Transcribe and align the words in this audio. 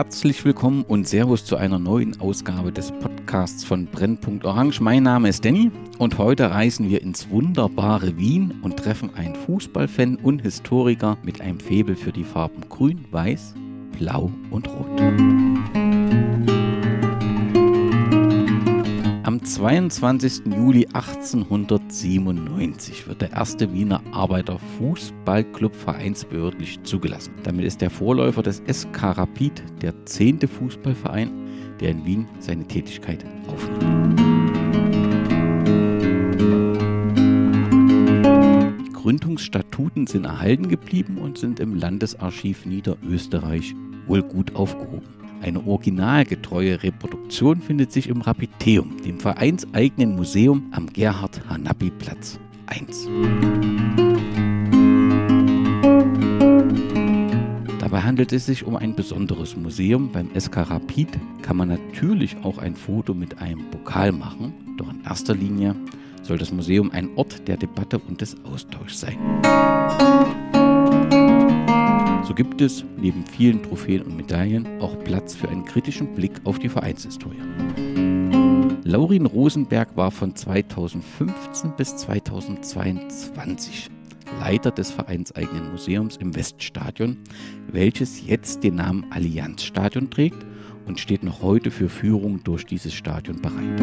herzlich 0.00 0.42
willkommen 0.46 0.82
und 0.88 1.06
Servus 1.06 1.44
zu 1.44 1.56
einer 1.56 1.78
neuen 1.78 2.18
Ausgabe 2.22 2.72
des 2.72 2.90
Podcasts 2.90 3.64
von 3.64 3.84
Brennpunkt 3.84 4.46
Orange. 4.46 4.80
Mein 4.80 5.02
Name 5.02 5.28
ist 5.28 5.44
Danny 5.44 5.70
und 5.98 6.16
heute 6.16 6.50
reisen 6.50 6.88
wir 6.88 7.02
ins 7.02 7.28
wunderbare 7.28 8.16
Wien 8.16 8.60
und 8.62 8.78
treffen 8.78 9.14
einen 9.14 9.34
Fußballfan 9.34 10.16
und 10.16 10.40
Historiker 10.40 11.18
mit 11.22 11.42
einem 11.42 11.60
Faible 11.60 11.96
für 11.96 12.12
die 12.12 12.24
Farben 12.24 12.62
Grün, 12.70 13.04
Weiß, 13.10 13.52
Blau 13.98 14.32
und 14.50 14.68
Rot. 14.68 15.89
Am 19.30 19.44
22. 19.44 20.42
Juli 20.56 20.86
1897 20.86 23.06
wird 23.06 23.22
der 23.22 23.30
erste 23.30 23.72
Wiener 23.72 24.02
Arbeiterfußballclub 24.10 25.72
vereinsbehördlich 25.72 26.82
zugelassen. 26.82 27.34
Damit 27.44 27.64
ist 27.64 27.80
der 27.80 27.90
Vorläufer 27.90 28.42
des 28.42 28.60
SK 28.66 29.16
Rapid 29.16 29.62
der 29.82 30.04
zehnte 30.04 30.48
Fußballverein, 30.48 31.30
der 31.78 31.90
in 31.90 32.04
Wien 32.04 32.26
seine 32.40 32.66
Tätigkeit 32.66 33.24
aufnimmt. 33.46 34.18
Die 38.84 38.92
Gründungsstatuten 38.92 40.08
sind 40.08 40.24
erhalten 40.24 40.68
geblieben 40.68 41.18
und 41.18 41.38
sind 41.38 41.60
im 41.60 41.76
Landesarchiv 41.76 42.66
Niederösterreich 42.66 43.76
wohl 44.08 44.24
gut 44.24 44.56
aufgehoben. 44.56 45.19
Eine 45.42 45.66
originalgetreue 45.66 46.82
Reproduktion 46.82 47.62
findet 47.62 47.92
sich 47.92 48.08
im 48.08 48.20
Rapiteum, 48.20 48.98
dem 49.02 49.18
vereinseigenen 49.18 50.14
Museum 50.14 50.68
am 50.72 50.86
Gerhard-Hanappi-Platz 50.86 52.38
1. 52.66 53.08
Dabei 57.78 58.02
handelt 58.02 58.34
es 58.34 58.44
sich 58.44 58.64
um 58.64 58.76
ein 58.76 58.94
besonderes 58.94 59.56
Museum. 59.56 60.12
Beim 60.12 60.28
SK 60.38 60.58
Rapid 60.58 61.08
kann 61.40 61.56
man 61.56 61.68
natürlich 61.68 62.36
auch 62.42 62.58
ein 62.58 62.76
Foto 62.76 63.14
mit 63.14 63.38
einem 63.38 63.70
Pokal 63.70 64.12
machen, 64.12 64.52
doch 64.76 64.90
in 64.90 65.02
erster 65.04 65.34
Linie 65.34 65.74
soll 66.22 66.36
das 66.36 66.52
Museum 66.52 66.90
ein 66.90 67.08
Ort 67.16 67.48
der 67.48 67.56
Debatte 67.56 67.98
und 67.98 68.20
des 68.20 68.36
Austauschs 68.44 69.00
sein. 69.00 69.18
So 72.30 72.34
gibt 72.36 72.60
es 72.60 72.84
neben 72.96 73.26
vielen 73.26 73.60
Trophäen 73.60 74.02
und 74.02 74.16
Medaillen 74.16 74.80
auch 74.80 74.96
Platz 75.02 75.34
für 75.34 75.48
einen 75.48 75.64
kritischen 75.64 76.14
Blick 76.14 76.30
auf 76.44 76.60
die 76.60 76.68
Vereinshistorie. 76.68 77.42
Laurin 78.84 79.26
Rosenberg 79.26 79.96
war 79.96 80.12
von 80.12 80.36
2015 80.36 81.72
bis 81.76 81.96
2022 81.96 83.90
Leiter 84.38 84.70
des 84.70 84.92
vereinseigenen 84.92 85.72
Museums 85.72 86.18
im 86.18 86.36
Weststadion, 86.36 87.18
welches 87.66 88.24
jetzt 88.24 88.62
den 88.62 88.76
Namen 88.76 89.06
Allianzstadion 89.10 90.08
trägt 90.08 90.46
und 90.86 91.00
steht 91.00 91.24
noch 91.24 91.42
heute 91.42 91.72
für 91.72 91.88
Führung 91.88 92.44
durch 92.44 92.64
dieses 92.64 92.94
Stadion 92.94 93.42
bereit. 93.42 93.80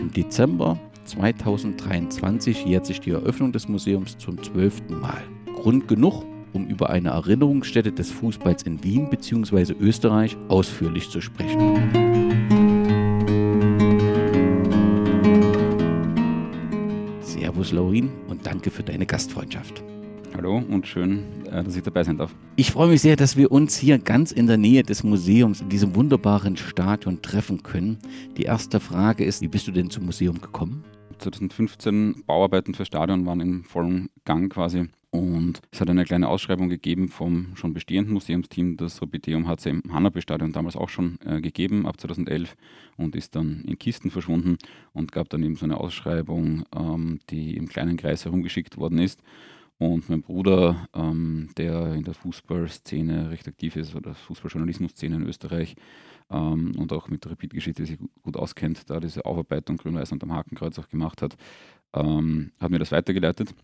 Im 0.00 0.10
Dezember 0.12 0.76
2023 1.06 2.64
jährt 2.64 2.84
sich 2.84 3.00
die 3.00 3.10
Eröffnung 3.10 3.52
des 3.52 3.68
Museums 3.68 4.18
zum 4.18 4.42
zwölften 4.42 5.00
Mal. 5.00 5.22
Grund 5.54 5.88
genug, 5.88 6.24
um 6.52 6.66
über 6.66 6.90
eine 6.90 7.10
Erinnerungsstätte 7.10 7.92
des 7.92 8.10
Fußballs 8.10 8.64
in 8.64 8.82
Wien 8.82 9.08
bzw. 9.08 9.74
Österreich 9.78 10.36
ausführlich 10.48 11.08
zu 11.10 11.20
sprechen. 11.20 11.76
Servus 17.20 17.72
Laurin 17.72 18.10
und 18.28 18.46
danke 18.46 18.70
für 18.70 18.82
deine 18.82 19.06
Gastfreundschaft. 19.06 19.82
Hallo 20.36 20.58
und 20.58 20.86
schön, 20.86 21.22
äh, 21.50 21.64
dass 21.64 21.76
ich 21.76 21.82
dabei 21.82 22.04
sein 22.04 22.18
darf. 22.18 22.34
Ich 22.56 22.70
freue 22.70 22.88
mich 22.88 23.00
sehr, 23.00 23.16
dass 23.16 23.36
wir 23.36 23.50
uns 23.50 23.76
hier 23.76 23.98
ganz 23.98 24.32
in 24.32 24.46
der 24.46 24.58
Nähe 24.58 24.82
des 24.82 25.02
Museums, 25.02 25.62
in 25.62 25.70
diesem 25.70 25.94
wunderbaren 25.94 26.56
Stadion 26.58 27.22
treffen 27.22 27.62
können. 27.62 27.98
Die 28.36 28.42
erste 28.42 28.80
Frage 28.80 29.24
ist, 29.24 29.40
wie 29.40 29.48
bist 29.48 29.66
du 29.66 29.72
denn 29.72 29.88
zum 29.88 30.04
Museum 30.04 30.38
gekommen? 30.38 30.84
2015 31.18 32.24
Bauarbeiten 32.26 32.74
für 32.74 32.84
Stadion 32.84 33.26
waren 33.26 33.40
im 33.40 33.64
vollen 33.64 34.10
Gang 34.24 34.52
quasi. 34.52 34.88
Und 35.10 35.62
es 35.70 35.80
hat 35.80 35.88
eine 35.88 36.04
kleine 36.04 36.28
Ausschreibung 36.28 36.68
gegeben 36.68 37.08
vom 37.08 37.56
schon 37.56 37.72
bestehenden 37.72 38.12
Museumsteam. 38.12 38.76
Das 38.76 39.00
Robideum 39.00 39.48
hat 39.48 39.60
es 39.60 39.66
im 39.66 39.82
Hanapi-Stadion 39.90 40.52
damals 40.52 40.76
auch 40.76 40.90
schon 40.90 41.18
äh, 41.24 41.40
gegeben, 41.40 41.86
ab 41.86 41.98
2011, 41.98 42.54
und 42.96 43.16
ist 43.16 43.34
dann 43.34 43.64
in 43.66 43.78
Kisten 43.78 44.10
verschwunden 44.10 44.58
und 44.92 45.12
gab 45.12 45.30
dann 45.30 45.42
eben 45.42 45.56
so 45.56 45.64
eine 45.64 45.78
Ausschreibung, 45.78 46.64
ähm, 46.74 47.20
die 47.30 47.56
im 47.56 47.68
kleinen 47.68 47.96
Kreis 47.96 48.24
herumgeschickt 48.24 48.76
worden 48.76 48.98
ist. 48.98 49.22
Und 49.78 50.08
mein 50.08 50.22
Bruder, 50.22 50.88
ähm, 50.94 51.50
der 51.56 51.94
in 51.94 52.04
der 52.04 52.14
Fußballszene 52.14 53.30
recht 53.30 53.46
aktiv 53.46 53.76
ist, 53.76 53.94
oder 53.94 54.14
Fußballjournalismus-Szene 54.14 55.16
in 55.16 55.26
Österreich, 55.26 55.76
ähm, 56.30 56.72
und 56.78 56.92
auch 56.92 57.08
mit 57.08 57.24
der 57.24 57.32
Repeat-Geschichte 57.32 57.86
sich 57.86 57.98
gut 58.22 58.36
auskennt, 58.36 58.88
da 58.90 59.00
diese 59.00 59.24
Aufarbeitung 59.24 59.76
Grün-Weiß 59.76 60.12
und 60.12 60.22
am 60.22 60.32
Hakenkreuz 60.32 60.78
auch 60.78 60.88
gemacht 60.88 61.22
hat, 61.22 61.36
ähm, 61.94 62.52
hat 62.60 62.70
mir 62.70 62.78
das 62.78 62.92
weitergeleitet. 62.92 63.54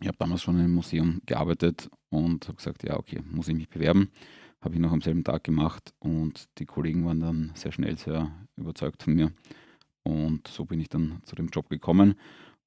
Ich 0.00 0.08
habe 0.08 0.16
damals 0.18 0.42
schon 0.42 0.56
einem 0.56 0.74
Museum 0.74 1.20
gearbeitet 1.26 1.88
und 2.10 2.46
habe 2.48 2.56
gesagt, 2.56 2.82
ja, 2.82 2.98
okay, 2.98 3.22
muss 3.30 3.48
ich 3.48 3.54
mich 3.54 3.68
bewerben. 3.68 4.10
Habe 4.60 4.74
ich 4.74 4.80
noch 4.80 4.92
am 4.92 5.00
selben 5.00 5.24
Tag 5.24 5.44
gemacht 5.44 5.92
und 5.98 6.48
die 6.58 6.66
Kollegen 6.66 7.04
waren 7.04 7.20
dann 7.20 7.52
sehr 7.54 7.72
schnell 7.72 7.98
sehr 7.98 8.30
überzeugt 8.56 9.02
von 9.02 9.14
mir. 9.14 9.32
Und 10.04 10.48
so 10.48 10.64
bin 10.64 10.80
ich 10.80 10.88
dann 10.88 11.20
zu 11.24 11.36
dem 11.36 11.48
Job 11.48 11.68
gekommen 11.68 12.14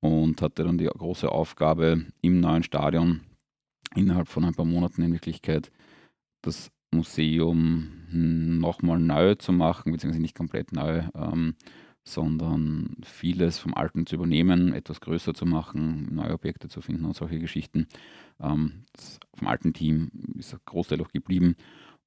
und 0.02 0.42
hatte 0.42 0.64
dann 0.64 0.78
die 0.78 0.86
große 0.86 1.30
Aufgabe 1.30 2.06
im 2.22 2.40
neuen 2.40 2.64
Stadion 2.64 3.22
innerhalb 3.96 4.28
von 4.28 4.44
ein 4.46 4.54
paar 4.54 4.66
Monaten 4.66 5.02
in 5.02 5.14
Wirklichkeit 5.14 5.72
das 6.42 6.72
Museum 6.96 7.92
nochmal 8.12 9.00
neu 9.00 9.36
zu 9.36 9.52
machen, 9.52 9.92
beziehungsweise 9.92 10.22
nicht 10.22 10.36
komplett 10.36 10.72
neu, 10.72 11.04
ähm, 11.16 11.56
sondern 12.04 12.96
vieles 13.04 13.58
vom 13.58 13.74
Alten 13.74 14.06
zu 14.06 14.16
übernehmen, 14.16 14.74
etwas 14.74 15.02
größer 15.02 15.34
zu 15.34 15.46
machen, 15.46 16.14
neue 16.14 16.34
Objekte 16.34 16.68
zu 16.68 16.82
finden 16.82 17.06
und 17.06 17.16
solche 17.16 17.40
Geschichten. 17.40 17.88
Ähm, 18.40 18.86
vom 19.34 19.48
alten 19.48 19.74
Team 19.74 20.12
ist 20.38 20.54
ein 20.54 20.60
Großteil 20.66 21.02
auch 21.02 21.12
geblieben 21.12 21.56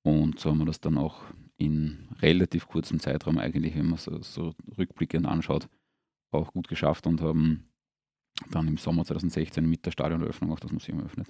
und 0.02 0.38
so 0.38 0.50
haben 0.50 0.58
wir 0.58 0.66
das 0.66 0.80
dann 0.80 0.98
auch 0.98 1.24
in 1.56 2.08
relativ 2.22 2.68
kurzem 2.68 3.00
Zeitraum 3.00 3.38
eigentlich, 3.38 3.74
wenn 3.74 3.88
man 3.88 3.98
so, 3.98 4.22
so 4.22 4.54
rückblickend 4.78 5.26
anschaut, 5.26 5.68
auch 6.30 6.52
gut 6.52 6.68
geschafft 6.68 7.06
und 7.06 7.20
haben 7.20 7.64
dann 8.50 8.68
im 8.68 8.76
Sommer 8.76 9.04
2016 9.04 9.68
mit 9.68 9.84
der 9.84 9.90
Stadioneröffnung 9.90 10.52
auch 10.52 10.60
das 10.60 10.70
Museum 10.70 11.00
eröffnet. 11.00 11.26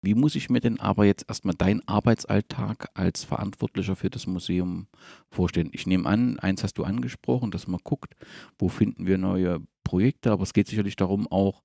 Wie 0.00 0.14
muss 0.14 0.36
ich 0.36 0.48
mir 0.48 0.60
denn 0.60 0.78
aber 0.78 1.04
jetzt 1.04 1.24
erstmal 1.28 1.54
deinen 1.54 1.86
Arbeitsalltag 1.86 2.88
als 2.94 3.24
Verantwortlicher 3.24 3.96
für 3.96 4.10
das 4.10 4.26
Museum 4.26 4.86
vorstellen? 5.28 5.70
Ich 5.72 5.86
nehme 5.86 6.08
an, 6.08 6.38
eins 6.38 6.62
hast 6.62 6.78
du 6.78 6.84
angesprochen, 6.84 7.50
dass 7.50 7.66
man 7.66 7.80
guckt, 7.82 8.14
wo 8.58 8.68
finden 8.68 9.06
wir 9.06 9.18
neue 9.18 9.60
Projekte, 9.82 10.30
aber 10.30 10.44
es 10.44 10.52
geht 10.52 10.68
sicherlich 10.68 10.94
darum, 10.94 11.26
auch 11.26 11.62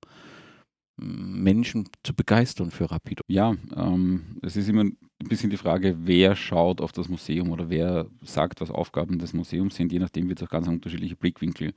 hm, 0.98 1.42
Menschen 1.42 1.88
zu 2.02 2.14
begeistern 2.14 2.70
für 2.72 2.90
Rapido. 2.90 3.22
Ja, 3.28 3.54
ähm, 3.76 4.38
es 4.42 4.56
ist 4.56 4.68
immer 4.68 4.82
ein 4.82 4.96
bisschen 5.28 5.50
die 5.50 5.56
Frage, 5.56 5.96
wer 6.00 6.34
schaut 6.34 6.80
auf 6.80 6.90
das 6.90 7.08
Museum 7.08 7.50
oder 7.50 7.70
wer 7.70 8.06
sagt, 8.22 8.60
was 8.60 8.70
Aufgaben 8.70 9.18
des 9.18 9.32
Museums 9.32 9.76
sind. 9.76 9.92
Je 9.92 10.00
nachdem 10.00 10.28
wird 10.28 10.40
es 10.40 10.48
auch 10.48 10.50
ganz 10.50 10.66
unterschiedliche 10.66 11.16
Blickwinkel 11.16 11.72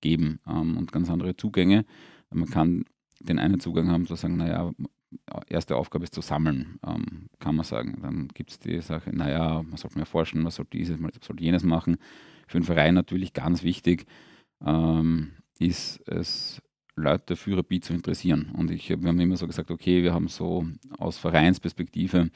geben 0.00 0.40
ähm, 0.48 0.78
und 0.78 0.90
ganz 0.90 1.10
andere 1.10 1.36
Zugänge. 1.36 1.84
Man 2.30 2.48
kann 2.48 2.84
den 3.20 3.38
einen 3.38 3.60
Zugang 3.60 3.90
haben, 3.90 4.06
zu 4.06 4.14
sagen, 4.14 4.36
naja, 4.36 4.70
erste 5.48 5.76
Aufgabe 5.76 6.04
ist 6.04 6.14
zu 6.14 6.20
sammeln, 6.20 6.78
ähm, 6.86 7.28
kann 7.38 7.56
man 7.56 7.64
sagen. 7.64 7.98
Dann 8.02 8.28
gibt 8.28 8.50
es 8.50 8.58
die 8.58 8.80
Sache, 8.80 9.10
naja, 9.14 9.62
man 9.62 9.76
sollte 9.76 9.96
mehr 9.96 10.06
forschen, 10.06 10.42
man 10.42 10.50
sollte 10.50 10.76
dieses, 10.76 10.98
man 10.98 11.10
sollte 11.20 11.42
jenes 11.42 11.62
machen. 11.62 11.96
Für 12.46 12.58
einen 12.58 12.64
Verein 12.64 12.94
natürlich 12.94 13.32
ganz 13.32 13.62
wichtig 13.62 14.06
ähm, 14.64 15.32
ist 15.58 16.06
es, 16.08 16.62
Leute 16.98 17.36
für 17.36 17.56
Rapid 17.56 17.84
zu 17.84 17.94
interessieren. 17.94 18.50
Und 18.56 18.70
ich, 18.70 18.88
wir 18.88 18.96
haben 18.96 19.20
immer 19.20 19.36
so 19.36 19.46
gesagt, 19.46 19.70
okay, 19.70 20.02
wir 20.02 20.12
haben 20.12 20.28
so 20.28 20.66
aus 20.98 21.16
Vereinsperspektive, 21.16 22.30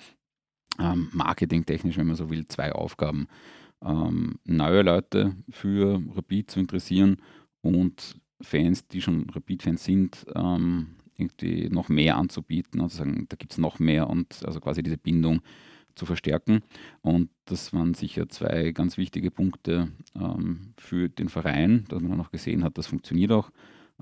ähm, 0.79 1.09
marketingtechnisch, 1.13 1.97
wenn 1.99 2.07
man 2.07 2.17
so 2.17 2.31
will, 2.31 2.47
zwei 2.47 2.73
Aufgaben. 2.73 3.27
Ähm, 3.85 4.39
neue 4.45 4.83
Leute 4.83 5.35
für 5.51 6.01
Rapid 6.15 6.51
zu 6.51 6.61
interessieren 6.61 7.17
und 7.61 8.21
Fans, 8.41 8.87
die 8.89 9.01
schon 9.01 9.29
Rapid-Fans 9.31 9.85
sind, 9.85 10.27
ähm, 10.35 10.97
irgendwie 11.23 11.69
noch 11.69 11.89
mehr 11.89 12.17
anzubieten 12.17 12.81
und 12.81 12.91
zu 12.91 12.99
sagen, 12.99 13.27
da 13.29 13.37
gibt 13.37 13.53
es 13.53 13.59
noch 13.59 13.79
mehr 13.79 14.09
und 14.09 14.45
also 14.45 14.61
quasi 14.61 14.83
diese 14.83 14.99
Bindung 14.99 15.41
zu 15.95 16.07
verstärken. 16.07 16.63
Und 17.03 17.31
das 17.45 17.73
waren 17.73 17.95
sicher 17.95 18.29
zwei 18.29 18.73
ganz 18.73 18.97
wichtige 18.97 19.31
Punkte 19.31 19.89
ähm, 20.15 20.75
für 20.79 21.09
den 21.09 21.29
Verein, 21.29 21.85
dass 21.89 22.01
man 22.01 22.13
dann 22.13 22.21
auch 22.21 22.31
gesehen 22.31 22.65
hat, 22.65 22.79
das 22.79 22.87
funktioniert 22.87 23.33
auch. 23.33 23.51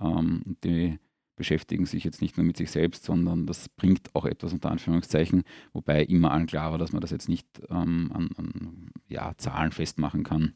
Ähm, 0.00 0.56
die 0.64 0.98
beschäftigen 1.36 1.86
sich 1.86 2.04
jetzt 2.04 2.20
nicht 2.20 2.36
nur 2.36 2.44
mit 2.44 2.58
sich 2.58 2.70
selbst, 2.70 3.04
sondern 3.04 3.46
das 3.46 3.70
bringt 3.70 4.14
auch 4.14 4.26
etwas 4.26 4.52
unter 4.52 4.70
Anführungszeichen, 4.70 5.42
wobei 5.72 6.04
immer 6.04 6.32
allen 6.32 6.46
klar 6.46 6.70
war, 6.70 6.78
dass 6.78 6.92
man 6.92 7.00
das 7.00 7.10
jetzt 7.10 7.30
nicht 7.30 7.46
ähm, 7.70 8.10
an, 8.12 8.28
an 8.36 8.90
ja, 9.08 9.32
Zahlen 9.38 9.72
festmachen 9.72 10.22
kann. 10.22 10.54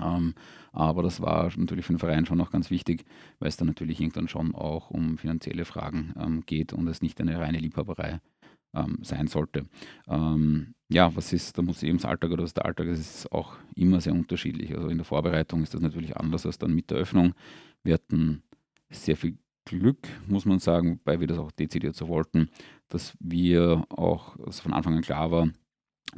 Ähm, 0.00 0.34
aber 0.72 1.02
das 1.02 1.20
war 1.20 1.50
natürlich 1.56 1.84
für 1.84 1.92
den 1.92 1.98
Verein 1.98 2.26
schon 2.26 2.40
auch 2.40 2.50
ganz 2.50 2.70
wichtig, 2.70 3.04
weil 3.38 3.48
es 3.48 3.56
dann 3.56 3.68
natürlich 3.68 4.00
irgendwann 4.00 4.28
schon 4.28 4.54
auch 4.54 4.90
um 4.90 5.18
finanzielle 5.18 5.64
Fragen 5.64 6.14
ähm, 6.18 6.42
geht 6.46 6.72
und 6.72 6.86
es 6.86 7.02
nicht 7.02 7.20
eine 7.20 7.38
reine 7.38 7.58
Liebhaberei 7.58 8.20
ähm, 8.74 8.98
sein 9.02 9.26
sollte. 9.26 9.66
Ähm, 10.08 10.74
ja, 10.88 11.14
was 11.14 11.32
ist 11.32 11.56
der 11.56 11.64
Museumsalltag 11.64 12.30
oder 12.30 12.42
was 12.42 12.50
ist 12.50 12.56
der 12.56 12.66
Alltag? 12.66 12.86
Das 12.86 12.98
ist 12.98 13.32
auch 13.32 13.56
immer 13.74 14.00
sehr 14.00 14.12
unterschiedlich. 14.12 14.76
Also 14.76 14.88
in 14.88 14.98
der 14.98 15.04
Vorbereitung 15.04 15.62
ist 15.62 15.74
das 15.74 15.80
natürlich 15.80 16.16
anders 16.16 16.46
als 16.46 16.58
dann 16.58 16.74
mit 16.74 16.90
der 16.90 16.98
Öffnung. 16.98 17.34
Wir 17.82 17.94
hatten 17.94 18.42
sehr 18.90 19.16
viel 19.16 19.38
Glück, 19.64 20.08
muss 20.26 20.46
man 20.46 20.58
sagen, 20.58 20.92
wobei 20.92 21.20
wir 21.20 21.26
das 21.26 21.38
auch 21.38 21.52
dezidiert 21.52 21.94
so 21.94 22.08
wollten, 22.08 22.48
dass 22.88 23.16
wir 23.20 23.84
auch, 23.90 24.36
dass 24.44 24.60
von 24.60 24.72
Anfang 24.72 24.96
an 24.96 25.02
klar 25.02 25.30
war, 25.30 25.48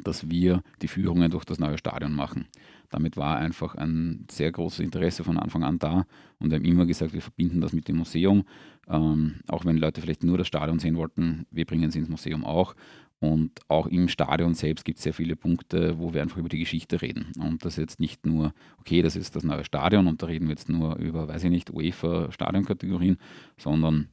dass 0.02 0.30
wir 0.30 0.62
die 0.80 0.88
Führungen 0.88 1.30
durch 1.30 1.44
das 1.44 1.58
neue 1.58 1.76
Stadion 1.76 2.14
machen. 2.14 2.46
Damit 2.92 3.16
war 3.16 3.38
einfach 3.38 3.74
ein 3.74 4.26
sehr 4.30 4.52
großes 4.52 4.80
Interesse 4.80 5.24
von 5.24 5.38
Anfang 5.38 5.64
an 5.64 5.78
da 5.78 6.04
und 6.38 6.50
wir 6.50 6.58
haben 6.58 6.64
immer 6.64 6.84
gesagt, 6.84 7.14
wir 7.14 7.22
verbinden 7.22 7.62
das 7.62 7.72
mit 7.72 7.88
dem 7.88 7.96
Museum. 7.96 8.44
Ähm, 8.86 9.36
auch 9.48 9.64
wenn 9.64 9.78
Leute 9.78 10.02
vielleicht 10.02 10.22
nur 10.22 10.36
das 10.36 10.46
Stadion 10.46 10.78
sehen 10.78 10.96
wollten, 10.96 11.46
wir 11.50 11.64
bringen 11.64 11.90
sie 11.90 12.00
ins 12.00 12.10
Museum 12.10 12.44
auch. 12.44 12.74
Und 13.18 13.60
auch 13.68 13.86
im 13.86 14.08
Stadion 14.08 14.52
selbst 14.52 14.84
gibt 14.84 14.98
es 14.98 15.04
sehr 15.04 15.14
viele 15.14 15.36
Punkte, 15.36 15.98
wo 15.98 16.12
wir 16.12 16.20
einfach 16.20 16.36
über 16.36 16.50
die 16.50 16.58
Geschichte 16.58 17.00
reden. 17.00 17.32
Und 17.38 17.64
das 17.64 17.74
ist 17.74 17.78
jetzt 17.78 18.00
nicht 18.00 18.26
nur, 18.26 18.52
okay, 18.78 19.00
das 19.00 19.16
ist 19.16 19.36
das 19.36 19.44
neue 19.44 19.64
Stadion 19.64 20.06
und 20.06 20.20
da 20.22 20.26
reden 20.26 20.48
wir 20.48 20.54
jetzt 20.54 20.68
nur 20.68 20.96
über, 20.96 21.28
weiß 21.28 21.44
ich 21.44 21.50
nicht, 21.50 21.70
UEFA-Stadionkategorien, 21.70 23.16
sondern 23.56 24.08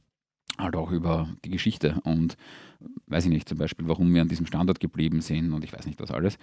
halt 0.56 0.76
auch 0.76 0.90
über 0.90 1.28
die 1.44 1.50
Geschichte 1.50 2.00
und 2.04 2.36
weiß 3.08 3.24
ich 3.24 3.30
nicht, 3.30 3.48
zum 3.48 3.58
Beispiel, 3.58 3.88
warum 3.88 4.14
wir 4.14 4.22
an 4.22 4.28
diesem 4.28 4.46
Standort 4.46 4.80
geblieben 4.80 5.20
sind 5.20 5.52
und 5.52 5.64
ich 5.64 5.72
weiß 5.72 5.86
nicht 5.86 6.00
was 6.00 6.12
alles. 6.12 6.38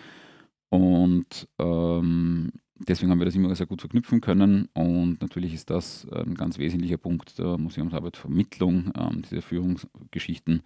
Und 0.70 1.48
ähm, 1.60 2.52
deswegen 2.80 3.12
haben 3.12 3.20
wir 3.20 3.26
das 3.26 3.36
immer 3.36 3.54
sehr 3.56 3.66
gut 3.66 3.82
verknüpfen 3.82 4.22
können 4.22 4.68
und 4.74 5.22
natürlich 5.22 5.54
ist 5.54 5.70
das 5.70 6.08
ein 6.10 6.36
ganz 6.36 6.58
wesentlicher 6.58 6.98
Punkt 6.98 7.40
der 7.40 7.58
Museumsarbeit, 7.58 8.18
Vermittlung 8.18 8.92
ähm, 8.98 9.22
dieser 9.22 9.42
Führungsgeschichten, 9.42 10.62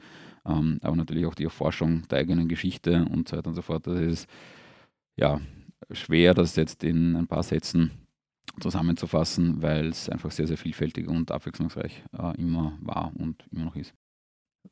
ähm, 0.46 0.80
aber 0.82 0.96
natürlich 0.96 1.26
auch 1.26 1.36
die 1.36 1.44
Erforschung 1.44 2.08
der 2.10 2.20
eigenen 2.20 2.48
Geschichte 2.48 3.06
und 3.06 3.30
so 3.30 3.38
weiter 3.38 3.50
und 3.50 3.56
so 3.56 3.62
fort. 3.62 3.88
Das 3.88 4.00
ist 4.00 4.30
ja 5.16 5.40
schwer, 5.92 6.34
das 6.34 6.56
jetzt 6.56 6.84
in 6.84 7.16
ein 7.16 7.28
paar 7.28 7.44
Sätzen 7.44 7.92
zusammenzufassen, 8.60 9.62
weil 9.62 9.88
es 9.88 10.10
einfach 10.10 10.32
sehr, 10.32 10.48
sehr 10.48 10.58
vielfältig 10.58 11.08
und 11.08 11.32
abwechslungsreich 11.32 12.04
äh, 12.18 12.42
immer 12.42 12.78
war 12.82 13.12
und 13.16 13.46
immer 13.52 13.66
noch 13.66 13.76
ist. 13.76 13.94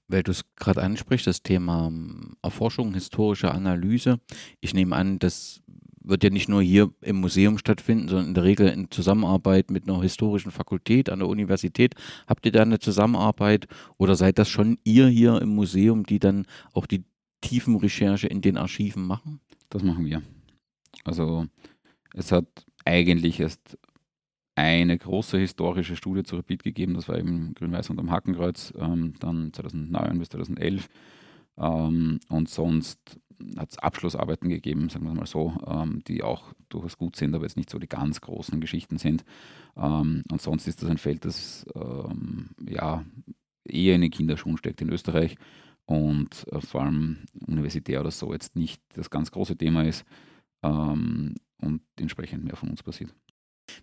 Weil 0.07 0.23
du 0.23 0.31
es 0.31 0.43
gerade 0.55 0.81
ansprichst, 0.81 1.27
das 1.27 1.43
Thema 1.43 1.87
ähm, 1.87 2.35
Erforschung, 2.41 2.93
historische 2.93 3.51
Analyse. 3.51 4.19
Ich 4.59 4.73
nehme 4.73 4.95
an, 4.95 5.19
das 5.19 5.61
wird 6.01 6.23
ja 6.23 6.29
nicht 6.29 6.49
nur 6.49 6.61
hier 6.61 6.91
im 7.01 7.17
Museum 7.17 7.57
stattfinden, 7.57 8.07
sondern 8.07 8.29
in 8.29 8.33
der 8.33 8.43
Regel 8.43 8.67
in 8.69 8.89
Zusammenarbeit 8.89 9.69
mit 9.69 9.87
einer 9.87 10.01
historischen 10.01 10.51
Fakultät 10.51 11.09
an 11.09 11.19
der 11.19 11.27
Universität. 11.27 11.95
Habt 12.27 12.45
ihr 12.45 12.51
da 12.51 12.61
eine 12.61 12.79
Zusammenarbeit 12.79 13.67
oder 13.97 14.15
seid 14.15 14.39
das 14.39 14.49
schon 14.49 14.79
ihr 14.83 15.07
hier 15.07 15.41
im 15.41 15.49
Museum, 15.49 16.05
die 16.05 16.19
dann 16.19 16.45
auch 16.73 16.85
die 16.85 17.03
Tiefenrecherche 17.41 18.27
in 18.27 18.41
den 18.41 18.57
Archiven 18.57 19.05
machen? 19.05 19.39
Das 19.69 19.83
machen 19.83 20.05
wir. 20.05 20.21
Also 21.03 21.45
es 22.13 22.31
hat 22.31 22.47
eigentlich 22.85 23.39
erst 23.39 23.77
eine 24.59 24.97
große 24.97 25.37
historische 25.37 25.95
Studie 25.95 26.23
zu 26.23 26.35
Rapid 26.35 26.63
gegeben, 26.63 26.93
das 26.93 27.07
war 27.07 27.17
eben 27.17 27.53
Grün-Weiß 27.53 27.89
und 27.91 27.99
am 27.99 28.11
Hakenkreuz, 28.11 28.73
ähm, 28.77 29.13
dann 29.19 29.53
2009 29.53 30.19
bis 30.19 30.29
2011. 30.29 30.89
Ähm, 31.57 32.19
und 32.27 32.49
sonst 32.49 32.99
hat 33.57 33.71
es 33.71 33.77
Abschlussarbeiten 33.77 34.49
gegeben, 34.49 34.89
sagen 34.89 35.05
wir 35.05 35.13
mal 35.13 35.25
so, 35.25 35.53
ähm, 35.65 36.03
die 36.09 36.23
auch 36.23 36.53
durchaus 36.67 36.97
gut 36.97 37.15
sind, 37.15 37.33
aber 37.33 37.45
jetzt 37.45 37.55
nicht 37.55 37.69
so 37.69 37.79
die 37.79 37.87
ganz 37.87 38.19
großen 38.19 38.59
Geschichten 38.59 38.97
sind. 38.97 39.23
Ähm, 39.77 40.23
und 40.29 40.41
sonst 40.41 40.67
ist 40.67 40.83
das 40.83 40.89
ein 40.89 40.97
Feld, 40.97 41.23
das 41.23 41.65
ähm, 41.73 42.49
ja 42.67 43.05
eher 43.63 43.95
in 43.95 44.01
den 44.01 44.11
Kinderschuhen 44.11 44.57
steckt 44.57 44.81
in 44.81 44.89
Österreich 44.89 45.37
und 45.85 46.45
äh, 46.51 46.59
vor 46.59 46.81
allem 46.81 47.19
universitär 47.47 48.01
oder 48.01 48.11
so 48.11 48.33
jetzt 48.33 48.57
nicht 48.57 48.81
das 48.93 49.09
ganz 49.09 49.31
große 49.31 49.55
Thema 49.55 49.83
ist. 49.85 50.03
Ähm, 50.63 51.35
und 51.61 51.81
entsprechend 51.97 52.43
mehr 52.43 52.55
von 52.57 52.69
uns 52.69 52.83
passiert. 52.83 53.13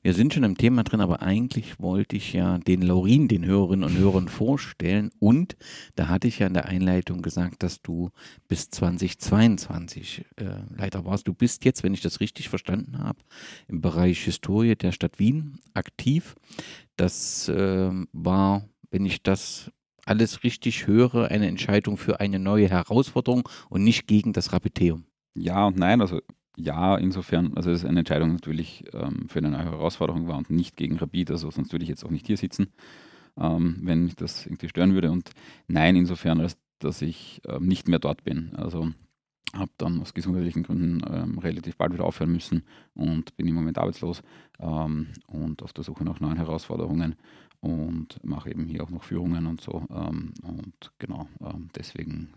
Wir 0.03 0.15
sind 0.15 0.35
schon 0.35 0.45
im 0.45 0.57
Thema 0.57 0.85
drin, 0.85 1.01
aber 1.01 1.23
eigentlich 1.23 1.81
wollte 1.81 2.17
ich 2.17 2.33
ja 2.33 2.59
den 2.59 2.83
Laurin 2.83 3.29
den 3.29 3.45
Hörerinnen 3.45 3.85
und 3.85 3.99
Hörern 3.99 4.29
vorstellen. 4.29 5.11
Und 5.19 5.57
da 5.95 6.09
hatte 6.09 6.29
ich 6.29 6.39
ja 6.39 6.47
in 6.47 6.55
der 6.55 6.67
Einleitung 6.67 7.23
gesagt, 7.23 7.63
dass 7.63 7.83
du 7.83 8.11
bis 8.49 8.71
2022 8.71 10.25
äh, 10.37 10.45
Leiter 10.77 11.05
warst. 11.05 11.29
Du 11.29 11.35
bist 11.35 11.65
jetzt, 11.65 11.83
wenn 11.83 11.95
ich 11.95 12.01
das 12.01 12.21
richtig 12.21 12.49
verstanden 12.49 12.99
habe, 12.99 13.19
im 13.69 13.81
Bereich 13.81 14.25
Historie 14.25 14.77
der 14.77 14.93
Stadt 14.93 15.19
Wien 15.19 15.59
aktiv. 15.75 16.35
Das 16.97 17.49
äh, 17.49 17.91
war, 18.13 18.69
wenn 18.91 19.07
ich 19.07 19.23
das 19.23 19.71
alles 20.07 20.45
richtig 20.45 20.87
höre, 20.87 21.29
eine 21.31 21.49
Entscheidung 21.49 21.97
für 21.97 22.21
eine 22.21 22.39
neue 22.39 22.69
Herausforderung 22.69 23.49
und 23.69 23.85
nicht 23.85 24.07
gegen 24.07 24.33
das 24.33 24.53
Rapiteum. 24.53 25.05
Ja 25.35 25.67
und 25.67 25.77
nein, 25.77 26.01
also 26.01 26.21
ja, 26.57 26.97
insofern, 26.97 27.55
also 27.55 27.71
es 27.71 27.83
ist 27.83 27.89
eine 27.89 28.01
Entscheidung 28.01 28.33
natürlich 28.33 28.85
ähm, 28.95 29.29
für 29.29 29.39
eine 29.41 29.51
neue 29.51 29.65
Herausforderung 29.67 30.27
war 30.27 30.39
und 30.39 30.51
nicht 30.51 30.77
gegen 30.77 30.97
Rapid, 30.97 31.31
also 31.31 31.51
sonst 31.51 31.73
würde 31.73 31.83
ich 31.83 31.89
jetzt 31.91 32.05
auch 32.05 32.11
nicht 32.11 32.27
hier 32.27 32.39
sitzen, 32.39 32.73
ähm, 33.39 33.81
wenn 33.83 34.05
mich 34.05 34.17
das 34.17 34.47
irgendwie 34.47 34.69
stören 34.69 34.95
würde. 34.95 35.11
Und 35.11 35.31
nein, 35.69 35.97
insofern, 35.97 36.41
als 36.41 36.57
dass 36.79 37.03
ich 37.03 37.41
ähm, 37.47 37.67
nicht 37.67 37.89
mehr 37.89 37.99
dort 37.99 38.25
bin. 38.25 38.55
Also 38.57 38.91
habe 39.55 39.71
dann 39.79 40.01
aus 40.01 40.15
gesundheitlichen 40.15 40.63
Gründen 40.63 41.03
ähm, 41.11 41.39
relativ 41.39 41.77
bald 41.77 41.93
wieder 41.93 42.05
aufhören 42.05 42.33
müssen 42.33 42.65
und 42.95 43.37
bin 43.37 43.47
im 43.47 43.55
Moment 43.55 43.79
arbeitslos 43.79 44.23
ähm, 44.59 45.09
und 45.27 45.63
auf 45.63 45.73
der 45.73 45.85
Suche 45.85 46.05
nach 46.05 46.21
neuen 46.21 46.37
Herausforderungen 46.37 47.17
und 47.61 48.23
mache 48.25 48.51
eben 48.51 48.67
hier 48.67 48.83
auch 48.83 48.91
noch 48.91 49.05
Führungen 49.05 49.47
und 49.47 49.61
so. 49.61 49.87
Ähm, 49.91 50.35
und 50.43 50.93
genau, 50.99 51.29
deswegen 51.75 52.35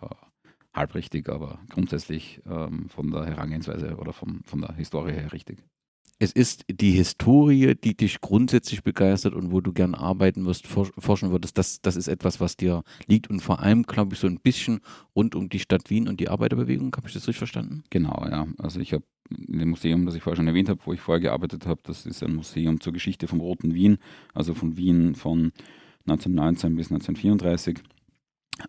äh, 0.00 0.06
halbrichtig, 0.76 1.28
aber 1.28 1.58
grundsätzlich 1.70 2.40
ähm, 2.48 2.88
von 2.88 3.10
der 3.10 3.26
Herangehensweise 3.26 3.96
oder 3.96 4.12
vom, 4.12 4.42
von 4.44 4.60
der 4.60 4.74
Historie 4.74 5.12
her 5.12 5.32
richtig. 5.32 5.58
Es 6.18 6.32
ist 6.32 6.64
die 6.70 6.92
Historie, 6.92 7.74
die 7.74 7.94
dich 7.94 8.22
grundsätzlich 8.22 8.82
begeistert 8.82 9.34
und 9.34 9.52
wo 9.52 9.60
du 9.60 9.74
gern 9.74 9.94
arbeiten 9.94 10.46
wirst, 10.46 10.66
forschen 10.66 11.30
würdest. 11.30 11.58
Das, 11.58 11.82
das 11.82 11.94
ist 11.94 12.08
etwas, 12.08 12.40
was 12.40 12.56
dir 12.56 12.84
liegt 13.06 13.28
und 13.28 13.40
vor 13.40 13.60
allem, 13.60 13.82
glaube 13.82 14.14
ich, 14.14 14.20
so 14.20 14.26
ein 14.26 14.40
bisschen 14.40 14.80
rund 15.14 15.34
um 15.34 15.50
die 15.50 15.58
Stadt 15.58 15.90
Wien 15.90 16.08
und 16.08 16.18
die 16.18 16.30
Arbeiterbewegung. 16.30 16.94
Habe 16.96 17.08
ich 17.08 17.12
das 17.12 17.28
richtig 17.28 17.38
verstanden? 17.38 17.84
Genau, 17.90 18.24
ja. 18.30 18.46
Also 18.56 18.80
ich 18.80 18.94
habe 18.94 19.04
in 19.30 19.58
dem 19.58 19.70
Museum, 19.70 20.06
das 20.06 20.14
ich 20.14 20.22
vorher 20.22 20.36
schon 20.36 20.48
erwähnt 20.48 20.70
habe, 20.70 20.80
wo 20.86 20.94
ich 20.94 21.00
vorher 21.00 21.20
gearbeitet 21.20 21.66
habe, 21.66 21.80
das 21.82 22.06
ist 22.06 22.22
ein 22.22 22.34
Museum 22.34 22.80
zur 22.80 22.94
Geschichte 22.94 23.26
vom 23.28 23.40
Roten 23.40 23.74
Wien, 23.74 23.98
also 24.32 24.54
von 24.54 24.78
Wien 24.78 25.16
von 25.16 25.52
1919 26.06 26.76
bis 26.76 26.90
1934 26.90 27.78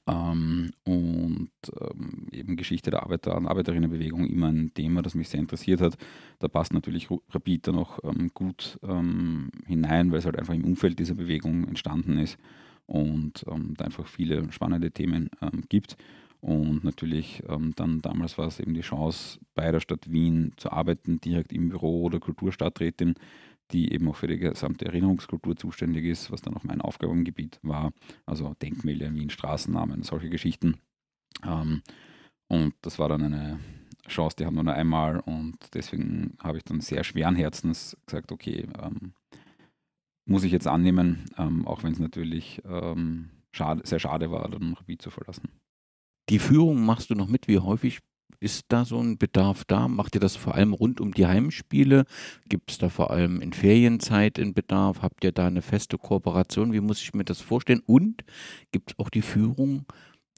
ähm, 0.07 0.71
und 0.83 1.49
ähm, 1.79 2.27
eben 2.31 2.55
Geschichte 2.55 2.91
der 2.91 3.03
Arbeiter- 3.03 3.37
und 3.37 3.47
Arbeiterinnenbewegung 3.47 4.25
immer 4.25 4.47
ein 4.47 4.73
Thema, 4.73 5.01
das 5.01 5.15
mich 5.15 5.29
sehr 5.29 5.39
interessiert 5.39 5.81
hat. 5.81 5.97
Da 6.39 6.47
passt 6.47 6.73
natürlich 6.73 7.07
Rapid 7.29 7.67
da 7.67 7.71
noch 7.71 8.03
ähm, 8.03 8.31
gut 8.33 8.79
ähm, 8.83 9.49
hinein, 9.65 10.11
weil 10.11 10.19
es 10.19 10.25
halt 10.25 10.37
einfach 10.37 10.53
im 10.53 10.65
Umfeld 10.65 10.99
dieser 10.99 11.15
Bewegung 11.15 11.67
entstanden 11.67 12.17
ist 12.17 12.37
und 12.85 13.45
ähm, 13.49 13.73
da 13.77 13.85
einfach 13.85 14.07
viele 14.07 14.51
spannende 14.51 14.91
Themen 14.91 15.29
ähm, 15.41 15.63
gibt. 15.69 15.97
Und 16.39 16.83
natürlich 16.83 17.41
dann 17.47 17.99
damals 18.03 18.37
war 18.37 18.45
es 18.45 18.59
eben 18.59 18.75
die 18.75 18.81
Chance, 18.81 19.39
bei 19.55 19.71
der 19.71 19.79
Stadt 19.79 20.11
Wien 20.11 20.53
zu 20.57 20.71
arbeiten, 20.71 21.19
direkt 21.19 21.51
im 21.51 21.69
Büro 21.69 22.03
oder 22.03 22.19
Kulturstadträtin 22.19 23.15
die 23.71 23.91
eben 23.91 24.07
auch 24.09 24.15
für 24.15 24.27
die 24.27 24.37
gesamte 24.37 24.85
Erinnerungskultur 24.85 25.55
zuständig 25.55 26.05
ist, 26.05 26.31
was 26.31 26.41
dann 26.41 26.55
auch 26.55 26.63
mein 26.63 26.81
Aufgabengebiet 26.81 27.59
war. 27.63 27.91
Also 28.25 28.53
Denkmäler 28.61 29.07
in 29.07 29.15
Wien, 29.15 29.29
Straßennamen, 29.29 30.03
solche 30.03 30.29
Geschichten. 30.29 30.77
Ähm, 31.43 31.81
und 32.47 32.73
das 32.81 32.97
war 32.99 33.09
dann 33.09 33.23
eine 33.23 33.59
Chance, 34.07 34.37
die 34.37 34.45
haben 34.45 34.55
wir 34.55 34.63
nur 34.63 34.73
einmal 34.73 35.19
und 35.19 35.57
deswegen 35.73 36.37
habe 36.41 36.57
ich 36.57 36.63
dann 36.63 36.79
sehr 36.79 37.03
schweren 37.03 37.35
Herzens 37.35 37.97
gesagt, 38.05 38.31
okay, 38.31 38.67
ähm, 38.81 39.13
muss 40.25 40.43
ich 40.43 40.51
jetzt 40.51 40.67
annehmen, 40.67 41.25
ähm, 41.37 41.67
auch 41.67 41.83
wenn 41.83 41.93
es 41.93 41.99
natürlich 41.99 42.61
ähm, 42.65 43.29
schade, 43.51 43.81
sehr 43.85 43.99
schade 43.99 44.31
war, 44.31 44.49
dann 44.49 44.73
Rapid 44.73 45.01
zu 45.01 45.09
verlassen. 45.09 45.49
Die 46.29 46.39
Führung 46.39 46.85
machst 46.85 47.09
du 47.09 47.15
noch 47.15 47.27
mit. 47.27 47.47
Wie 47.47 47.59
häufig 47.59 47.99
ist 48.39 48.65
da 48.69 48.85
so 48.85 48.99
ein 48.99 49.17
Bedarf 49.17 49.65
da? 49.65 49.87
Macht 49.87 50.15
ihr 50.15 50.21
das 50.21 50.35
vor 50.35 50.55
allem 50.55 50.73
rund 50.73 51.01
um 51.01 51.13
die 51.13 51.25
Heimspiele? 51.25 52.05
Gibt 52.47 52.71
es 52.71 52.77
da 52.77 52.89
vor 52.89 53.11
allem 53.11 53.41
in 53.41 53.53
Ferienzeit 53.53 54.39
einen 54.39 54.53
Bedarf? 54.53 55.01
Habt 55.01 55.23
ihr 55.23 55.31
da 55.31 55.47
eine 55.47 55.61
feste 55.61 55.97
Kooperation? 55.97 56.73
Wie 56.73 56.81
muss 56.81 57.01
ich 57.01 57.13
mir 57.13 57.25
das 57.25 57.41
vorstellen? 57.41 57.81
Und 57.85 58.23
gibt 58.71 58.91
es 58.91 58.99
auch 58.99 59.09
die 59.09 59.21
Führung? 59.21 59.85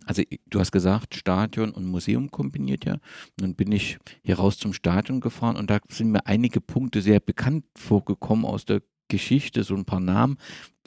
Also 0.05 0.23
du 0.47 0.59
hast 0.59 0.71
gesagt, 0.71 1.15
Stadion 1.15 1.71
und 1.71 1.85
Museum 1.85 2.31
kombiniert 2.31 2.85
ja. 2.85 2.97
Nun 3.39 3.55
bin 3.55 3.71
ich 3.71 3.99
hier 4.23 4.39
raus 4.39 4.57
zum 4.57 4.73
Stadion 4.73 5.19
gefahren 5.19 5.57
und 5.57 5.69
da 5.69 5.79
sind 5.89 6.11
mir 6.11 6.25
einige 6.25 6.61
Punkte 6.61 7.01
sehr 7.01 7.19
bekannt 7.19 7.65
vorgekommen 7.75 8.45
aus 8.45 8.65
der 8.65 8.81
Geschichte, 9.09 9.63
so 9.63 9.75
ein 9.75 9.85
paar 9.85 9.99
Namen. 9.99 10.37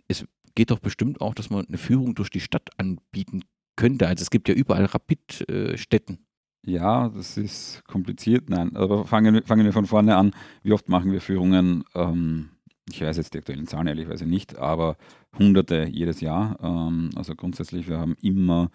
Es 0.08 0.24
geht 0.54 0.70
doch 0.70 0.78
bestimmt 0.78 1.20
auch, 1.20 1.34
dass 1.34 1.50
man 1.50 1.66
eine 1.66 1.78
Führung 1.78 2.14
durch 2.14 2.30
die 2.30 2.40
Stadt 2.40 2.70
anbieten 2.78 3.44
könnte. 3.76 4.08
Also 4.08 4.22
es 4.22 4.30
gibt 4.30 4.48
ja 4.48 4.54
überall 4.54 4.86
Rapid-Städten. 4.86 6.18
Ja, 6.64 7.08
das 7.08 7.36
ist 7.36 7.82
kompliziert. 7.88 8.48
Nein, 8.48 8.76
aber 8.76 9.04
fangen, 9.06 9.34
wir- 9.34 9.42
fangen 9.42 9.64
wir 9.64 9.72
von 9.72 9.86
vorne 9.86 10.16
an. 10.16 10.32
Wie 10.62 10.72
oft 10.72 10.88
machen 10.88 11.10
wir 11.12 11.20
Führungen? 11.20 11.84
Ähm, 11.94 12.50
ich 12.88 13.00
weiß 13.00 13.16
jetzt 13.16 13.34
die 13.34 13.38
aktuellen 13.38 13.66
Zahlen 13.66 13.88
ehrlicherweise 13.88 14.26
nicht, 14.26 14.56
aber 14.58 14.96
Hunderte 15.38 15.86
jedes 15.90 16.20
Jahr. 16.20 16.58
Ähm, 16.62 17.10
also 17.16 17.34
grundsätzlich, 17.34 17.88
wir 17.88 17.98
haben 17.98 18.16
immer 18.22 18.70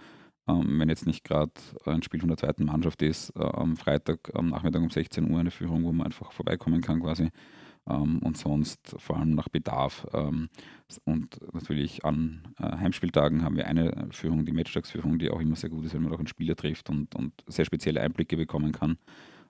ähm, 0.49 0.79
wenn 0.79 0.87
jetzt 0.89 1.05
nicht 1.05 1.25
gerade 1.25 1.51
ein 1.85 2.03
Spiel 2.03 2.21
von 2.21 2.29
der 2.29 2.37
zweiten 2.37 2.65
Mannschaft 2.65 3.01
ist, 3.01 3.31
äh, 3.37 3.43
am 3.43 3.75
Freitag 3.77 4.31
am 4.33 4.47
Nachmittag 4.49 4.81
um 4.81 4.89
16 4.89 5.29
Uhr 5.29 5.39
eine 5.41 5.51
Führung, 5.51 5.83
wo 5.83 5.91
man 5.91 6.07
einfach 6.07 6.31
vorbeikommen 6.31 6.79
kann 6.81 7.01
quasi. 7.01 7.29
Ähm, 7.89 8.19
und 8.19 8.37
sonst 8.37 8.95
vor 8.97 9.17
allem 9.17 9.31
nach 9.31 9.49
Bedarf. 9.49 10.05
Ähm, 10.13 10.49
und 11.05 11.39
natürlich 11.53 12.05
an 12.05 12.47
äh, 12.59 12.63
Heimspieltagen 12.63 13.43
haben 13.43 13.55
wir 13.55 13.67
eine 13.67 14.07
Führung, 14.11 14.45
die 14.45 14.51
Matchtagsführung, 14.51 15.19
die 15.19 15.29
auch 15.29 15.39
immer 15.39 15.55
sehr 15.55 15.69
gut 15.69 15.85
ist, 15.85 15.93
wenn 15.93 16.03
man 16.03 16.13
auch 16.13 16.19
einen 16.19 16.27
Spieler 16.27 16.55
trifft 16.55 16.89
und, 16.89 17.15
und 17.15 17.33
sehr 17.47 17.65
spezielle 17.65 18.01
Einblicke 18.01 18.37
bekommen 18.37 18.71
kann. 18.71 18.97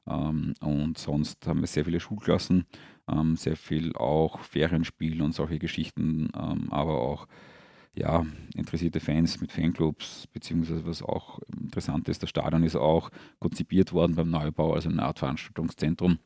Ähm, 0.08 0.54
und 0.62 0.98
sonst 0.98 1.46
haben 1.48 1.62
wir 1.62 1.68
sehr 1.68 1.86
viele 1.86 2.00
Schulklassen, 2.00 2.66
ähm, 3.08 3.36
sehr 3.36 3.56
viel 3.56 3.94
auch 3.96 4.40
Ferienspiel 4.40 5.22
und 5.22 5.34
solche 5.34 5.60
Geschichten, 5.60 6.30
ähm, 6.36 6.68
aber 6.72 7.02
auch 7.02 7.28
ja, 7.94 8.26
interessierte 8.56 9.00
Fans 9.00 9.42
mit 9.42 9.52
Fanclubs, 9.52 10.28
beziehungsweise 10.28 10.86
was 10.86 11.02
auch 11.02 11.40
interessant 11.60 12.08
ist, 12.10 12.22
das 12.22 12.30
Stadion 12.30 12.62
ist 12.64 12.76
auch 12.76 13.10
konzipiert 13.40 13.92
worden 13.92 14.16
beim 14.16 14.30
Neubau, 14.30 14.74
also 14.74 14.88
eine 14.90 15.02
Art 15.02 15.18
Veranstaltungszentrum 15.18 16.20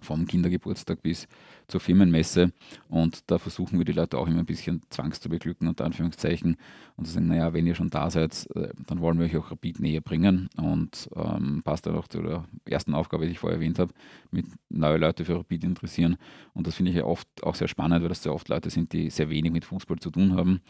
vom 0.00 0.26
Kindergeburtstag 0.26 1.02
bis 1.02 1.26
zur 1.66 1.80
Firmenmesse. 1.80 2.52
Und 2.88 3.30
da 3.30 3.38
versuchen 3.38 3.78
wir 3.78 3.84
die 3.84 3.92
Leute 3.92 4.18
auch 4.18 4.26
immer 4.26 4.40
ein 4.40 4.46
bisschen 4.46 4.82
zwangs 4.90 5.20
zu 5.20 5.28
beglücken, 5.28 5.68
unter 5.68 5.84
Anführungszeichen. 5.84 6.56
Und 6.96 7.06
zu 7.06 7.12
sagen, 7.12 7.28
naja, 7.28 7.52
wenn 7.52 7.66
ihr 7.66 7.74
schon 7.74 7.90
da 7.90 8.10
seid, 8.10 8.48
äh, 8.54 8.68
dann 8.86 9.00
wollen 9.00 9.18
wir 9.18 9.26
euch 9.26 9.36
auch 9.36 9.50
Rapid 9.50 9.80
näher 9.80 10.00
bringen. 10.00 10.48
Und 10.56 11.08
ähm, 11.14 11.62
passt 11.62 11.86
dann 11.86 11.96
auch 11.96 12.08
zu 12.08 12.22
der 12.22 12.44
ersten 12.64 12.94
Aufgabe, 12.94 13.26
die 13.26 13.32
ich 13.32 13.38
vorher 13.38 13.58
erwähnt 13.58 13.78
habe, 13.78 13.92
mit 14.30 14.46
neue 14.68 14.98
Leute 14.98 15.24
für 15.24 15.36
Rapid 15.36 15.64
interessieren. 15.64 16.16
Und 16.54 16.66
das 16.66 16.76
finde 16.76 16.90
ich 16.90 16.96
ja 16.96 17.04
oft 17.04 17.28
auch 17.42 17.54
sehr 17.54 17.68
spannend, 17.68 18.02
weil 18.02 18.08
das 18.08 18.22
sehr 18.22 18.34
oft 18.34 18.48
Leute 18.48 18.70
sind, 18.70 18.92
die 18.92 19.10
sehr 19.10 19.30
wenig 19.30 19.52
mit 19.52 19.64
Fußball 19.64 19.98
zu 19.98 20.10
tun 20.10 20.36
haben 20.36 20.60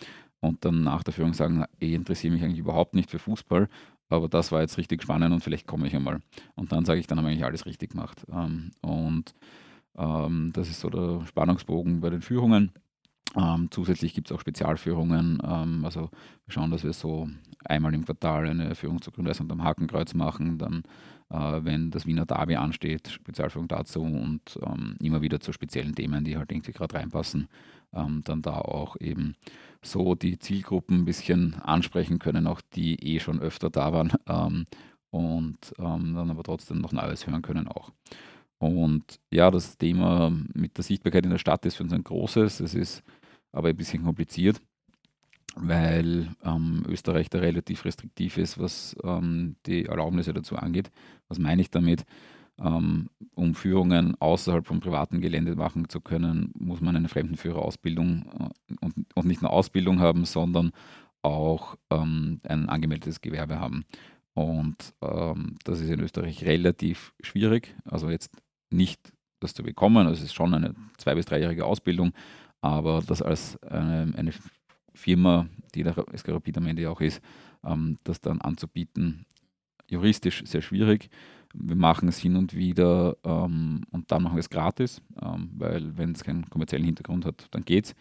und 0.40 0.64
dann 0.64 0.82
nach 0.82 1.02
der 1.02 1.12
Führung 1.12 1.34
sagen, 1.34 1.64
ich 1.78 1.92
interessiere 1.92 2.32
mich 2.32 2.42
eigentlich 2.42 2.60
überhaupt 2.60 2.94
nicht 2.94 3.10
für 3.10 3.18
Fußball, 3.18 3.68
aber 4.08 4.28
das 4.28 4.52
war 4.52 4.60
jetzt 4.60 4.78
richtig 4.78 5.02
spannend 5.02 5.32
und 5.32 5.40
vielleicht 5.40 5.66
komme 5.66 5.86
ich 5.86 5.94
einmal. 5.94 6.20
Und 6.54 6.72
dann 6.72 6.84
sage 6.84 7.00
ich, 7.00 7.06
dann 7.06 7.18
habe 7.18 7.28
ich 7.28 7.34
eigentlich 7.34 7.44
alles 7.44 7.66
richtig 7.66 7.90
gemacht. 7.90 8.24
Ähm, 8.32 8.70
und 8.80 9.34
ähm, 9.96 10.50
das 10.54 10.70
ist 10.70 10.80
so 10.80 10.90
der 10.90 11.26
Spannungsbogen 11.26 12.00
bei 12.00 12.10
den 12.10 12.22
Führungen. 12.22 12.72
Ähm, 13.36 13.68
zusätzlich 13.70 14.14
gibt 14.14 14.30
es 14.30 14.36
auch 14.36 14.40
Spezialführungen. 14.40 15.40
Ähm, 15.44 15.84
also 15.84 16.10
wir 16.46 16.52
schauen, 16.52 16.70
dass 16.70 16.84
wir 16.84 16.92
so 16.92 17.28
einmal 17.64 17.94
im 17.94 18.04
Quartal 18.04 18.48
eine 18.48 18.74
Führung 18.74 19.02
zur 19.02 19.12
Gründeis 19.12 19.40
und 19.40 19.52
am 19.52 19.62
Hakenkreuz 19.62 20.14
machen. 20.14 20.58
Dann, 20.58 20.82
äh, 21.30 21.64
wenn 21.64 21.90
das 21.90 22.06
Wiener 22.06 22.26
Derby 22.26 22.56
ansteht, 22.56 23.08
Spezialführung 23.08 23.68
dazu 23.68 24.02
und 24.02 24.58
ähm, 24.62 24.96
immer 25.00 25.20
wieder 25.20 25.40
zu 25.40 25.52
speziellen 25.52 25.94
Themen, 25.94 26.24
die 26.24 26.36
halt 26.36 26.50
irgendwie 26.50 26.72
gerade 26.72 26.94
reinpassen. 26.94 27.48
Ähm, 27.92 28.22
dann 28.24 28.42
da 28.42 28.52
auch 28.52 28.96
eben 29.00 29.34
so 29.82 30.14
die 30.14 30.38
Zielgruppen 30.38 31.00
ein 31.00 31.04
bisschen 31.04 31.54
ansprechen 31.62 32.18
können, 32.18 32.46
auch 32.46 32.60
die 32.74 32.96
eh 32.96 33.20
schon 33.20 33.40
öfter 33.40 33.70
da 33.70 33.92
waren 33.92 34.12
ähm, 34.28 34.66
und 35.10 35.58
ähm, 35.78 36.14
dann 36.14 36.30
aber 36.30 36.42
trotzdem 36.42 36.78
noch 36.78 36.92
Neues 36.92 37.26
hören 37.26 37.42
können 37.42 37.68
auch. 37.68 37.90
Und 38.58 39.20
ja, 39.30 39.50
das 39.50 39.78
Thema 39.78 40.32
mit 40.52 40.76
der 40.76 40.84
Sichtbarkeit 40.84 41.24
in 41.24 41.30
der 41.30 41.38
Stadt 41.38 41.64
ist 41.64 41.76
für 41.76 41.84
uns 41.84 41.92
ein 41.92 42.02
großes. 42.02 42.60
Es 42.60 42.74
ist 42.74 43.04
aber 43.52 43.68
ein 43.68 43.76
bisschen 43.76 44.04
kompliziert, 44.04 44.60
weil 45.56 46.28
ähm, 46.44 46.84
Österreich 46.88 47.30
da 47.30 47.38
relativ 47.38 47.84
restriktiv 47.84 48.38
ist, 48.38 48.58
was 48.58 48.96
ähm, 49.02 49.56
die 49.66 49.86
Erlaubnisse 49.86 50.32
dazu 50.32 50.56
angeht. 50.56 50.90
Was 51.28 51.38
meine 51.38 51.62
ich 51.62 51.70
damit? 51.70 52.04
Ähm, 52.60 53.08
um 53.34 53.54
Führungen 53.54 54.20
außerhalb 54.20 54.66
vom 54.66 54.80
privaten 54.80 55.20
Gelände 55.20 55.54
machen 55.54 55.88
zu 55.88 56.00
können, 56.00 56.52
muss 56.58 56.80
man 56.80 56.96
eine 56.96 57.08
Fremdenführerausbildung 57.08 58.24
äh, 58.68 58.74
und, 58.80 59.06
und 59.14 59.26
nicht 59.26 59.42
nur 59.42 59.52
Ausbildung 59.52 60.00
haben, 60.00 60.24
sondern 60.24 60.72
auch 61.22 61.76
ähm, 61.90 62.40
ein 62.44 62.68
angemeldetes 62.68 63.20
Gewerbe 63.20 63.60
haben. 63.60 63.84
Und 64.34 64.94
ähm, 65.02 65.56
das 65.64 65.80
ist 65.80 65.90
in 65.90 66.00
Österreich 66.00 66.44
relativ 66.44 67.12
schwierig. 67.20 67.74
Also 67.84 68.10
jetzt 68.10 68.36
nicht 68.70 69.12
das 69.40 69.54
zu 69.54 69.62
bekommen, 69.62 70.06
also 70.06 70.18
es 70.18 70.24
ist 70.24 70.34
schon 70.34 70.54
eine 70.54 70.74
zwei- 70.96 71.14
bis 71.14 71.26
dreijährige 71.26 71.64
Ausbildung, 71.64 72.12
aber 72.60 73.02
das 73.06 73.22
als 73.22 73.60
eine, 73.62 74.12
eine 74.16 74.32
Firma, 74.94 75.46
die 75.74 75.82
der 75.82 75.96
Escarapid 76.12 76.58
am 76.58 76.66
Ende 76.66 76.90
auch 76.90 77.00
ist, 77.00 77.20
ähm, 77.64 77.98
das 78.04 78.20
dann 78.20 78.40
anzubieten, 78.40 79.26
juristisch 79.88 80.42
sehr 80.44 80.62
schwierig. 80.62 81.08
Wir 81.54 81.76
machen 81.76 82.08
es 82.08 82.18
hin 82.18 82.36
und 82.36 82.54
wieder 82.54 83.16
ähm, 83.24 83.82
und 83.90 84.10
dann 84.12 84.22
machen 84.22 84.36
wir 84.36 84.40
es 84.40 84.50
gratis, 84.50 85.00
ähm, 85.22 85.50
weil 85.56 85.96
wenn 85.96 86.12
es 86.12 86.24
keinen 86.24 86.48
kommerziellen 86.50 86.84
Hintergrund 86.84 87.24
hat, 87.24 87.46
dann 87.52 87.64
geht's. 87.64 87.94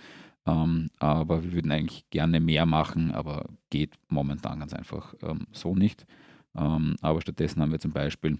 Ähm, 0.46 0.90
aber 1.00 1.44
wir 1.44 1.54
würden 1.54 1.72
eigentlich 1.72 2.10
gerne 2.10 2.40
mehr 2.40 2.66
machen, 2.66 3.12
aber 3.12 3.50
geht 3.70 3.96
momentan 4.10 4.60
ganz 4.60 4.74
einfach 4.74 5.14
ähm, 5.22 5.48
so 5.52 5.76
nicht. 5.76 6.06
Ähm, 6.56 6.96
aber 7.02 7.22
stattdessen 7.22 7.62
haben 7.62 7.72
wir 7.72 7.80
zum 7.80 7.92
Beispiel 7.92 8.40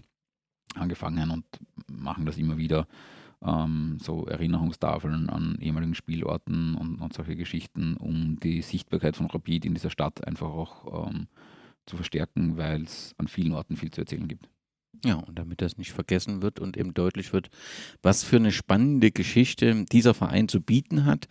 angefangen 0.74 1.30
und 1.30 1.44
machen 1.90 2.26
das 2.26 2.38
immer 2.38 2.58
wieder, 2.58 2.86
ähm, 3.44 3.98
so 4.00 4.26
Erinnerungstafeln 4.26 5.30
an 5.30 5.58
ehemaligen 5.60 5.94
Spielorten 5.94 6.74
und, 6.74 7.00
und, 7.00 7.12
solche 7.12 7.36
Geschichten, 7.36 7.96
um 7.96 8.38
die 8.40 8.62
Sichtbarkeit 8.62 9.16
von 9.16 9.26
Rapid 9.26 9.64
in 9.64 9.74
dieser 9.74 9.90
Stadt 9.90 10.26
einfach 10.26 10.48
auch 10.48 11.12
zu 11.86 11.96
verstärken, 11.96 12.56
weil 12.56 12.82
es 12.82 13.14
an 13.18 13.28
vielen 13.28 13.52
Orten 13.52 13.76
viel 13.76 13.90
zu 13.90 14.02
erzählen 14.02 14.28
gibt. 14.28 14.48
Ja, 15.04 15.14
und 15.14 15.38
damit 15.38 15.62
das 15.62 15.78
nicht 15.78 15.92
vergessen 15.92 16.42
wird 16.42 16.58
und 16.58 16.76
eben 16.76 16.92
deutlich 16.92 17.32
wird, 17.32 17.50
was 18.02 18.24
für 18.24 18.36
eine 18.36 18.50
spannende 18.50 19.12
Geschichte 19.12 19.84
dieser 19.84 20.12
Verein 20.12 20.48
zu 20.48 20.60
bieten 20.60 21.04
hat. 21.04 21.28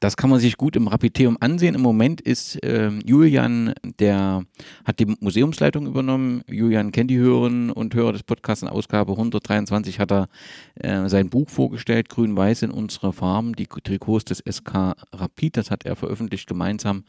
Das 0.00 0.16
kann 0.16 0.30
man 0.30 0.40
sich 0.40 0.56
gut 0.56 0.76
im 0.76 0.88
Rapiteum 0.88 1.36
ansehen. 1.38 1.74
Im 1.74 1.82
Moment 1.82 2.22
ist 2.22 2.62
äh, 2.64 2.90
Julian, 3.04 3.74
der 3.98 4.44
hat 4.86 4.98
die 4.98 5.14
Museumsleitung 5.20 5.86
übernommen. 5.86 6.42
Julian 6.48 6.90
kennt 6.90 7.10
die 7.10 7.18
Hörerinnen 7.18 7.70
und 7.70 7.94
Hörer 7.94 8.12
des 8.12 8.22
Podcasts 8.22 8.62
in 8.62 8.68
Ausgabe 8.68 9.12
123 9.12 10.00
hat 10.00 10.10
er 10.10 10.28
äh, 10.76 11.08
sein 11.08 11.28
Buch 11.28 11.50
vorgestellt, 11.50 12.08
Grün-Weiß 12.08 12.62
in 12.62 12.70
unserer 12.70 13.12
Farm, 13.12 13.54
die 13.54 13.66
Trikots 13.66 14.24
des 14.24 14.42
SK 14.50 14.94
Rapid. 15.12 15.58
Das 15.58 15.70
hat 15.70 15.84
er 15.84 15.96
veröffentlicht, 15.96 16.48
gemeinsam 16.48 17.04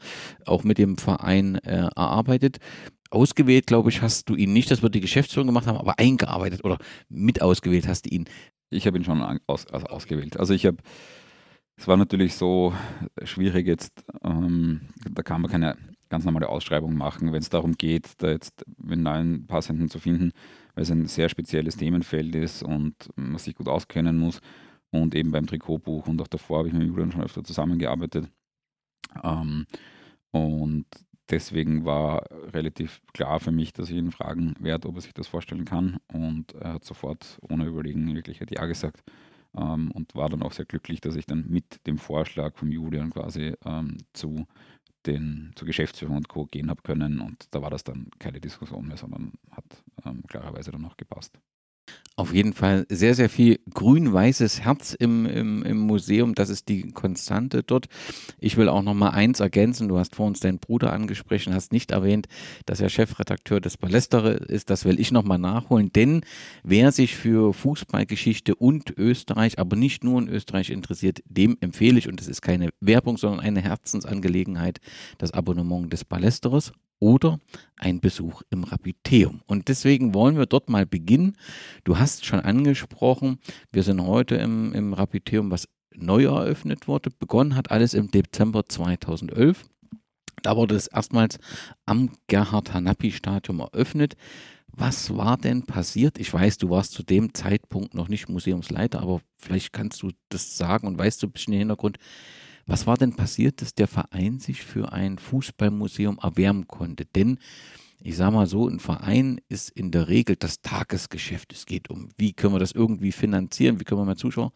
auch 0.46 0.66
mit 0.66 0.78
dem 0.78 0.98
Verein 0.98 1.56
äh, 1.56 1.88
erarbeitet 1.96 2.60
ausgewählt, 3.14 3.68
glaube 3.68 3.90
ich, 3.90 4.02
hast 4.02 4.30
du 4.30 4.36
ihn 4.36 4.54
nicht, 4.54 4.72
das 4.72 4.82
wird 4.82 4.96
die 4.96 5.02
Geschäftsführung 5.02 5.48
gemacht 5.48 5.68
haben, 5.68 5.78
aber 5.78 6.00
eingearbeitet 6.00 6.64
oder 6.64 6.78
mit 7.10 7.42
ausgewählt 7.42 7.88
hast 7.88 8.06
du 8.06 8.10
ihn. 8.10 8.26
Ich 8.70 8.88
habe 8.88 8.98
ihn 8.98 9.04
schon 9.04 9.22
aus, 9.48 9.68
also 9.68 9.86
ausgewählt. 9.88 10.38
Also 10.38 10.54
ich 10.54 10.66
habe, 10.66 10.78
es 11.78 11.88
war 11.88 11.98
natürlich 11.98 12.36
so 12.36 12.74
schwierig 13.24 13.68
jetzt, 13.68 14.04
ähm, 14.24 14.82
da 15.12 15.22
kann 15.22 15.42
man 15.42 15.52
keine 15.52 15.78
ganz 16.10 16.26
normale 16.26 16.50
Ausschreibung 16.50 16.96
machen, 16.96 17.32
wenn 17.32 17.42
es 17.42 17.50
darum 17.50 17.74
geht, 17.74 18.12
da 18.18 18.30
jetzt 18.30 18.64
einen 18.88 19.02
neuen 19.02 19.48
Passenden 19.48 19.90
zu 19.90 20.00
finden, 20.00 20.32
weil 20.76 20.84
es 20.84 20.92
ein 20.92 21.08
sehr 21.08 21.28
spezielles 21.28 21.76
Themenfeld 21.76 22.36
ist 22.36 22.62
und 22.62 22.96
man 23.16 23.40
sich 23.40 23.56
gut 23.56 23.68
auskennen 23.68 24.18
muss. 24.18 24.40
Und 24.92 25.16
eben 25.16 25.32
beim 25.32 25.48
Trikotbuch 25.48 26.06
und 26.08 26.22
auch 26.22 26.28
davor 26.28 26.60
habe 26.60 26.68
ich 26.68 26.74
mit 26.76 26.88
Julian 26.88 27.12
schon 27.12 27.24
öfter 27.24 27.44
zusammengearbeitet. 27.44 28.30
Ähm, 29.24 29.66
und 30.30 30.86
deswegen 31.30 31.86
war 31.86 32.26
relativ 32.54 33.02
klar 33.14 33.40
für 33.40 33.52
mich, 33.52 33.74
dass 33.74 33.90
ich 33.90 33.96
ihn 33.96 34.12
fragen 34.12 34.56
werde, 34.60 34.88
ob 34.88 34.96
er 34.96 35.02
sich 35.02 35.14
das 35.14 35.28
vorstellen 35.28 35.66
kann. 35.66 35.98
Und 36.12 36.54
er 36.54 36.74
hat 36.74 36.86
sofort 36.86 37.40
ohne 37.42 37.66
Überlegen 37.66 38.08
in 38.08 38.16
Wirklichkeit 38.16 38.52
Ja 38.52 38.66
gesagt. 38.66 39.04
Ähm, 39.56 39.92
und 39.92 40.16
war 40.16 40.30
dann 40.30 40.44
auch 40.44 40.52
sehr 40.52 40.66
glücklich, 40.66 41.02
dass 41.02 41.16
ich 41.16 41.26
dann 41.26 41.46
mit 41.48 41.86
dem 41.86 41.98
Vorschlag 41.98 42.58
von 42.58 42.72
Julian 42.72 43.12
quasi 43.12 43.54
ähm, 43.66 43.98
zu 44.14 44.48
den, 45.06 45.52
zur 45.56 45.68
Geschäftsführung 45.68 46.18
und 46.18 46.30
Co. 46.30 46.46
gehen 46.46 46.70
habe 46.70 46.82
können. 46.82 47.20
Und 47.20 47.48
da 47.52 47.62
war 47.62 47.70
das 47.70 47.84
dann 47.84 48.08
keine 48.20 48.40
Diskussion 48.40 48.88
mehr, 48.88 48.98
sondern 48.98 49.34
hat 49.52 49.84
ähm, 50.06 50.24
klarerweise 50.28 50.72
dann 50.72 50.86
auch 50.86 50.98
gepasst. 50.98 51.40
Auf 52.16 52.32
jeden 52.32 52.54
Fall 52.54 52.86
sehr, 52.90 53.16
sehr 53.16 53.28
viel 53.28 53.60
grün-weißes 53.74 54.62
Herz 54.62 54.94
im, 54.94 55.26
im, 55.26 55.64
im 55.64 55.80
Museum. 55.80 56.36
Das 56.36 56.50
ist 56.50 56.70
die 56.70 56.92
Konstante 56.92 57.64
dort. 57.64 57.88
Ich 58.40 58.56
will 58.56 58.70
auch 58.70 58.84
noch 58.84 58.94
mal 58.94 59.10
eins 59.10 59.40
ergänzen. 59.40 59.88
Du 59.88 59.98
hast 59.98 60.16
vor 60.16 60.28
uns 60.28 60.40
deinen 60.40 60.60
Bruder 60.60 60.94
angesprochen, 60.94 61.56
hast 61.56 61.72
nicht 61.72 61.90
erwähnt, 61.90 62.28
dass 62.68 62.82
er 62.82 62.90
Chefredakteur 62.90 63.60
des 63.60 63.78
Ballestere 63.78 64.34
ist. 64.34 64.70
Das 64.70 64.86
will 64.86 65.00
ich 65.00 65.12
noch 65.12 65.24
mal 65.24 65.40
nachholen. 65.40 65.92
Denn 65.92 66.22
wer 66.62 66.92
sich 66.92 67.16
für 67.16 67.52
Fußballgeschichte 67.52 68.54
und 68.54 68.96
Österreich, 68.96 69.58
aber 69.58 69.76
nicht 69.76 70.04
nur 70.04 70.22
in 70.22 70.30
Österreich 70.30 70.70
interessiert, 70.70 71.24
dem 71.26 71.58
empfehle 71.62 71.98
ich, 71.98 72.08
und 72.08 72.20
das 72.20 72.28
ist 72.28 72.44
keine 72.44 72.70
Werbung, 72.80 73.18
sondern 73.18 73.40
eine 73.40 73.62
Herzensangelegenheit, 73.62 74.82
das 75.18 75.32
Abonnement 75.32 75.92
des 75.92 76.06
Ballesteres 76.06 76.74
oder 77.04 77.38
ein 77.76 78.00
Besuch 78.00 78.44
im 78.50 78.64
Rapiteum. 78.64 79.42
Und 79.46 79.68
deswegen 79.68 80.14
wollen 80.14 80.38
wir 80.38 80.46
dort 80.46 80.70
mal 80.70 80.86
beginnen. 80.86 81.36
Du 81.84 82.00
hast 82.00 82.26
schon 82.26 82.40
angesprochen, 82.40 83.40
wir 83.74 83.84
sind 83.84 84.02
heute 84.02 84.36
im, 84.36 84.74
im 84.74 84.94
Rapiteum, 84.94 85.52
was 85.52 85.68
neu 85.94 86.24
eröffnet 86.24 86.88
wurde. 86.88 87.10
Begonnen 87.12 87.58
hat 87.58 87.72
alles 87.72 87.94
im 87.94 88.10
Dezember 88.10 88.66
2011. 88.66 89.66
Da 90.44 90.56
wurde 90.56 90.76
es 90.76 90.88
erstmals 90.88 91.40
am 91.86 92.10
Gerhard-Hanappi-Stadion 92.28 93.60
eröffnet. 93.60 94.16
Was 94.68 95.16
war 95.16 95.36
denn 95.36 95.64
passiert? 95.64 96.18
Ich 96.20 96.34
weiß, 96.34 96.58
du 96.58 96.70
warst 96.70 96.94
zu 96.94 97.04
dem 97.04 97.34
Zeitpunkt 97.34 97.96
noch 97.96 98.08
nicht 98.08 98.30
Museumsleiter, 98.30 99.02
aber 99.02 99.20
vielleicht 99.38 99.74
kannst 99.74 100.02
du 100.02 100.12
das 100.30 100.58
sagen 100.58 100.88
und 100.88 100.98
weißt 100.98 101.22
du 101.22 101.28
ein 101.28 101.32
bisschen 101.34 101.52
den 101.52 101.60
Hintergrund. 101.60 101.98
Was 102.66 102.88
war 102.88 102.96
denn 102.98 103.16
passiert, 103.16 103.62
dass 103.62 103.74
der 103.76 103.88
Verein 103.88 104.40
sich 104.40 104.64
für 104.64 104.92
ein 104.94 105.18
Fußballmuseum 105.18 106.20
erwärmen 106.22 106.68
konnte? 106.68 107.06
Denn 107.06 107.38
Ich 108.06 108.18
sage 108.18 108.36
mal 108.36 108.48
so, 108.48 108.68
ein 108.68 108.82
Verein 108.82 109.40
ist 109.48 109.70
in 109.70 109.92
der 109.92 110.10
Regel 110.10 110.36
das 110.36 110.62
Tagesgeschäft. 110.62 111.54
Es 111.54 111.66
geht 111.66 111.90
um, 111.90 112.10
wie 112.18 112.34
können 112.34 112.54
wir 112.54 112.60
das 112.60 112.74
irgendwie 112.74 113.14
finanzieren, 113.14 113.80
wie 113.80 113.86
können 113.86 114.02
wir 114.02 114.06
mehr 114.06 114.18
Zuschauer. 114.18 114.52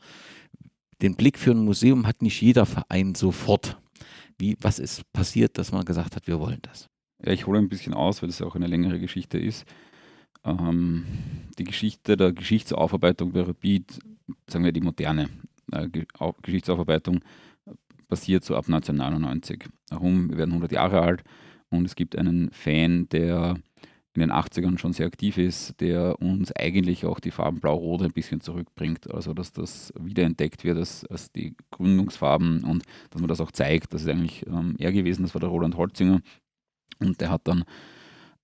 Den 1.01 1.15
Blick 1.15 1.37
für 1.37 1.51
ein 1.51 1.63
Museum 1.63 2.05
hat 2.05 2.21
nicht 2.21 2.41
jeder 2.41 2.65
Verein 2.65 3.15
sofort. 3.15 3.77
Wie, 4.37 4.57
was 4.59 4.79
ist 4.79 5.11
passiert, 5.13 5.57
dass 5.57 5.71
man 5.71 5.85
gesagt 5.85 6.17
hat, 6.17 6.27
wir 6.27 6.39
wollen 6.41 6.59
das? 6.61 6.89
Ja, 7.23 7.31
ich 7.31 7.47
hole 7.47 7.57
ein 7.57 7.69
bisschen 7.69 7.93
aus, 7.93 8.21
weil 8.21 8.29
es 8.29 8.41
auch 8.41 8.55
eine 8.55 8.67
längere 8.67 8.99
Geschichte 8.99 9.37
ist. 9.39 9.65
Ähm, 10.43 11.05
die 11.57 11.63
Geschichte 11.63 12.17
der 12.17 12.33
Geschichtsaufarbeitung 12.33 13.31
bei 13.31 13.41
Rapid, 13.43 13.99
sagen 14.49 14.65
wir 14.65 14.73
die 14.73 14.81
moderne 14.81 15.29
äh, 15.71 15.87
Geschichtsaufarbeitung, 16.41 17.21
passiert 18.07 18.43
so 18.43 18.55
ab 18.55 18.65
1999. 18.65 19.69
Warum? 19.89 20.29
Wir 20.29 20.37
werden 20.37 20.51
100 20.51 20.71
Jahre 20.71 21.01
alt 21.01 21.23
und 21.69 21.85
es 21.85 21.95
gibt 21.95 22.17
einen 22.17 22.51
Fan, 22.51 23.09
der 23.09 23.57
in 24.17 24.21
den 24.21 24.31
80ern 24.31 24.79
schon 24.79 24.93
sehr 24.93 25.05
aktiv 25.05 25.37
ist, 25.37 25.79
der 25.79 26.19
uns 26.19 26.51
eigentlich 26.51 27.05
auch 27.05 27.19
die 27.19 27.29
Farben 27.29 27.59
Blau-Rot 27.59 28.01
ein 28.01 28.13
bisschen 28.13 28.41
zurückbringt. 28.41 29.11
Also, 29.11 29.35
dass 29.35 29.53
das 29.53 29.93
wiederentdeckt 29.99 30.63
wird 30.63 30.77
als, 30.77 31.05
als 31.05 31.31
die 31.31 31.55
Gründungsfarben 31.69 32.63
und 32.63 32.83
dass 33.11 33.21
man 33.21 33.27
das 33.27 33.41
auch 33.41 33.51
zeigt. 33.51 33.93
Das 33.93 34.01
ist 34.01 34.09
eigentlich 34.09 34.43
ähm, 34.47 34.75
er 34.79 34.91
gewesen, 34.91 35.21
das 35.21 35.35
war 35.35 35.39
der 35.39 35.49
Roland 35.49 35.77
Holzinger. 35.77 36.21
Und 36.99 37.21
der 37.21 37.29
hat 37.29 37.41
dann 37.43 37.63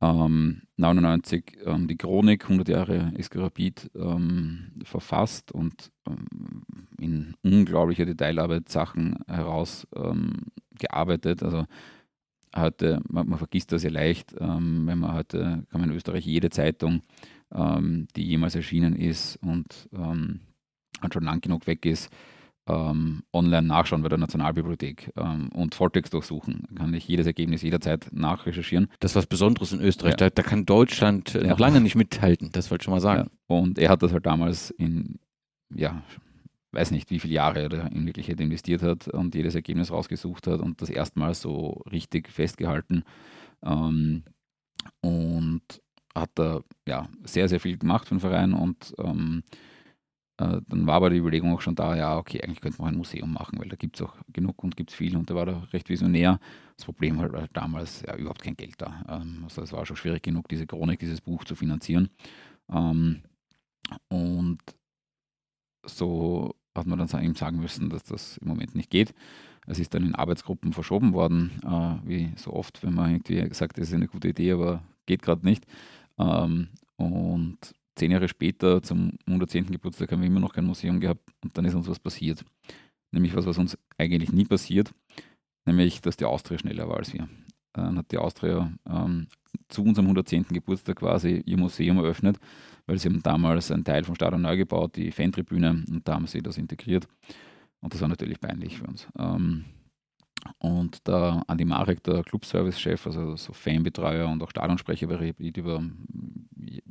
ähm, 0.04 0.64
99 0.76 1.60
ähm, 1.66 1.88
die 1.88 1.96
Chronik 1.96 2.44
100 2.44 2.68
Jahre 2.68 3.14
Eskarabit 3.16 3.90
ähm, 3.96 4.74
verfasst 4.84 5.54
und 5.54 5.92
ähm, 6.08 6.64
in 7.00 7.36
unglaublicher 7.42 8.06
Detailarbeit 8.06 8.68
Sachen 8.70 9.20
herausgearbeitet. 9.28 11.42
Ähm, 11.42 11.48
also 11.48 11.66
heute, 12.56 13.02
man, 13.08 13.28
man, 13.30 13.38
vergisst 13.38 13.72
das 13.72 13.84
ja 13.84 13.90
leicht, 13.90 14.36
ähm, 14.40 14.86
wenn 14.86 15.00
man 15.00 15.14
heute, 15.14 15.64
kann 15.70 15.80
man 15.80 15.90
in 15.90 15.96
Österreich 15.96 16.26
jede 16.26 16.50
Zeitung, 16.50 17.02
die 17.56 18.24
jemals 18.24 18.56
erschienen 18.56 18.96
ist 18.96 19.36
und 19.44 19.88
ähm, 19.94 20.40
schon 21.12 21.24
lang 21.24 21.40
genug 21.40 21.68
weg 21.68 21.86
ist, 21.86 22.12
ähm, 22.68 23.24
online 23.34 23.68
nachschauen 23.68 24.04
bei 24.04 24.10
der 24.10 24.18
Nationalbibliothek 24.18 25.12
ähm, 25.18 25.50
und 25.54 25.76
Volltext 25.76 26.14
durchsuchen. 26.14 26.64
Da 26.70 26.84
kann 26.84 26.94
ich 26.94 27.08
jedes 27.08 27.28
Ergebnis 27.28 27.62
jederzeit 27.62 28.08
nachrecherchieren. 28.12 28.88
Das 29.00 29.12
ist 29.12 29.16
was 29.16 29.26
Besonderes 29.26 29.74
in 29.74 29.82
Österreich. 29.82 30.12
Ja. 30.12 30.18
Da, 30.18 30.30
da, 30.30 30.44
kann 30.44 30.66
Deutschland 30.66 31.36
äh, 31.36 31.44
ja. 31.44 31.50
noch 31.50 31.60
lange 31.60 31.82
nicht 31.82 31.96
mithalten, 31.96 32.50
das 32.52 32.72
wollte 32.72 32.84
ich 32.84 32.86
schon 32.86 32.94
mal 32.94 33.02
sagen. 33.02 33.30
Ja. 33.50 33.56
Und 33.56 33.80
er 33.80 33.90
hat 33.90 34.02
das 34.02 34.14
halt 34.14 34.26
damals 34.26 34.72
in, 34.72 35.20
ja, 35.74 36.02
weiß 36.72 36.92
nicht, 36.92 37.12
wie 37.12 37.20
viele 37.20 37.34
Jahre 37.34 37.64
er 37.64 37.92
in 37.92 38.06
Wirklichkeit 38.06 38.40
investiert 38.40 38.82
hat 38.82 39.08
und 39.10 39.36
jedes 39.36 39.56
Ergebnis 39.56 39.92
rausgesucht 39.92 40.48
hat 40.48 40.62
und 40.62 40.82
das 40.82 40.90
erstmal 40.90 41.34
so 41.34 41.84
richtig 41.92 42.30
festgehalten. 42.30 43.04
Ähm, 43.62 44.24
und 45.02 45.62
hat 46.16 46.32
da 46.36 46.62
ja 46.88 47.10
sehr, 47.24 47.50
sehr 47.50 47.60
viel 47.60 47.78
gemacht 47.78 48.08
für 48.08 48.16
den 48.16 48.20
Verein 48.20 48.54
und 48.54 48.94
ähm, 49.00 49.44
äh, 49.48 49.58
dann 50.38 50.88
war 50.88 50.96
aber 50.96 51.10
die 51.12 51.18
Überlegung 51.18 51.54
auch 51.54 51.62
schon 51.62 51.76
da, 51.76 51.96
ja, 51.96 52.18
okay, 52.18 52.42
eigentlich 52.42 52.62
könnte 52.62 52.82
man 52.82 52.94
ein 52.94 52.98
Museum 52.98 53.32
machen, 53.32 53.60
weil 53.60 53.70
da 53.70 53.76
gibt 53.76 53.98
es 53.98 54.02
auch 54.02 54.16
genug 54.32 54.64
und 54.64 54.76
gibt 54.76 54.90
es 54.90 54.96
viel 54.96 55.16
und 55.16 55.30
da 55.30 55.36
war 55.36 55.46
da 55.46 55.60
recht 55.72 55.90
visionär. 55.90 56.40
Das 56.76 56.86
Problem 56.86 57.20
halt 57.20 57.34
war 57.34 57.48
damals 57.54 58.02
ja 58.02 58.16
überhaupt 58.16 58.42
kein 58.42 58.58
Geld 58.58 58.76
da. 58.80 59.04
Ähm, 59.08 59.42
also 59.44 59.62
es 59.62 59.72
war 59.72 59.86
schon 59.86 59.96
schwierig 59.96 60.24
genug, 60.24 60.48
diese 60.50 60.66
Chronik, 60.66 61.00
dieses 61.00 61.22
Buch 61.22 61.44
zu 61.44 61.56
finanzieren. 61.56 62.10
Ähm, 62.72 63.22
und 64.10 64.60
so 65.86 66.56
hat 66.76 66.88
man 66.88 66.98
dann 66.98 67.24
ihm 67.24 67.36
sagen 67.36 67.60
müssen, 67.60 67.90
dass 67.90 68.04
das 68.04 68.38
im 68.38 68.48
Moment 68.48 68.74
nicht 68.76 68.90
geht. 68.90 69.14
Es 69.68 69.80
ist 69.80 69.94
dann 69.94 70.04
in 70.04 70.16
Arbeitsgruppen 70.16 70.74
verschoben 70.74 71.14
worden, 71.14 71.52
äh, 71.64 72.08
wie 72.08 72.32
so 72.36 72.54
oft, 72.54 72.84
wenn 72.84 72.96
man 72.96 73.12
irgendwie 73.12 73.54
sagt, 73.54 73.78
das 73.78 73.90
ist 73.90 73.94
eine 73.94 74.08
gute 74.08 74.30
Idee, 74.30 74.54
aber 74.54 74.84
geht 75.06 75.22
gerade 75.22 75.46
nicht. 75.46 75.66
Ähm, 76.18 76.70
und 76.98 77.58
zehn 77.96 78.12
Jahre 78.12 78.28
später, 78.28 78.82
zum 78.82 79.14
110. 79.28 79.68
Geburtstag, 79.72 80.12
haben 80.12 80.22
wir 80.22 80.28
immer 80.28 80.40
noch 80.40 80.54
kein 80.54 80.66
Museum 80.66 81.00
gehabt 81.00 81.22
und 81.44 81.58
dann 81.58 81.66
ist 81.66 81.76
uns 81.76 81.88
was 81.88 82.00
passiert. 82.00 82.44
Nämlich 83.12 83.36
was, 83.36 83.46
was 83.46 83.58
uns 83.58 83.78
eigentlich 83.98 84.32
nie 84.32 84.46
passiert, 84.46 84.94
nämlich, 85.66 86.02
dass 86.02 86.18
die 86.18 86.26
Austria 86.26 86.58
schneller 86.58 86.90
war 86.90 86.98
als 86.98 87.14
wir. 87.14 87.28
Dann 87.74 87.98
hat 87.98 88.12
die 88.12 88.18
Austria 88.18 88.72
ähm, 88.88 89.28
zu 89.68 89.84
unserem 89.84 90.06
110. 90.06 90.46
Geburtstag 90.50 90.98
quasi 90.98 91.42
ihr 91.46 91.58
Museum 91.58 91.98
eröffnet, 91.98 92.40
weil 92.86 93.00
sie 93.00 93.10
haben 93.10 93.22
damals 93.24 93.72
einen 93.72 93.84
Teil 93.84 94.04
vom 94.04 94.16
Stadion 94.16 94.42
neu 94.42 94.58
gebaut, 94.58 94.96
die 94.96 95.12
Fantribüne, 95.12 95.84
und 95.90 96.08
da 96.08 96.16
haben 96.16 96.28
sie 96.28 96.42
das 96.42 96.58
integriert. 96.58 97.08
Und 97.82 97.94
das 97.94 98.02
war 98.02 98.08
natürlich 98.08 98.40
peinlich 98.40 98.78
für 98.78 98.86
uns. 98.86 99.08
Ähm, 99.18 99.66
und 100.60 101.08
der 101.08 101.44
Andi 101.48 101.66
Marek, 101.66 102.04
der 102.04 102.24
Clubservice-Chef, 102.24 103.06
also 103.08 103.36
so 103.36 103.54
Fanbetreuer 103.54 104.30
und 104.30 104.42
auch 104.44 104.50
Stadionsprecher 104.50 105.08
bei 105.08 105.16
Rapid 105.16 105.58
über 105.58 105.84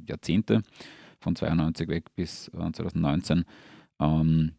Jahrzehnte, 0.07 0.62
von 1.21 1.37
92 1.37 1.88
weg 1.88 2.15
bis 2.15 2.45
2019, 2.45 3.45
ähm, 4.01 4.53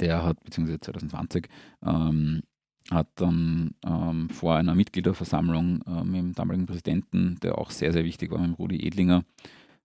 der 0.00 0.24
hat, 0.24 0.42
beziehungsweise 0.44 0.80
2020, 0.80 1.48
ähm, 1.84 2.42
hat 2.90 3.08
dann 3.14 3.74
ähm, 3.86 4.28
vor 4.28 4.56
einer 4.56 4.74
Mitgliederversammlung 4.74 5.82
äh, 5.86 6.04
mit 6.04 6.16
dem 6.16 6.34
damaligen 6.34 6.66
Präsidenten, 6.66 7.38
der 7.42 7.56
auch 7.58 7.70
sehr, 7.70 7.92
sehr 7.92 8.04
wichtig 8.04 8.30
war, 8.30 8.38
mit 8.38 8.58
Rudi 8.58 8.86
Edlinger, 8.86 9.24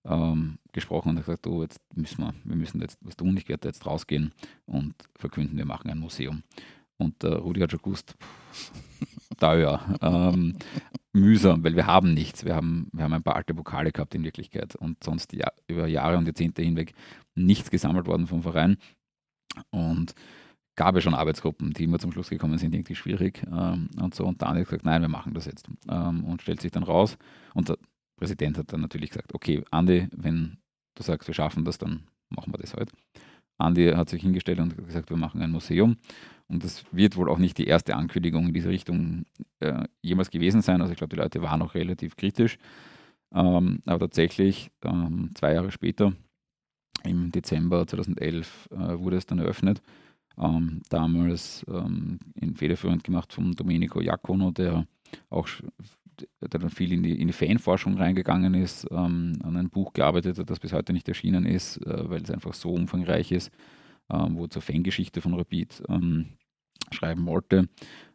ähm, 0.06 0.58
gesprochen 0.72 1.10
und 1.10 1.18
hat 1.18 1.26
gesagt, 1.26 1.48
oh, 1.48 1.62
jetzt 1.62 1.80
müssen 1.96 2.24
wir, 2.24 2.34
wir 2.44 2.56
müssen 2.56 2.82
jetzt 2.82 2.98
was 3.02 3.16
tun, 3.16 3.38
ich 3.38 3.48
werde 3.48 3.68
jetzt 3.68 3.86
rausgehen 3.86 4.34
und 4.66 4.96
verkünden, 5.16 5.58
wir 5.58 5.66
machen 5.66 5.90
ein 5.90 6.00
Museum. 6.00 6.44
Und 7.00 7.24
der 7.24 7.38
Rudi 7.38 7.62
hat 7.62 7.72
schon 7.72 7.82
gewusst, 7.82 8.16
da 9.40 9.58
ja, 9.58 9.98
ähm, 10.02 10.56
mühsam, 11.14 11.64
weil 11.64 11.76
wir 11.76 11.88
haben 11.88 12.14
nichts. 12.14 12.46
Wir 12.46 12.56
haben, 12.56 12.90
wir 12.92 13.04
haben 13.04 13.14
ein 13.14 13.24
paar 13.24 13.36
alte 13.36 13.54
Pokale 13.54 13.92
gehabt 13.92 14.14
in 14.14 14.24
Wirklichkeit 14.24 14.76
und 14.76 15.04
sonst 15.04 15.34
ja, 15.34 15.48
über 15.68 15.88
Jahre 15.88 16.18
und 16.18 16.26
Jahrzehnte 16.26 16.62
hinweg 16.62 16.94
nichts 17.36 17.72
gesammelt 17.72 18.06
worden 18.06 18.28
vom 18.28 18.44
Verein. 18.44 18.78
Und 19.72 20.14
gab 20.76 20.96
es 20.96 21.04
schon 21.04 21.14
Arbeitsgruppen, 21.14 21.74
die 21.74 21.86
immer 21.86 22.00
zum 22.00 22.12
Schluss 22.12 22.30
gekommen 22.30 22.58
sind, 22.58 22.74
irgendwie 22.74 22.96
schwierig 22.96 23.44
ähm, 23.52 23.90
und 24.00 24.14
so. 24.14 24.26
Und 24.26 24.42
dann 24.42 24.58
hat 24.58 24.66
gesagt, 24.66 24.86
nein, 24.86 25.02
wir 25.02 25.10
machen 25.10 25.34
das 25.34 25.46
jetzt. 25.46 25.68
Ähm, 25.90 26.24
und 26.24 26.42
stellt 26.42 26.62
sich 26.62 26.72
dann 26.72 26.84
raus. 26.84 27.18
Und 27.54 27.70
der 27.70 27.78
Präsident 28.18 28.58
hat 28.58 28.72
dann 28.72 28.82
natürlich 28.82 29.10
gesagt, 29.10 29.34
okay, 29.34 29.64
Andi, 29.72 30.08
wenn 30.12 30.58
du 30.96 31.04
sagst, 31.04 31.28
wir 31.28 31.34
schaffen 31.34 31.66
das, 31.66 31.78
dann 31.78 32.04
machen 32.30 32.54
wir 32.54 32.58
das 32.60 32.74
heute. 32.74 32.92
Halt. 32.92 33.24
Andi 33.58 33.92
hat 33.92 34.10
sich 34.10 34.22
hingestellt 34.22 34.60
und 34.60 34.78
gesagt, 34.78 35.10
wir 35.10 35.18
machen 35.18 35.42
ein 35.42 35.52
Museum. 35.52 35.98
Und 36.50 36.64
das 36.64 36.84
wird 36.92 37.16
wohl 37.16 37.30
auch 37.30 37.38
nicht 37.38 37.58
die 37.58 37.68
erste 37.68 37.96
Ankündigung 37.96 38.48
in 38.48 38.54
diese 38.54 38.70
Richtung 38.70 39.26
äh, 39.60 39.86
jemals 40.02 40.32
gewesen 40.32 40.62
sein. 40.62 40.82
Also 40.82 40.92
ich 40.92 40.98
glaube, 40.98 41.16
die 41.16 41.22
Leute 41.22 41.42
waren 41.42 41.62
auch 41.62 41.76
relativ 41.76 42.16
kritisch. 42.16 42.58
Ähm, 43.34 43.82
aber 43.86 44.00
tatsächlich, 44.00 44.72
ähm, 44.84 45.30
zwei 45.36 45.54
Jahre 45.54 45.72
später, 45.72 46.14
im 47.04 47.32
Dezember 47.32 47.86
2011, 47.86 48.70
äh, 48.72 49.00
wurde 49.00 49.18
es 49.18 49.28
dann 49.28 49.40
eröffnet. 49.40 49.82
Ähm, 50.38 50.82
damals 50.90 51.66
ähm, 51.70 52.18
in 52.36 52.56
federführend 52.56 53.04
gemacht 53.04 53.32
von 53.32 53.54
Domenico 53.54 54.02
Iacono, 54.02 54.52
der 54.52 54.88
auch 55.30 55.48
der 56.42 56.60
dann 56.60 56.70
viel 56.70 56.92
in 56.92 57.04
die, 57.04 57.20
in 57.20 57.28
die 57.28 57.34
Fanforschung 57.34 57.98
reingegangen 57.98 58.54
ist, 58.54 58.88
ähm, 58.92 59.34
an 59.44 59.56
einem 59.56 59.70
Buch 59.70 59.94
gearbeitet 59.94 60.38
hat, 60.38 60.50
das 60.50 60.60
bis 60.60 60.74
heute 60.74 60.94
nicht 60.94 61.08
erschienen 61.08 61.46
ist, 61.46 61.78
äh, 61.86 62.10
weil 62.10 62.22
es 62.22 62.32
einfach 62.32 62.54
so 62.54 62.74
umfangreich 62.74 63.32
ist, 63.32 63.52
ähm, 64.12 64.38
wo 64.38 64.48
zur 64.48 64.62
Fangeschichte 64.62 65.22
von 65.22 65.34
Rapid 65.34 65.84
ähm, 65.90 66.28
schreiben 66.92 67.26
wollte. 67.26 67.70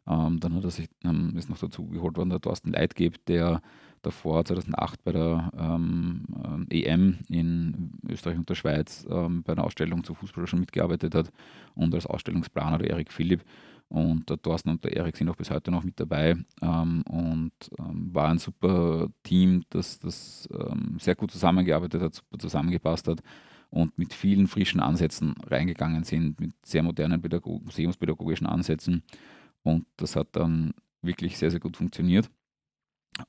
Ähm, 0.06 0.40
dann 0.40 0.54
hat 0.54 0.64
er 0.64 0.70
sich, 0.70 0.88
ähm, 1.04 1.34
ist 1.36 1.48
noch 1.48 1.58
dazu 1.58 1.86
geholt 1.86 2.16
worden, 2.16 2.30
der 2.30 2.40
Thorsten 2.40 2.72
Leitgeb, 2.72 3.24
der 3.26 3.62
davor 4.02 4.44
2008 4.44 5.02
bei 5.02 5.12
der 5.12 5.50
ähm, 5.56 6.66
EM 6.68 7.18
in 7.28 7.92
Österreich 8.06 8.36
und 8.36 8.48
der 8.50 8.54
Schweiz 8.54 9.06
bei 9.08 9.52
einer 9.52 9.64
Ausstellung 9.64 10.04
zu 10.04 10.12
Fußball 10.12 10.46
schon 10.46 10.60
mitgearbeitet 10.60 11.14
hat 11.14 11.32
und 11.74 11.94
als 11.94 12.04
Ausstellungsplaner 12.04 12.76
der 12.76 12.90
Erik 12.90 13.10
Philipp 13.10 13.42
und 13.88 14.28
der 14.28 14.40
Thorsten 14.40 14.70
und 14.70 14.84
der 14.84 14.96
Erik 14.96 15.16
sind 15.16 15.28
auch 15.28 15.36
bis 15.36 15.50
heute 15.50 15.70
noch 15.70 15.84
mit 15.84 15.98
dabei 16.00 16.36
ähm, 16.62 17.02
und 17.08 17.52
ähm, 17.78 18.14
war 18.14 18.28
ein 18.28 18.38
super 18.38 19.08
Team, 19.22 19.62
das, 19.70 20.00
das 20.00 20.48
ähm, 20.52 20.96
sehr 20.98 21.14
gut 21.14 21.30
zusammengearbeitet 21.30 22.02
hat, 22.02 22.14
super 22.14 22.38
zusammengepasst 22.38 23.08
hat 23.08 23.22
und 23.74 23.98
mit 23.98 24.14
vielen 24.14 24.46
frischen 24.46 24.78
Ansätzen 24.78 25.34
reingegangen 25.46 26.04
sind, 26.04 26.38
mit 26.38 26.52
sehr 26.64 26.84
modernen 26.84 27.20
Pädagog 27.20 27.64
museumspädagogischen 27.64 28.46
Ansätzen. 28.46 29.02
Und 29.64 29.86
das 29.96 30.14
hat 30.14 30.28
dann 30.32 30.74
wirklich 31.02 31.36
sehr, 31.36 31.50
sehr 31.50 31.58
gut 31.58 31.76
funktioniert 31.76 32.30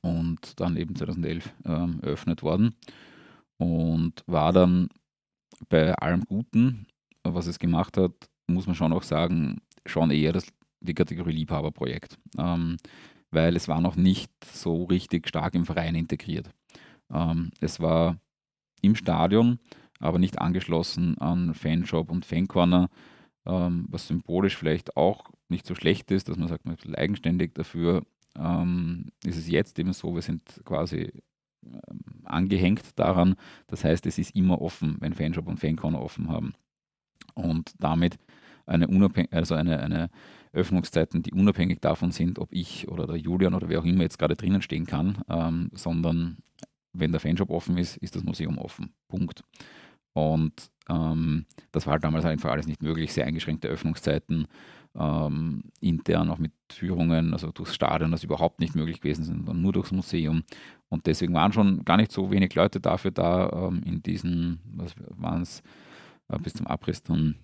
und 0.01 0.59
dann 0.59 0.77
eben 0.77 0.95
2011 0.95 1.51
ähm, 1.65 1.99
eröffnet 2.03 2.43
worden 2.43 2.75
und 3.57 4.23
war 4.27 4.53
dann 4.53 4.89
bei 5.67 5.95
allem 5.95 6.25
Guten, 6.25 6.85
was 7.23 7.47
es 7.47 7.57
gemacht 7.57 7.97
hat, 7.97 8.13
muss 8.45 8.67
man 8.67 8.75
schon 8.75 8.93
auch 8.93 9.03
sagen, 9.03 9.61
schon 9.87 10.11
eher 10.11 10.31
das, 10.31 10.45
die 10.79 10.93
Kategorie 10.93 11.31
Liebhaberprojekt, 11.31 12.19
ähm, 12.37 12.77
weil 13.31 13.55
es 13.55 13.67
war 13.67 13.81
noch 13.81 13.95
nicht 13.95 14.31
so 14.45 14.83
richtig 14.83 15.27
stark 15.27 15.55
im 15.55 15.65
Verein 15.65 15.95
integriert. 15.95 16.51
Ähm, 17.11 17.49
es 17.61 17.79
war 17.79 18.19
im 18.81 18.95
Stadion, 18.95 19.57
aber 19.99 20.19
nicht 20.19 20.39
angeschlossen 20.39 21.17
an 21.17 21.53
Fanshop 21.53 22.11
und 22.11 22.25
Fancorner, 22.25 22.89
ähm, 23.45 23.85
was 23.89 24.07
symbolisch 24.07 24.57
vielleicht 24.57 24.97
auch 24.97 25.31
nicht 25.49 25.65
so 25.65 25.75
schlecht 25.75 26.11
ist, 26.11 26.29
dass 26.29 26.37
man 26.37 26.47
sagt, 26.47 26.65
man 26.65 26.75
ist 26.75 26.97
eigenständig 26.97 27.53
dafür, 27.53 28.03
ähm, 28.37 29.11
ist 29.23 29.37
es 29.37 29.47
jetzt 29.47 29.79
eben 29.79 29.93
so, 29.93 30.15
wir 30.15 30.21
sind 30.21 30.61
quasi 30.65 31.11
ähm, 31.63 31.99
angehängt 32.23 32.83
daran. 32.95 33.35
Das 33.67 33.83
heißt, 33.83 34.05
es 34.05 34.17
ist 34.17 34.35
immer 34.35 34.61
offen, 34.61 34.97
wenn 34.99 35.13
Fanshop 35.13 35.47
und 35.47 35.59
Fancon 35.59 35.95
offen 35.95 36.29
haben. 36.29 36.53
Und 37.33 37.73
damit 37.79 38.17
eine, 38.65 38.87
Unabhäng 38.87 39.27
also 39.31 39.55
eine, 39.55 39.79
eine 39.79 40.09
Öffnungszeiten, 40.53 41.21
die 41.21 41.33
unabhängig 41.33 41.79
davon 41.81 42.11
sind, 42.11 42.39
ob 42.39 42.51
ich 42.51 42.87
oder 42.87 43.05
der 43.07 43.17
Julian 43.17 43.53
oder 43.53 43.69
wer 43.69 43.79
auch 43.79 43.85
immer 43.85 44.03
jetzt 44.03 44.17
gerade 44.17 44.35
drinnen 44.35 44.61
stehen 44.61 44.85
kann, 44.85 45.21
ähm, 45.29 45.69
sondern 45.73 46.37
wenn 46.93 47.11
der 47.11 47.19
Fanshop 47.19 47.49
offen 47.49 47.77
ist, 47.77 47.97
ist 47.97 48.15
das 48.15 48.23
Museum 48.23 48.57
offen. 48.57 48.93
Punkt. 49.07 49.43
Und 50.15 50.71
ähm, 50.89 51.45
das 51.73 51.85
war 51.85 51.93
halt 51.93 52.05
damals 52.05 52.23
einfach 52.23 52.51
alles 52.51 52.67
nicht 52.67 52.81
möglich, 52.81 53.11
sehr 53.11 53.25
eingeschränkte 53.25 53.67
Öffnungszeiten, 53.67 54.47
ähm, 54.97 55.63
intern 55.81 56.29
auch 56.29 56.37
mit 56.37 56.53
Führungen, 56.71 57.33
also 57.33 57.51
durchs 57.51 57.75
Stadion, 57.75 58.11
das 58.11 58.23
überhaupt 58.23 58.61
nicht 58.61 58.75
möglich 58.75 59.01
gewesen 59.01 59.25
sind, 59.25 59.45
sondern 59.45 59.61
nur 59.61 59.73
durchs 59.73 59.91
Museum. 59.91 60.43
Und 60.87 61.05
deswegen 61.05 61.33
waren 61.33 61.51
schon 61.51 61.83
gar 61.83 61.97
nicht 61.97 62.13
so 62.13 62.31
wenig 62.31 62.55
Leute 62.55 62.79
dafür 62.79 63.11
da 63.11 63.67
ähm, 63.67 63.83
in 63.83 64.01
diesen, 64.01 64.61
was 64.73 64.95
waren 65.17 65.41
es, 65.41 65.61
äh, 66.29 66.39
bis 66.39 66.53
zum 66.53 66.67
Abriss 66.67 67.03
dann 67.03 67.35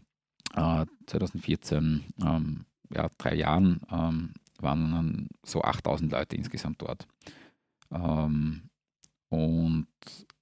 äh, 0.56 0.86
2014, 1.08 2.06
ähm, 2.24 2.66
ja, 2.94 3.10
drei 3.18 3.36
Jahren, 3.36 3.82
ähm, 3.92 4.34
waren 4.62 4.92
dann 4.92 5.28
so 5.44 5.62
8000 5.62 6.10
Leute 6.10 6.38
insgesamt 6.38 6.82
dort. 6.82 7.06
Ähm, 7.92 8.62
und 9.28 9.88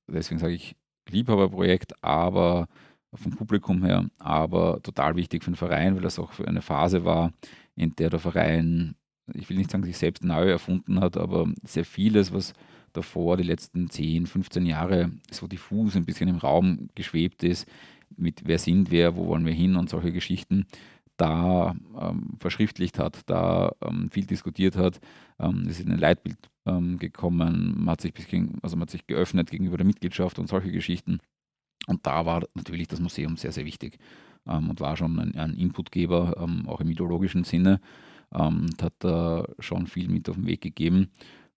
deswegen 0.07 0.39
sage 0.39 0.53
ich 0.53 0.75
Liebhaberprojekt, 1.11 2.03
aber 2.03 2.67
vom 3.13 3.31
Publikum 3.31 3.83
her, 3.83 4.05
aber 4.19 4.81
total 4.83 5.15
wichtig 5.15 5.43
für 5.43 5.51
den 5.51 5.55
Verein, 5.55 5.95
weil 5.95 6.03
das 6.03 6.19
auch 6.19 6.39
eine 6.39 6.61
Phase 6.61 7.05
war, 7.05 7.33
in 7.75 7.95
der 7.95 8.09
der 8.09 8.19
Verein, 8.19 8.95
ich 9.33 9.49
will 9.49 9.57
nicht 9.57 9.71
sagen, 9.71 9.83
sich 9.83 9.97
selbst 9.97 10.23
neu 10.23 10.49
erfunden 10.49 10.99
hat, 10.99 11.17
aber 11.17 11.51
sehr 11.63 11.85
vieles, 11.85 12.31
was 12.31 12.53
davor 12.93 13.37
die 13.37 13.43
letzten 13.43 13.89
10, 13.89 14.27
15 14.27 14.65
Jahre 14.65 15.11
so 15.31 15.47
diffus 15.47 15.95
ein 15.95 16.05
bisschen 16.05 16.29
im 16.29 16.37
Raum 16.37 16.89
geschwebt 16.95 17.43
ist, 17.43 17.67
mit 18.17 18.41
wer 18.45 18.57
sind 18.57 18.91
wir, 18.91 19.15
wo 19.15 19.27
wollen 19.27 19.45
wir 19.45 19.53
hin 19.53 19.75
und 19.75 19.89
solche 19.89 20.11
Geschichten, 20.11 20.65
da 21.19 21.75
ähm, 21.99 22.37
verschriftlicht 22.39 22.97
hat, 22.97 23.21
da 23.25 23.71
ähm, 23.81 24.09
viel 24.09 24.25
diskutiert 24.25 24.75
hat. 24.75 24.99
Ähm, 25.39 25.67
ist 25.67 25.79
in 25.79 25.91
ein 25.91 25.99
Leitbild 25.99 26.37
ähm, 26.65 26.97
gekommen, 26.97 27.75
man 27.77 27.91
hat 27.91 28.01
sich 28.01 28.13
bisschen, 28.13 28.57
also 28.61 28.75
man 28.75 28.83
hat 28.83 28.91
sich 28.91 29.05
geöffnet 29.05 29.51
gegenüber 29.51 29.77
der 29.77 29.85
Mitgliedschaft 29.85 30.39
und 30.39 30.47
solche 30.47 30.71
Geschichten. 30.71 31.19
Und 31.87 32.05
da 32.05 32.25
war 32.25 32.43
natürlich 32.53 32.87
das 32.87 32.99
Museum 32.99 33.37
sehr, 33.37 33.51
sehr 33.51 33.65
wichtig 33.65 33.97
ähm, 34.47 34.69
und 34.69 34.79
war 34.79 34.95
schon 34.95 35.19
ein, 35.19 35.35
ein 35.35 35.55
Inputgeber, 35.55 36.35
ähm, 36.39 36.67
auch 36.67 36.81
im 36.81 36.89
ideologischen 36.89 37.43
Sinne, 37.43 37.81
und 38.31 38.83
hat 38.83 38.93
da 38.99 39.45
schon 39.57 39.87
viel 39.87 40.07
mit 40.07 40.29
auf 40.29 40.35
den 40.35 40.45
Weg 40.45 40.61
gegeben 40.61 41.09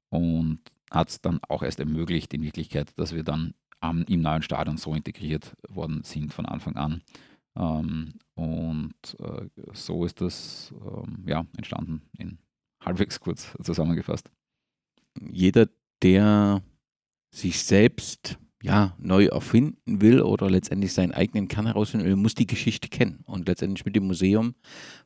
und 0.08 0.60
hat 0.90 1.10
es 1.10 1.20
dann 1.20 1.38
auch 1.46 1.62
erst 1.62 1.80
ermöglicht, 1.80 2.32
in 2.32 2.42
Wirklichkeit, 2.42 2.98
dass 2.98 3.14
wir 3.14 3.24
dann 3.24 3.52
am, 3.80 4.04
im 4.04 4.22
neuen 4.22 4.42
Stadion 4.42 4.78
so 4.78 4.94
integriert 4.94 5.54
worden 5.68 6.02
sind 6.02 6.32
von 6.32 6.46
Anfang 6.46 6.76
an. 6.76 7.02
Ähm, 7.56 8.14
und 8.34 9.16
äh, 9.20 9.48
so 9.72 10.04
ist 10.04 10.20
das 10.20 10.72
ähm, 10.84 11.24
ja, 11.26 11.44
entstanden, 11.56 12.02
in 12.18 12.38
halbwegs 12.84 13.20
kurz 13.20 13.54
zusammengefasst. 13.62 14.30
Jeder, 15.20 15.68
der 16.02 16.62
sich 17.30 17.62
selbst 17.62 18.38
ja, 18.62 18.94
neu 18.98 19.26
erfinden 19.26 20.00
will 20.00 20.22
oder 20.22 20.48
letztendlich 20.48 20.92
seinen 20.92 21.12
eigenen 21.12 21.48
Kern 21.48 21.66
herausfinden 21.66 22.06
will, 22.06 22.16
muss 22.16 22.34
die 22.34 22.46
Geschichte 22.46 22.88
kennen. 22.88 23.20
Und 23.26 23.48
letztendlich 23.48 23.84
mit 23.84 23.96
dem 23.96 24.06
Museum 24.06 24.54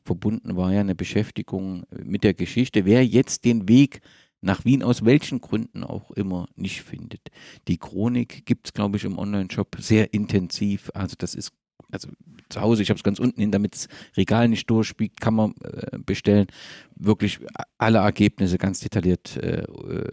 verbunden 0.03 0.55
war 0.55 0.71
ja 0.71 0.81
eine 0.81 0.93
Beschäftigung 0.93 1.83
mit 2.03 2.23
der 2.23 2.35
Geschichte. 2.35 2.85
Wer 2.85 3.05
jetzt 3.05 3.45
den 3.45 3.67
Weg 3.67 4.01
nach 4.41 4.63
Wien 4.63 4.83
aus 4.83 5.03
welchen 5.03 5.41
Gründen 5.41 5.83
auch 5.83 6.11
immer 6.11 6.47
nicht 6.55 6.83
findet. 6.83 7.21
Die 7.67 7.79
Chronik 7.79 8.45
gibt 8.45 8.67
es, 8.67 8.73
glaube 8.73 8.97
ich, 8.97 9.03
im 9.03 9.17
Online-Shop 9.17 9.75
sehr 9.79 10.13
intensiv. 10.13 10.91
Also 10.93 11.15
das 11.17 11.33
ist 11.33 11.51
also 11.91 12.09
zu 12.49 12.61
Hause, 12.61 12.81
ich 12.81 12.89
habe 12.89 12.97
es 12.97 13.03
ganz 13.03 13.19
unten 13.19 13.39
hin, 13.39 13.51
damit 13.51 13.73
das 13.73 13.87
Regal 14.15 14.47
nicht 14.47 14.69
durchspielt, 14.69 15.19
kann 15.19 15.35
man 15.35 15.53
äh, 15.63 15.97
bestellen. 15.99 16.47
Wirklich 16.95 17.39
alle 17.77 17.99
Ergebnisse 17.99 18.57
ganz 18.57 18.79
detailliert 18.79 19.37
äh, 19.37 19.63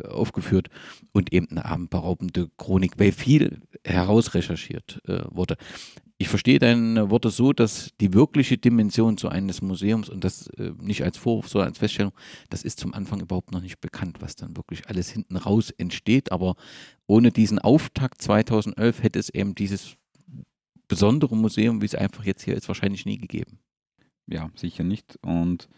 aufgeführt 0.09 0.69
und 1.13 1.33
eben 1.33 1.49
eine 1.51 1.65
abendberaubende 1.65 2.51
Chronik, 2.57 2.93
weil 2.99 3.13
viel 3.13 3.61
herausrecherchiert 3.85 5.01
äh, 5.07 5.21
wurde. 5.31 5.57
Ich 6.17 6.29
verstehe 6.29 6.61
deine 6.61 7.11
Worte 7.11 7.31
so, 7.31 7.53
dass 7.53 7.91
die 8.01 8.15
wirkliche 8.15 8.57
Dimension 8.57 9.19
so 9.19 9.29
eines 9.29 9.63
Museums 9.63 10.09
und 10.09 10.23
das 10.23 10.47
äh, 10.59 10.73
nicht 10.81 11.03
als 11.03 11.19
Vorwurf, 11.19 11.49
sondern 11.49 11.71
als 11.71 11.79
Feststellung, 11.79 12.13
das 12.51 12.63
ist 12.63 12.79
zum 12.79 12.95
Anfang 12.95 13.21
überhaupt 13.21 13.51
noch 13.51 13.61
nicht 13.61 13.81
bekannt, 13.81 14.19
was 14.21 14.37
dann 14.37 14.57
wirklich 14.57 14.89
alles 14.89 15.11
hinten 15.11 15.37
raus 15.37 15.71
entsteht. 15.71 16.31
Aber 16.31 16.55
ohne 17.07 17.33
diesen 17.33 17.59
Auftakt 17.59 18.23
2011 18.23 19.03
hätte 19.03 19.19
es 19.19 19.29
eben 19.29 19.57
dieses 19.57 19.97
besondere 20.89 21.37
Museum, 21.37 21.81
wie 21.81 21.87
es 21.87 21.95
einfach 21.95 22.25
jetzt 22.25 22.43
hier 22.43 22.55
ist, 22.55 22.69
wahrscheinlich 22.69 23.07
nie 23.07 23.19
gegeben. 23.19 23.59
Ja, 24.27 24.51
sicher 24.55 24.85
nicht. 24.85 25.19
Und 25.23 25.69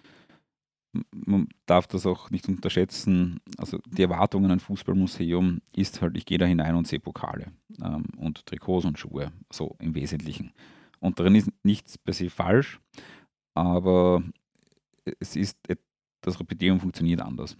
man 1.11 1.49
darf 1.67 1.87
das 1.87 2.07
auch 2.07 2.31
nicht 2.31 2.49
unterschätzen. 2.49 3.41
Also 3.59 3.79
die 3.87 4.03
Erwartung 4.03 4.45
an 4.45 4.53
ein 4.53 4.61
Fußballmuseum 4.61 5.61
ist 5.75 6.01
halt, 6.01 6.17
ich 6.17 6.27
gehe 6.27 6.39
da 6.39 6.47
hinein 6.47 6.75
und 6.75 6.87
sehe 6.87 7.01
Pokale 7.01 7.53
ähm, 7.83 8.05
und 8.17 8.47
Trikots 8.47 8.87
und 8.87 8.99
Schuhe, 8.99 9.33
so 9.53 9.77
im 9.79 9.95
Wesentlichen. 9.95 10.53
Und 11.01 11.19
darin 11.19 11.35
ist 11.35 11.51
nichts 11.63 11.99
per 11.99 12.15
se 12.15 12.31
falsch, 12.31 12.81
aber 13.55 14.23
es 15.21 15.37
ist, 15.37 15.59
das 16.23 16.41
Repeteum 16.41 16.81
funktioniert 16.81 17.21
anders. 17.21 17.57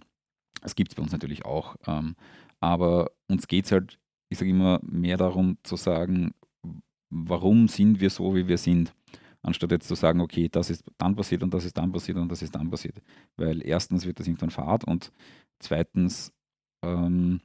Das 0.61 0.75
gibt 0.75 0.91
es 0.91 0.95
bei 0.95 1.03
uns 1.03 1.11
natürlich 1.11 1.45
auch. 1.45 1.75
Ähm, 1.85 2.15
aber 2.59 3.11
uns 3.27 3.47
geht 3.47 3.65
es 3.65 3.71
halt, 3.71 3.99
ich 4.29 4.37
sage 4.37 4.49
immer, 4.49 4.79
mehr 4.83 5.17
darum 5.17 5.57
zu 5.63 5.75
sagen, 5.75 6.33
warum 7.09 7.67
sind 7.67 7.99
wir 7.99 8.09
so, 8.09 8.35
wie 8.35 8.47
wir 8.47 8.57
sind, 8.57 8.93
anstatt 9.41 9.71
jetzt 9.71 9.87
zu 9.87 9.95
sagen, 9.95 10.21
okay, 10.21 10.49
das 10.49 10.69
ist 10.69 10.83
dann 10.97 11.15
passiert 11.15 11.43
und 11.43 11.53
das 11.53 11.65
ist 11.65 11.77
dann 11.77 11.91
passiert 11.91 12.17
und 12.17 12.29
das 12.29 12.41
ist 12.41 12.55
dann 12.55 12.69
passiert. 12.69 13.01
Weil 13.37 13.65
erstens 13.65 14.05
wird 14.05 14.19
das 14.19 14.27
irgendwann 14.27 14.49
fad 14.49 14.83
und 14.83 15.11
zweitens, 15.59 16.33
ähm, 16.83 17.41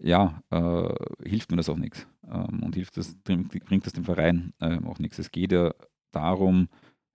ja, 0.00 0.42
äh, 0.50 0.94
hilft 1.28 1.50
mir 1.50 1.56
das 1.56 1.68
auch 1.68 1.76
nichts 1.76 2.06
ähm, 2.26 2.62
und 2.62 2.74
hilft 2.74 2.96
das, 2.96 3.16
bringt 3.16 3.86
das 3.86 3.92
dem 3.92 4.04
Verein 4.04 4.52
äh, 4.60 4.78
auch 4.84 4.98
nichts. 4.98 5.18
Es 5.18 5.30
geht 5.30 5.52
ja 5.52 5.74
darum, 6.12 6.68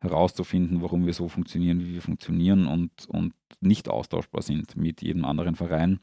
herauszufinden, 0.03 0.81
warum 0.81 1.05
wir 1.05 1.13
so 1.13 1.29
funktionieren, 1.29 1.79
wie 1.79 1.93
wir 1.93 2.01
funktionieren 2.01 2.67
und, 2.67 2.91
und 3.07 3.33
nicht 3.61 3.89
austauschbar 3.89 4.41
sind 4.41 4.75
mit 4.75 5.01
jedem 5.01 5.23
anderen 5.23 5.55
Verein. 5.55 5.99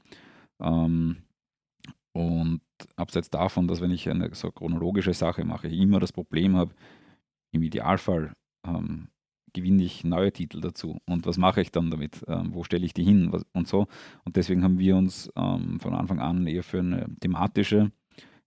Ähm, 0.59 1.19
und 2.13 2.63
abseits 2.97 3.31
davon, 3.31 3.69
dass 3.69 3.81
wenn 3.81 3.91
ich 3.91 4.09
eine 4.09 4.35
so 4.35 4.51
chronologische 4.51 5.15
Sache 5.15 5.45
mache, 5.45 5.69
ich 5.69 5.81
immer 5.81 6.01
das 6.01 6.13
Problem 6.13 6.57
habe, 6.57 6.73
im 7.53 7.63
Idealfall 7.63 8.33
ähm, 8.67 9.09
gewinne 9.53 9.83
ich 9.83 10.05
neue 10.05 10.33
Titel 10.33 10.61
dazu. 10.61 10.99
Und 11.07 11.27
was 11.27 11.37
mache 11.37 11.61
ich 11.61 11.73
dann 11.73 11.91
damit? 11.91 12.25
Ähm, 12.29 12.55
wo 12.55 12.63
stelle 12.63 12.87
ich 12.87 12.95
die 12.95 13.05
hin? 13.05 13.33
Was, 13.33 13.45
und 13.53 13.67
so. 13.67 13.87
Und 14.25 14.37
deswegen 14.37 14.63
haben 14.63 14.79
wir 14.79 14.97
uns 14.97 15.31
ähm, 15.37 15.81
von 15.81 15.95
Anfang 15.95 16.21
an 16.21 16.47
eher 16.47 16.63
für 16.63 16.79
eine 16.79 17.07
thematische 17.21 17.91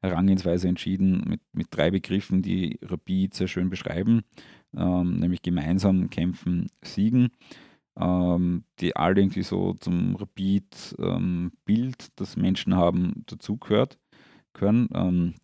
Herangehensweise 0.01 0.67
entschieden, 0.67 1.23
mit, 1.27 1.41
mit 1.53 1.67
drei 1.71 1.91
Begriffen, 1.91 2.41
die 2.41 2.79
Rapid 2.81 3.33
sehr 3.33 3.47
schön 3.47 3.69
beschreiben, 3.69 4.23
ähm, 4.75 5.19
nämlich 5.19 5.41
gemeinsam 5.41 6.09
kämpfen, 6.09 6.67
siegen 6.83 7.31
ähm, 7.99 8.63
die 8.79 8.95
alle 8.95 9.21
irgendwie 9.21 9.43
so 9.43 9.73
zum 9.73 10.15
Rapid-Bild, 10.15 10.97
ähm, 10.99 12.11
das 12.15 12.35
Menschen 12.35 12.75
haben, 12.75 13.23
dazugehört 13.27 13.97
können. 14.53 14.89
Ähm, 14.93 15.35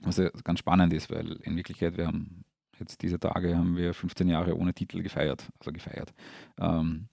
was 0.00 0.18
ja 0.18 0.30
ganz 0.44 0.60
spannend 0.60 0.92
ist, 0.92 1.10
weil 1.10 1.32
in 1.42 1.56
Wirklichkeit 1.56 1.96
wir 1.96 2.06
haben 2.06 2.44
jetzt 2.78 3.02
diese 3.02 3.18
Tage 3.18 3.56
haben 3.56 3.76
wir 3.76 3.94
15 3.94 4.28
Jahre 4.28 4.56
ohne 4.56 4.74
Titel 4.74 5.02
gefeiert, 5.02 5.48
also 5.58 5.72
gefeiert. 5.72 6.12
Ähm, 6.60 7.08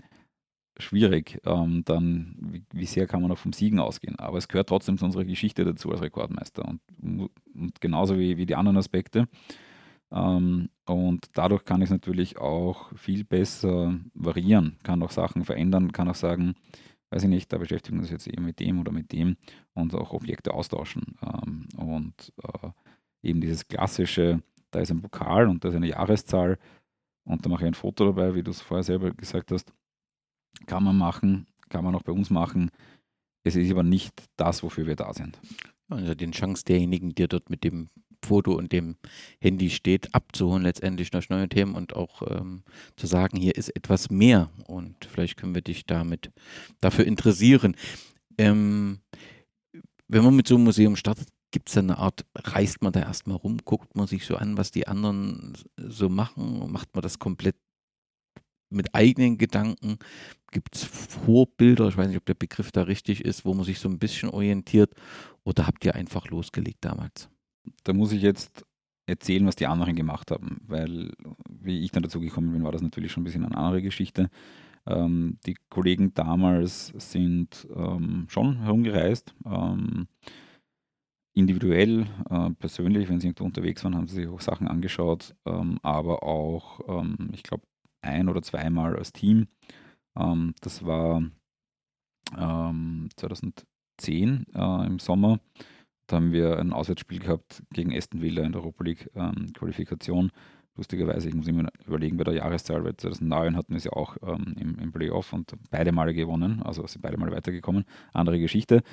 schwierig, 0.77 1.39
ähm, 1.45 1.83
dann 1.85 2.35
wie, 2.39 2.63
wie, 2.71 2.85
sehr 2.85 3.07
kann 3.07 3.21
man 3.21 3.29
noch 3.29 3.37
vom 3.37 3.53
Siegen 3.53 3.79
ausgehen. 3.79 4.19
Aber 4.19 4.37
es 4.37 4.47
gehört 4.47 4.69
trotzdem 4.69 4.97
zu 4.97 5.05
unserer 5.05 5.25
Geschichte 5.25 5.65
dazu 5.65 5.91
als 5.91 6.01
Rekordmeister 6.01 6.65
und, 6.65 6.81
und 7.53 7.81
genauso 7.81 8.19
wie, 8.19 8.37
wie 8.37 8.45
die 8.45 8.55
anderen 8.55 8.77
Aspekte. 8.77 9.27
Ähm, 10.11 10.69
und 10.85 11.27
dadurch 11.33 11.65
kann 11.65 11.81
ich 11.81 11.85
es 11.85 11.91
natürlich 11.91 12.37
auch 12.37 12.95
viel 12.95 13.23
besser 13.23 13.97
variieren, 14.13 14.77
kann 14.83 15.01
auch 15.01 15.11
Sachen 15.11 15.45
verändern, 15.45 15.91
kann 15.91 16.09
auch 16.09 16.15
sagen, 16.15 16.55
weiß 17.15 17.23
ich 17.23 17.29
nicht, 17.29 17.53
da 17.53 17.57
beschäftigen 17.57 17.97
wir 17.97 18.01
uns 18.01 18.11
jetzt 18.11 18.27
eher 18.27 18.41
mit 18.41 18.59
dem 18.59 18.77
oder 18.79 18.91
mit 18.91 19.13
dem 19.13 19.37
und 19.73 19.95
auch 19.95 20.11
Objekte 20.11 20.53
austauschen. 20.53 21.15
Ähm, 21.23 21.67
und 21.77 22.33
äh, 22.43 22.69
eben 23.23 23.39
dieses 23.39 23.65
klassische, 23.69 24.43
da 24.71 24.81
ist 24.81 24.91
ein 24.91 25.01
Pokal 25.01 25.47
und 25.47 25.63
da 25.63 25.69
ist 25.69 25.75
eine 25.75 25.87
Jahreszahl 25.87 26.59
und 27.23 27.45
da 27.45 27.49
mache 27.49 27.63
ich 27.63 27.67
ein 27.67 27.73
Foto 27.73 28.05
dabei, 28.05 28.35
wie 28.35 28.43
du 28.43 28.51
es 28.51 28.61
vorher 28.61 28.83
selber 28.83 29.11
gesagt 29.11 29.51
hast, 29.51 29.71
kann 30.65 30.83
man 30.83 30.97
machen, 30.97 31.47
kann 31.69 31.85
man 31.85 31.95
auch 31.95 32.03
bei 32.03 32.11
uns 32.11 32.29
machen. 32.29 32.69
Es 33.45 33.55
ist 33.55 33.71
aber 33.71 33.83
nicht 33.83 34.25
das, 34.35 34.61
wofür 34.61 34.85
wir 34.85 34.97
da 34.97 35.13
sind. 35.13 35.39
Also 35.87 36.15
den 36.15 36.33
Chance 36.33 36.65
derjenigen, 36.65 37.15
die 37.15 37.27
dort 37.29 37.49
mit 37.49 37.63
dem 37.63 37.87
Foto 38.25 38.53
und 38.53 38.71
dem 38.71 38.95
Handy 39.39 39.69
steht, 39.69 40.13
abzuholen 40.13 40.63
letztendlich 40.63 41.11
durch 41.11 41.29
neue 41.29 41.49
Themen 41.49 41.75
und 41.75 41.95
auch 41.95 42.21
ähm, 42.29 42.63
zu 42.95 43.07
sagen, 43.07 43.37
hier 43.37 43.55
ist 43.55 43.69
etwas 43.69 44.09
mehr 44.09 44.49
und 44.67 45.05
vielleicht 45.05 45.37
können 45.37 45.55
wir 45.55 45.61
dich 45.61 45.85
damit 45.85 46.31
dafür 46.81 47.05
interessieren. 47.05 47.75
Ähm, 48.37 48.99
wenn 50.07 50.23
man 50.23 50.35
mit 50.35 50.47
so 50.47 50.55
einem 50.55 50.65
Museum 50.65 50.95
startet, 50.95 51.29
gibt 51.51 51.69
es 51.69 51.77
eine 51.77 51.97
Art, 51.97 52.25
reist 52.35 52.81
man 52.81 52.91
da 52.91 52.99
erstmal 52.99 53.37
rum, 53.37 53.59
guckt 53.63 53.95
man 53.95 54.07
sich 54.07 54.25
so 54.25 54.35
an, 54.35 54.57
was 54.57 54.71
die 54.71 54.87
anderen 54.87 55.53
so 55.77 56.09
machen, 56.09 56.69
macht 56.71 56.93
man 56.93 57.01
das 57.01 57.17
komplett 57.17 57.55
mit 58.69 58.93
eigenen 58.93 59.37
Gedanken? 59.37 59.97
Gibt 60.51 60.75
es 60.75 60.83
Vorbilder, 60.83 61.87
ich 61.87 61.97
weiß 61.97 62.07
nicht, 62.07 62.17
ob 62.17 62.25
der 62.25 62.33
Begriff 62.33 62.71
da 62.71 62.83
richtig 62.83 63.23
ist, 63.23 63.45
wo 63.45 63.53
man 63.53 63.65
sich 63.65 63.79
so 63.79 63.89
ein 63.89 63.99
bisschen 63.99 64.29
orientiert 64.29 64.93
oder 65.43 65.65
habt 65.65 65.85
ihr 65.85 65.95
einfach 65.95 66.27
losgelegt 66.27 66.79
damals? 66.81 67.29
Da 67.83 67.93
muss 67.93 68.11
ich 68.11 68.21
jetzt 68.21 68.65
erzählen, 69.07 69.45
was 69.45 69.55
die 69.55 69.67
anderen 69.67 69.95
gemacht 69.95 70.31
haben, 70.31 70.61
weil 70.67 71.11
wie 71.47 71.81
ich 71.81 71.91
dann 71.91 72.03
dazu 72.03 72.19
gekommen 72.19 72.51
bin, 72.51 72.63
war 72.63 72.71
das 72.71 72.81
natürlich 72.81 73.11
schon 73.11 73.21
ein 73.21 73.25
bisschen 73.25 73.45
eine 73.45 73.57
andere 73.57 73.81
Geschichte. 73.81 74.29
Ähm, 74.87 75.39
die 75.45 75.55
Kollegen 75.69 76.13
damals 76.13 76.93
sind 76.97 77.67
ähm, 77.75 78.25
schon 78.29 78.59
herumgereist. 78.59 79.33
Ähm, 79.45 80.07
individuell, 81.33 82.07
äh, 82.29 82.49
persönlich, 82.51 83.09
wenn 83.09 83.19
sie 83.19 83.27
irgendwo 83.27 83.45
unterwegs 83.45 83.83
waren, 83.83 83.95
haben 83.95 84.07
sie 84.07 84.15
sich 84.15 84.27
auch 84.27 84.41
Sachen 84.41 84.67
angeschaut, 84.67 85.35
ähm, 85.45 85.79
aber 85.83 86.23
auch, 86.23 86.79
ähm, 86.87 87.29
ich 87.33 87.43
glaube, 87.43 87.63
ein 88.01 88.29
oder 88.29 88.41
zweimal 88.41 88.95
als 88.95 89.11
Team. 89.11 89.47
Ähm, 90.17 90.53
das 90.61 90.85
war 90.85 91.23
2010 92.31 94.45
äh, 94.55 94.87
im 94.87 94.97
Sommer. 94.97 95.39
Da 96.07 96.17
haben 96.17 96.31
wir 96.31 96.59
ein 96.59 96.73
Auswärtsspiel 96.73 97.19
gehabt 97.19 97.63
gegen 97.73 97.95
Aston 97.95 98.21
Villa 98.21 98.43
in 98.43 98.51
der 98.51 98.61
Europa 98.61 98.83
League 98.83 99.09
Qualifikation 99.53 100.31
lustigerweise, 100.75 101.29
ich 101.29 101.35
muss 101.35 101.47
immer 101.47 101.69
überlegen 101.85 102.17
bei 102.17 102.23
der 102.23 102.35
Jahreszahl, 102.35 102.83
weil 102.83 102.95
2009 102.95 103.55
hatten 103.55 103.73
wir 103.73 103.79
sie 103.79 103.91
auch 103.91 104.17
ähm, 104.21 104.55
im, 104.59 104.79
im 104.79 104.91
Playoff 104.91 105.33
und 105.33 105.53
beide 105.71 105.91
Male 105.91 106.13
gewonnen, 106.13 106.61
also 106.63 106.85
sind 106.87 107.01
beide 107.01 107.17
Male 107.17 107.31
weitergekommen. 107.31 107.85
Andere 108.13 108.39
Geschichte. 108.39 108.83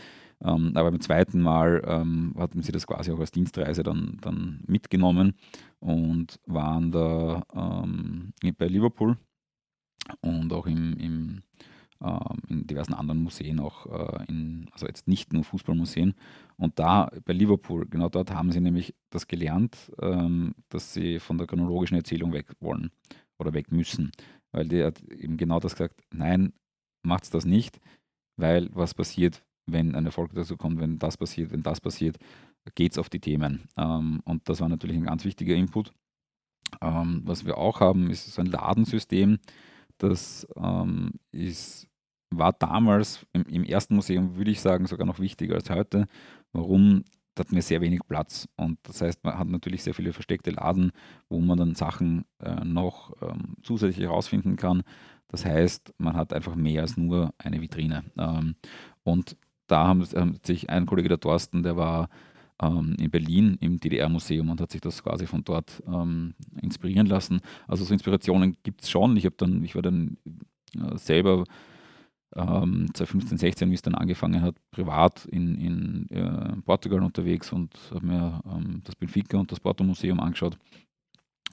Ähm, 0.41 0.73
aber 0.75 0.91
beim 0.91 1.01
zweiten 1.01 1.41
Mal 1.41 1.83
ähm, 1.87 2.35
hatten 2.39 2.63
sie 2.63 2.73
das 2.73 2.87
quasi 2.87 3.13
auch 3.13 3.21
als 3.21 3.31
Dienstreise 3.31 3.83
dann, 3.83 4.19
dann 4.21 4.63
mitgenommen 4.67 5.35
und 5.81 6.41
waren 6.47 6.91
da 6.93 7.43
ähm, 7.55 8.33
bei 8.59 8.67
Liverpool 8.67 9.17
und 10.21 10.53
auch 10.53 10.67
im, 10.67 10.95
im 10.95 10.99
ähm, 10.99 11.43
in 12.49 12.67
diversen 12.67 12.95
anderen 12.95 13.23
Museen 13.23 13.61
auch, 13.61 13.87
äh, 13.87 14.25
in, 14.29 14.67
also 14.73 14.87
jetzt 14.87 15.07
nicht 15.07 15.33
nur 15.33 15.45
Fußballmuseen. 15.45 16.15
Und 16.57 16.79
da 16.79 17.11
bei 17.25 17.33
Liverpool, 17.33 17.87
genau 17.89 18.09
dort 18.09 18.33
haben 18.33 18.51
sie 18.51 18.61
nämlich 18.61 18.95
das 19.11 19.29
gelernt, 19.29 19.93
ähm, 20.01 20.55
dass 20.69 20.93
sie 20.93 21.21
von 21.21 21.39
der 21.39 21.47
chronologischen 21.47 21.97
Erzählung 21.97 22.33
weg 22.33 22.47
wollen 22.61 22.91
oder 23.39 23.55
weg 23.55 23.71
müssen. 23.71 24.11
Weil 24.51 24.69
die 24.69 24.83
hat 24.83 25.01
eben 25.11 25.37
genau 25.37 25.61
das 25.61 25.75
gesagt, 25.75 26.03
nein, 26.13 26.53
macht's 27.03 27.31
das 27.31 27.45
nicht, 27.45 27.81
weil 28.37 28.69
was 28.73 28.95
passiert, 28.95 29.45
wenn 29.67 29.95
ein 29.95 30.07
Erfolg 30.07 30.35
dazu 30.35 30.57
kommt, 30.57 30.81
wenn 30.81 30.99
das 30.99 31.17
passiert, 31.17 31.53
wenn 31.53 31.63
das 31.63 31.81
passiert, 31.81 32.19
geht 32.75 32.93
es 32.93 32.99
auf 32.99 33.09
die 33.09 33.21
Themen. 33.21 33.69
Ähm, 33.77 34.21
und 34.25 34.49
das 34.49 34.61
war 34.61 34.69
natürlich 34.69 34.97
ein 34.97 35.05
ganz 35.05 35.25
wichtiger 35.25 35.55
Input. 35.55 35.93
was 36.81 37.45
wir 37.45 37.59
auch 37.59 37.81
haben, 37.81 38.11
ist 38.11 38.33
so 38.33 38.41
ein 38.41 38.47
Ladensystem. 38.47 39.39
Das 39.99 40.47
ist 41.31 41.92
war 42.39 42.53
damals 42.53 43.27
im, 43.33 43.45
im, 43.45 43.65
ersten 43.65 43.95
Museum, 43.95 44.37
würde 44.37 44.51
ich 44.51 44.61
sagen, 44.61 44.87
sogar 44.87 45.07
noch 45.07 45.19
wichtiger 45.19 45.55
als 45.55 45.71
heute. 45.71 46.07
Warum? 46.53 47.05
Da 47.35 47.45
hatten 47.45 47.55
wir 47.55 47.63
sehr 47.63 47.81
wenig 47.81 48.01
Platz. 48.07 48.47
Und 48.57 48.79
das 48.83 49.01
heißt, 49.01 49.25
man 49.25 49.39
hat 49.39 49.49
natürlich 49.49 49.83
sehr 49.83 49.95
viele 49.95 50.13
versteckte 50.13 50.51
Laden, 50.51 50.93
wo 51.31 51.41
man 51.41 51.59
dann 51.59 51.75
Sachen 51.75 52.25
äh, 52.41 52.65
noch 52.65 53.15
ähm, 53.23 53.55
zusätzlich 53.63 54.05
herausfinden 54.05 54.57
kann. 54.57 54.83
Das 55.29 55.47
heißt, 55.47 55.95
man 55.97 56.15
hat 56.15 56.35
einfach 56.35 56.55
mehr 56.55 56.83
als 56.83 56.99
nur 56.99 57.33
eine 57.39 57.61
Vitrine. 57.61 58.05
Ähm, 58.19 58.55
und 59.03 59.37
da 59.67 59.87
haben, 59.87 60.05
haben, 60.15 60.39
sich 60.43 60.69
ein 60.69 60.85
Kollege, 60.85 61.09
der 61.09 61.21
Thorsten, 61.21 61.63
der 61.63 61.77
war 61.77 62.11
ähm, 62.61 62.95
in 62.99 63.11
Berlin 63.11 63.57
im 63.61 63.81
DDR-Museum 63.81 64.51
und 64.51 64.61
hat 64.61 64.71
sich 64.71 64.83
das 64.83 65.03
quasi 65.03 65.27
von 65.27 65.43
dort 65.43 65.83
ähm, 65.87 66.35
inspirieren 66.61 67.07
lassen. 67.07 67.41
Also 67.67 67.85
so 67.85 67.95
Inspirationen 67.95 68.57
gibt 68.63 68.83
es 68.83 68.91
schon. 68.91 69.17
Ich, 69.17 69.27
dann, 69.39 69.65
ich 69.65 69.75
war 69.75 69.83
dann 69.83 70.19
äh, 70.77 70.99
selber 70.99 71.45
ähm, 72.37 72.89
2015, 72.95 73.39
16, 73.39 73.71
wie 73.71 73.75
es 73.75 73.83
dann 73.83 73.95
angefangen 73.95 74.43
hat, 74.43 74.57
privat 74.71 75.25
in, 75.27 75.55
in 75.57 76.11
äh, 76.11 76.57
Portugal 76.63 77.03
unterwegs 77.03 77.53
und 77.53 77.75
habe 77.93 78.07
mir 78.07 78.43
ähm, 78.47 78.81
das 78.85 78.97
Benfica 78.97 79.39
und 79.39 79.51
das 79.53 79.61
Porto 79.61 79.85
Museum 79.85 80.21
angeschaut. 80.21 80.59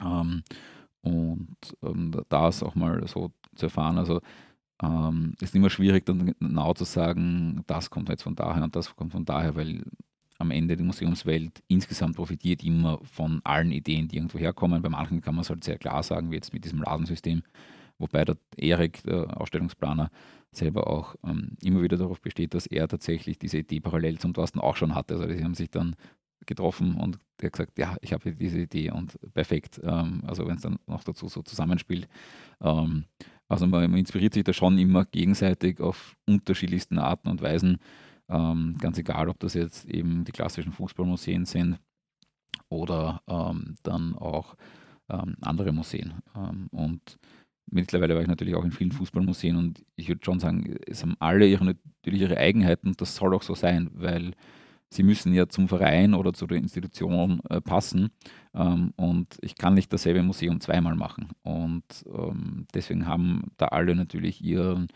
Ähm, 0.03 0.43
und 1.01 1.57
ähm, 1.81 2.11
das 2.29 2.63
auch 2.63 2.75
mal 2.75 3.07
so 3.07 3.31
zu 3.55 3.67
erfahren. 3.67 3.97
Also 3.97 4.21
ähm, 4.81 5.33
ist 5.39 5.55
immer 5.55 5.69
schwierig, 5.69 6.05
dann 6.05 6.33
genau 6.39 6.73
zu 6.73 6.85
sagen, 6.85 7.63
das 7.67 7.89
kommt 7.89 8.09
jetzt 8.09 8.23
von 8.23 8.35
daher 8.35 8.63
und 8.63 8.75
das 8.75 8.95
kommt 8.95 9.11
von 9.11 9.25
daher, 9.25 9.55
weil 9.55 9.83
am 10.37 10.51
Ende 10.51 10.77
die 10.77 10.83
Museumswelt 10.83 11.61
insgesamt 11.67 12.15
profitiert 12.15 12.63
immer 12.63 12.99
von 13.03 13.41
allen 13.43 13.71
Ideen, 13.71 14.07
die 14.07 14.15
irgendwo 14.15 14.39
herkommen. 14.39 14.81
Bei 14.81 14.89
manchen 14.89 15.21
kann 15.21 15.35
man 15.35 15.41
es 15.41 15.49
halt 15.49 15.63
sehr 15.65 15.77
klar 15.77 16.01
sagen, 16.01 16.31
wie 16.31 16.35
jetzt 16.35 16.53
mit 16.53 16.63
diesem 16.63 16.81
Ladensystem, 16.81 17.43
wobei 17.97 18.23
der 18.23 18.37
Erik, 18.55 19.03
der 19.03 19.39
Ausstellungsplaner, 19.39 20.09
selber 20.51 20.88
auch 20.88 21.15
ähm, 21.23 21.57
immer 21.62 21.81
wieder 21.81 21.97
darauf 21.97 22.21
besteht, 22.21 22.53
dass 22.53 22.65
er 22.65 22.88
tatsächlich 22.88 23.38
diese 23.38 23.59
Idee 23.59 23.79
parallel 23.79 24.19
zum 24.19 24.33
Thorsten 24.33 24.59
auch 24.59 24.75
schon 24.75 24.95
hatte. 24.95 25.15
Also 25.15 25.27
sie 25.27 25.43
haben 25.43 25.53
sich 25.53 25.69
dann 25.69 25.95
getroffen 26.45 26.95
und 26.95 27.19
er 27.39 27.47
hat 27.47 27.53
gesagt, 27.53 27.77
ja, 27.77 27.95
ich 28.01 28.13
habe 28.13 28.33
diese 28.33 28.59
Idee 28.59 28.91
und 28.91 29.17
perfekt. 29.33 29.79
Ähm, 29.83 30.23
also 30.25 30.47
wenn 30.47 30.55
es 30.55 30.62
dann 30.62 30.79
noch 30.88 31.03
dazu 31.03 31.27
so 31.27 31.41
zusammenspielt. 31.41 32.07
Ähm, 32.62 33.05
also 33.47 33.67
man, 33.67 33.89
man, 33.89 33.99
inspiriert 33.99 34.33
sich 34.33 34.43
da 34.43 34.53
schon 34.53 34.77
immer 34.77 35.05
gegenseitig 35.05 35.79
auf 35.79 36.15
unterschiedlichsten 36.25 36.97
Arten 36.97 37.29
und 37.29 37.41
Weisen. 37.41 37.77
Ähm, 38.27 38.77
ganz 38.79 38.97
egal, 38.97 39.29
ob 39.29 39.39
das 39.39 39.53
jetzt 39.53 39.85
eben 39.85 40.23
die 40.23 40.31
klassischen 40.31 40.71
Fußballmuseen 40.71 41.45
sind 41.45 41.79
oder 42.69 43.21
ähm, 43.27 43.75
dann 43.83 44.15
auch 44.15 44.55
ähm, 45.09 45.35
andere 45.41 45.71
Museen. 45.71 46.13
Und 46.71 47.17
Mittlerweile 47.71 48.15
war 48.15 48.21
ich 48.21 48.27
natürlich 48.27 48.55
auch 48.55 48.63
in 48.63 48.71
vielen 48.71 48.91
Fußballmuseen 48.91 49.55
und 49.55 49.84
ich 49.95 50.08
würde 50.08 50.23
schon 50.23 50.39
sagen, 50.39 50.77
es 50.88 51.03
haben 51.03 51.15
alle 51.19 51.47
ihre, 51.47 51.65
natürlich 51.65 52.21
ihre 52.21 52.38
Eigenheiten 52.38 52.89
und 52.89 53.01
das 53.01 53.15
soll 53.15 53.34
auch 53.34 53.43
so 53.43 53.55
sein, 53.55 53.89
weil 53.93 54.34
sie 54.89 55.03
müssen 55.03 55.34
ja 55.34 55.47
zum 55.47 55.67
Verein 55.67 56.13
oder 56.13 56.34
zu 56.34 56.47
der 56.47 56.58
Institution 56.58 57.41
äh, 57.49 57.62
passen 57.62 58.10
ähm, 58.53 58.93
und 58.95 59.38
ich 59.41 59.55
kann 59.55 59.75
nicht 59.75 59.93
dasselbe 59.93 60.23
Museum 60.23 60.60
zweimal 60.62 60.95
machen 60.95 61.29
und 61.43 61.84
ähm, 62.12 62.65
deswegen 62.73 63.05
haben 63.05 63.51
da 63.58 63.67
alle 63.67 63.95
natürlich 63.95 64.43
ihren 64.43 64.88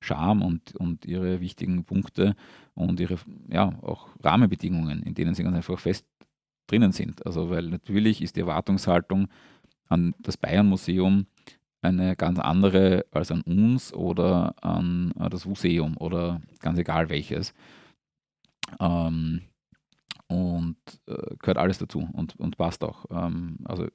Charme 0.00 0.42
und, 0.42 0.74
und 0.76 1.04
ihre 1.04 1.40
wichtigen 1.40 1.84
Punkte 1.84 2.34
und 2.74 3.00
ihre 3.00 3.18
ja, 3.48 3.78
auch 3.82 4.08
Rahmenbedingungen, 4.22 5.02
in 5.02 5.14
denen 5.14 5.34
sie 5.34 5.42
ganz 5.42 5.56
einfach 5.56 5.78
fest 5.78 6.06
drinnen 6.66 6.92
sind. 6.92 7.26
Also 7.26 7.50
weil 7.50 7.66
natürlich 7.66 8.22
ist 8.22 8.36
die 8.36 8.40
Erwartungshaltung 8.40 9.28
an 9.88 10.14
das 10.20 10.36
Bayern-Museum 10.36 11.26
eine 11.82 12.16
ganz 12.16 12.38
andere 12.38 13.06
als 13.10 13.30
an 13.30 13.42
uns 13.42 13.92
oder 13.94 14.54
an 14.62 15.12
äh, 15.18 15.30
das 15.30 15.46
Museum 15.46 15.96
oder 15.96 16.40
ganz 16.60 16.78
egal 16.78 17.08
welches. 17.08 17.54
Ähm, 18.78 19.42
und 20.28 20.76
äh, 21.06 21.36
gehört 21.38 21.58
alles 21.58 21.78
dazu 21.78 22.08
und, 22.12 22.38
und 22.38 22.56
passt 22.56 22.84
auch. 22.84 23.06
Ähm, 23.10 23.58
also 23.64 23.88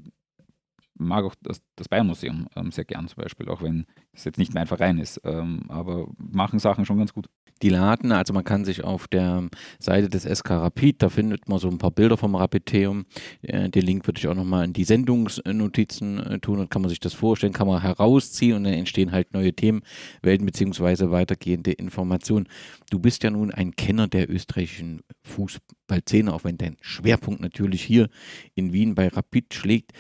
mag 0.98 1.26
auch 1.26 1.36
das, 1.42 1.62
das 1.76 1.88
Bayern-Museum 1.90 2.48
ähm, 2.56 2.72
sehr 2.72 2.86
gern 2.86 3.08
zum 3.08 3.22
Beispiel, 3.22 3.50
auch 3.50 3.62
wenn 3.62 3.86
es 4.14 4.24
jetzt 4.24 4.38
nicht 4.38 4.54
mein 4.54 4.68
Verein 4.68 4.98
ist, 4.98 5.22
ähm, 5.24 5.64
aber 5.68 6.08
machen 6.18 6.60
Sachen 6.60 6.86
schon 6.86 6.98
ganz 6.98 7.14
gut 7.14 7.28
die 7.62 7.70
Laden. 7.70 8.12
Also 8.12 8.34
man 8.34 8.44
kann 8.44 8.66
sich 8.66 8.84
auf 8.84 9.08
der 9.08 9.48
Seite 9.80 10.10
des 10.10 10.24
SK 10.24 10.52
Rapid, 10.52 11.02
da 11.02 11.10
findet 11.10 11.48
man 11.48 11.60
so 11.60 11.70
ein 11.70 11.78
paar 11.78 11.92
Bilder 11.92 12.18
vom 12.18 12.36
Rapideum. 12.36 13.06
Äh, 13.42 13.70
den 13.70 13.84
Link 13.84 14.08
würde 14.08 14.20
ich 14.20 14.28
auch 14.28 14.36
nochmal 14.36 14.66
in 14.66 14.74
die 14.74 14.84
Sendungsnotizen 14.84 16.20
äh, 16.20 16.40
tun 16.40 16.60
und 16.60 16.70
kann 16.70 16.82
man 16.82 16.90
sich 16.90 17.00
das 17.00 17.14
vorstellen, 17.14 17.54
kann 17.54 17.68
man 17.68 17.82
herausziehen 17.82 18.58
und 18.58 18.64
dann 18.66 18.74
entstehen 18.74 19.12
halt 19.12 19.34
neue 19.34 19.54
Themenwelten 19.54 20.46
beziehungsweise 20.46 21.12
weitergehende 21.12 21.72
Informationen. 21.72 22.48
Du 22.90 23.00
bist 23.00 23.24
ja 23.24 23.30
nun 23.30 23.52
ein 23.52 23.76
Kenner 23.76 24.08
der 24.08 24.30
österreichischen 24.30 25.02
Fußballszene, 25.24 26.34
auch 26.34 26.44
wenn 26.44 26.58
dein 26.58 26.78
Schwerpunkt 26.82 27.42
natürlich 27.42 27.84
hier 27.84 28.10
in 28.54 28.74
Wien 28.74 28.96
bei 28.96 29.08
Rapid 29.08 29.54
schlägt. 29.54 29.94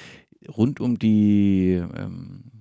Rund 0.47 0.79
um 0.79 0.99
die 0.99 1.81
ähm, 1.95 2.51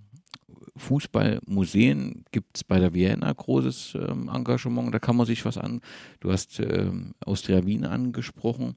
Fußballmuseen 0.76 2.24
gibt 2.32 2.56
es 2.56 2.64
bei 2.64 2.80
der 2.80 2.94
Vienna 2.94 3.32
großes 3.32 3.94
ähm, 3.94 4.28
Engagement, 4.32 4.92
da 4.92 4.98
kann 4.98 5.16
man 5.16 5.26
sich 5.26 5.44
was 5.44 5.56
an. 5.56 5.80
Du 6.20 6.32
hast 6.32 6.58
ähm, 6.60 7.14
Austria 7.24 7.64
Wien 7.64 7.84
angesprochen. 7.84 8.76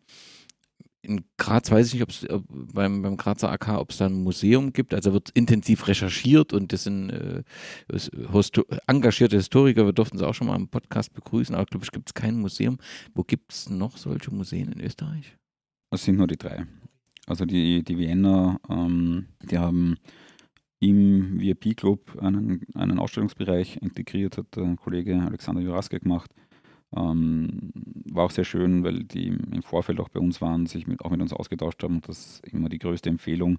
In 1.02 1.24
Graz 1.38 1.72
weiß 1.72 1.88
ich 1.88 1.94
nicht, 1.94 2.04
ob 2.04 2.10
es 2.10 2.28
beim, 2.74 3.02
beim 3.02 3.18
Grazer 3.18 3.50
AK, 3.50 3.80
ob 3.80 3.92
es 3.92 3.98
da 3.98 4.08
ein 4.08 4.24
Museum 4.24 4.74
gibt. 4.74 4.94
Also 4.94 5.14
wird 5.14 5.30
intensiv 5.30 5.88
recherchiert 5.88 6.54
und 6.54 6.74
das 6.74 6.84
sind 6.84 7.10
äh, 7.10 7.44
Hosto 8.34 8.66
engagierte 8.88 9.38
Historiker. 9.38 9.86
Wir 9.86 9.94
durften 9.94 10.18
sie 10.18 10.28
auch 10.28 10.34
schon 10.34 10.48
mal 10.48 10.56
im 10.56 10.68
Podcast 10.68 11.14
begrüßen, 11.14 11.56
aber 11.56 11.66
glaube 11.66 11.86
ich, 11.86 11.92
gibt 11.92 12.10
es 12.10 12.14
kein 12.14 12.40
Museum. 12.40 12.78
Wo 13.14 13.24
gibt 13.24 13.54
es 13.54 13.70
noch 13.70 13.96
solche 13.98 14.32
Museen 14.32 14.72
in 14.72 14.82
Österreich? 14.82 15.38
Es 15.92 16.04
sind 16.04 16.18
nur 16.18 16.28
die 16.28 16.38
drei. 16.38 16.66
Also 17.28 17.46
die, 17.46 17.84
die 17.84 17.98
Vienna, 17.98 18.60
ähm, 18.70 19.28
die 19.44 19.58
haben 19.60 19.98
im 20.80 21.40
VIP-Club 21.40 22.18
einen, 22.22 22.66
einen 22.74 23.00
Ausstellungsbereich 23.00 23.78
integriert, 23.82 24.38
hat 24.38 24.56
der 24.56 24.76
Kollege 24.78 25.22
Alexander 25.22 25.62
Juraske 25.62 26.00
gemacht. 26.00 26.32
Ähm, 26.96 27.72
war 28.12 28.26
auch 28.26 28.32
sehr 28.32 28.46
schön, 28.46 28.84
weil 28.84 29.04
die 29.04 29.28
im 29.28 29.62
Vorfeld 29.62 30.00
auch 30.00 30.10
bei 30.10 30.22
uns 30.22 30.42
waren, 30.42 30.68
sich 30.68 30.88
mit, 30.88 31.04
auch 31.04 31.12
mit 31.12 31.22
uns 31.22 31.34
ausgetauscht 31.34 31.84
haben. 31.84 32.00
Das 32.02 32.18
ist 32.18 32.48
immer 32.48 32.70
die 32.70 32.80
größte 32.80 33.10
Empfehlung. 33.10 33.58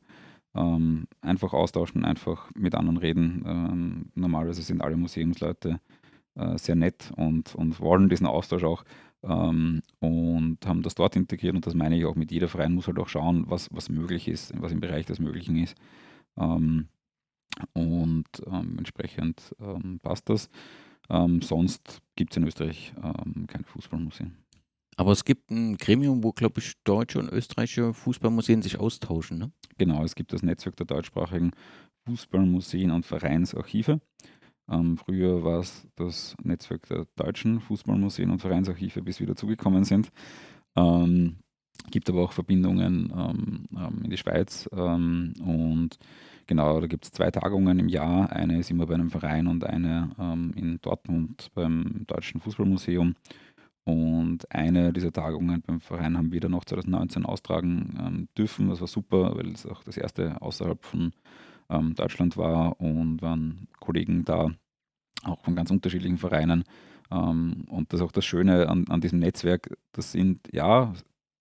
Ähm, 0.54 1.07
einfach 1.20 1.52
austauschen, 1.52 2.07
einfach 2.07 2.50
mit 2.54 2.74
anderen 2.74 2.96
reden. 2.96 3.44
Ähm, 3.46 4.07
normalerweise 4.14 4.62
sind 4.62 4.81
alle 4.81 4.96
Museumsleute 4.96 5.81
äh, 6.37 6.57
sehr 6.57 6.74
nett 6.74 7.12
und, 7.16 7.54
und 7.54 7.81
wollen 7.81 8.09
diesen 8.09 8.26
Austausch 8.26 8.64
auch 8.64 8.85
ähm, 9.22 9.83
und 10.00 10.59
haben 10.66 10.83
das 10.83 10.94
dort 10.94 11.16
integriert. 11.16 11.54
Und 11.54 11.66
das 11.66 11.74
meine 11.74 11.96
ich 11.96 12.04
auch 12.04 12.14
mit 12.14 12.31
jeder 12.31 12.48
Verein 12.48 12.74
muss 12.74 12.87
halt 12.87 12.98
auch 12.98 13.09
schauen, 13.09 13.44
was, 13.48 13.68
was 13.72 13.88
möglich 13.88 14.28
ist, 14.28 14.52
was 14.61 14.72
im 14.72 14.81
Bereich 14.81 15.07
des 15.07 15.18
Möglichen 15.18 15.57
ist. 15.57 15.76
Ähm, 16.37 16.88
und 17.72 18.26
ähm, 18.46 18.76
entsprechend 18.78 19.54
ähm, 19.61 19.98
passt 20.02 20.28
das. 20.28 20.48
Ähm, 21.11 21.42
sonst 21.42 22.00
gibt 22.16 22.33
es 22.33 22.37
in 22.37 22.46
Österreich 22.46 22.92
keine 23.46 23.64
Fußballmuseen. 23.64 24.37
Aber 24.98 25.12
es 25.12 25.24
gibt 25.24 25.52
ein 25.52 25.76
Gremium, 25.76 26.24
wo, 26.24 26.33
glaube 26.33 26.59
ich, 26.59 26.74
deutsche 26.83 27.20
und 27.20 27.31
österreichische 27.31 27.94
Fußballmuseen 27.94 28.62
sich 28.62 28.81
austauschen. 28.81 29.38
Ne? 29.38 29.52
Genau, 29.78 30.02
es 30.02 30.16
gibt 30.16 30.33
das 30.33 30.42
Netzwerk 30.42 30.74
der 30.74 30.87
deutschsprachigen 30.87 31.52
Fußballmuseen 32.07 32.90
und 32.90 33.07
Vereinsarchive. 33.07 34.00
Ähm, 34.70 34.96
früher 34.96 35.44
war 35.44 35.61
es 35.61 35.87
das 35.96 36.37
Netzwerk 36.42 36.88
der 36.88 37.07
deutschen 37.16 37.61
Fußballmuseen 37.61 38.31
und 38.31 38.40
Vereinsarchive, 38.40 39.02
bis 39.02 39.20
wir 39.20 39.26
dazugekommen 39.26 39.85
sind. 39.85 40.11
Ähm, 40.76 41.37
gibt 41.90 42.09
aber 42.11 42.22
auch 42.22 42.33
Verbindungen 42.33 43.12
ähm, 43.16 43.66
ähm 43.76 44.04
in 44.04 44.11
die 44.11 44.16
Schweiz 44.16 44.68
ähm, 44.72 45.35
und 45.44 45.98
Genau, 46.48 46.81
da 46.81 46.87
gibt 46.87 47.04
es 47.04 47.12
zwei 47.12 47.31
Tagungen 47.31 47.78
im 47.78 47.88
Jahr. 47.88 48.33
Eine 48.33 48.59
ist 48.59 48.70
immer 48.70 48.87
bei 48.87 48.94
einem 48.94 49.11
Verein 49.11 49.48
und 49.48 49.64
eine 49.64 50.12
ähm, 50.18 50.54
in 50.57 50.81
Dortmund 50.81 51.50
beim 51.52 52.07
Deutschen 52.07 52.40
Fußballmuseum. 52.40 53.16
Und 53.85 54.50
eine 54.50 54.94
dieser 54.94 55.12
Tagungen 55.12 55.61
beim 55.61 55.83
Verein 55.83 56.16
haben 56.16 56.33
wir 56.33 56.40
dann 56.40 56.52
noch 56.52 56.64
2019 56.64 57.26
austragen 57.26 58.28
dürfen. 58.37 58.70
Das 58.70 58.81
war 58.81 58.87
super, 58.87 59.37
weil 59.37 59.48
es 59.52 59.66
auch 59.66 59.83
das 59.85 59.98
erste 59.98 60.40
außerhalb 60.40 60.83
von 60.87 61.12
ähm, 61.70 61.94
Deutschland 61.94 62.37
war 62.37 62.81
und 62.81 63.22
waren 63.22 63.68
Kollegen 63.81 64.24
da, 64.24 64.50
auch 65.24 65.40
von 65.42 65.57
ganz 65.57 65.70
unterschiedlichen 65.70 66.18
Vereinen. 66.18 66.64
Ähm, 67.11 67.64
und 67.68 67.92
das 67.92 68.00
ist 68.00 68.07
auch 68.07 68.12
das 68.12 68.24
Schöne 68.24 68.68
an, 68.68 68.87
an 68.88 69.00
diesem 69.00 69.18
Netzwerk. 69.18 69.76
Das 69.92 70.12
sind 70.12 70.48
ja 70.52 70.92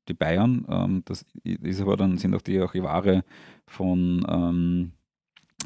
die 0.07 0.13
Bayern, 0.13 0.65
ähm, 0.69 1.01
das 1.05 1.25
ist 1.43 1.81
aber 1.81 1.97
dann 1.97 2.17
sind 2.17 2.33
auch 2.33 2.41
die 2.41 2.59
Archivare 2.59 3.23
von 3.65 4.25
ähm, 4.29 4.91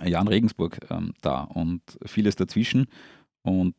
Jan 0.03 0.27
Regensburg 0.27 0.79
ähm, 0.89 1.13
da 1.21 1.43
und 1.43 1.81
vieles 2.05 2.35
dazwischen. 2.35 2.87
Und 3.43 3.75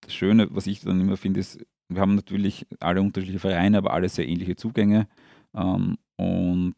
das 0.00 0.14
Schöne, 0.14 0.48
was 0.50 0.66
ich 0.66 0.80
dann 0.80 1.00
immer 1.00 1.16
finde, 1.16 1.40
ist, 1.40 1.58
wir 1.88 2.00
haben 2.00 2.14
natürlich 2.14 2.66
alle 2.78 3.02
unterschiedliche 3.02 3.40
Vereine, 3.40 3.78
aber 3.78 3.92
alle 3.92 4.08
sehr 4.08 4.28
ähnliche 4.28 4.56
Zugänge 4.56 5.08
ähm, 5.54 5.98
und 6.16 6.76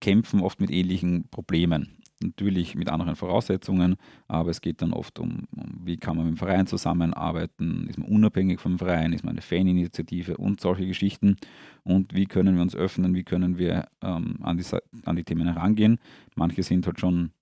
kämpfen 0.00 0.40
oft 0.40 0.60
mit 0.60 0.70
ähnlichen 0.70 1.28
Problemen. 1.30 1.96
Natürlich 2.22 2.74
mit 2.74 2.88
anderen 2.88 3.14
Voraussetzungen, 3.14 3.96
aber 4.26 4.48
es 4.50 4.62
geht 4.62 4.80
dann 4.80 4.94
oft 4.94 5.18
um, 5.18 5.46
wie 5.84 5.98
kann 5.98 6.16
man 6.16 6.24
mit 6.24 6.36
dem 6.36 6.38
Verein 6.38 6.66
zusammenarbeiten, 6.66 7.86
ist 7.88 7.98
man 7.98 8.08
unabhängig 8.08 8.58
vom 8.58 8.78
Verein, 8.78 9.12
ist 9.12 9.22
man 9.22 9.32
eine 9.32 9.42
Faninitiative? 9.42 10.38
Und 10.38 10.60
solche 10.60 10.86
Geschichten. 10.86 11.36
Und 11.84 12.14
wie 12.14 12.24
können 12.24 12.56
wir 12.56 12.62
uns 12.62 12.74
öffnen, 12.74 13.14
wie 13.14 13.22
können 13.22 13.58
wir 13.58 13.88
ähm, 14.02 14.38
an, 14.40 14.56
die, 14.56 14.64
an 15.04 15.16
die 15.16 15.24
Themen 15.24 15.46
herangehen. 15.46 15.98
Manche 16.34 16.62
sind 16.62 16.86
halt 16.86 17.00
schon 17.00 17.32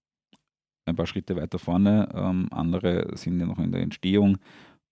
ein 0.87 0.97
paar 0.97 1.07
Schritte 1.07 1.37
weiter 1.37 1.59
vorne, 1.59 2.09
ähm, 2.13 2.49
andere 2.51 3.17
sind 3.17 3.39
ja 3.41 3.47
noch 3.47 3.59
in 3.59 3.73
der 3.73 3.81
Entstehung 3.81 4.39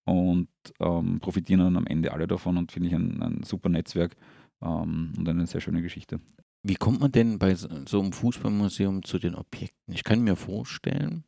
und 0.05 0.47
ähm, 0.79 1.19
profitieren 1.19 1.61
dann 1.61 1.77
am 1.77 1.87
Ende 1.87 2.13
alle 2.13 2.27
davon 2.27 2.57
und 2.57 2.71
finde 2.71 2.87
ich 2.87 2.95
ein, 2.95 3.21
ein 3.21 3.43
super 3.43 3.69
Netzwerk 3.69 4.15
ähm, 4.61 5.13
und 5.17 5.27
eine 5.27 5.45
sehr 5.45 5.61
schöne 5.61 5.81
Geschichte. 5.81 6.19
Wie 6.63 6.75
kommt 6.75 7.01
man 7.01 7.11
denn 7.11 7.39
bei 7.39 7.55
so 7.55 7.67
einem 7.69 8.13
Fußballmuseum 8.13 9.03
zu 9.03 9.19
den 9.19 9.35
Objekten? 9.35 9.93
Ich 9.93 10.05
kann 10.05 10.21
mir 10.21 10.37
vorstellen, 10.37 11.25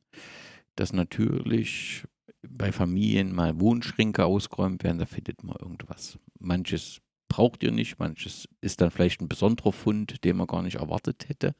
dass 0.75 0.93
natürlich 0.93 2.05
bei 2.41 2.71
Familien 2.71 3.33
mal 3.33 3.59
Wohnschränke 3.59 4.23
ausgeräumt 4.23 4.83
werden, 4.83 4.99
da 4.99 5.05
findet 5.05 5.43
man 5.43 5.57
irgendwas. 5.59 6.17
Manches 6.39 7.01
braucht 7.27 7.63
ihr 7.63 7.71
nicht, 7.71 7.99
manches 7.99 8.47
ist 8.61 8.79
dann 8.79 8.91
vielleicht 8.91 9.19
ein 9.19 9.27
besonderer 9.27 9.73
Fund, 9.73 10.23
den 10.23 10.37
man 10.37 10.47
gar 10.47 10.61
nicht 10.61 10.75
erwartet 10.75 11.27
hätte. 11.27 11.53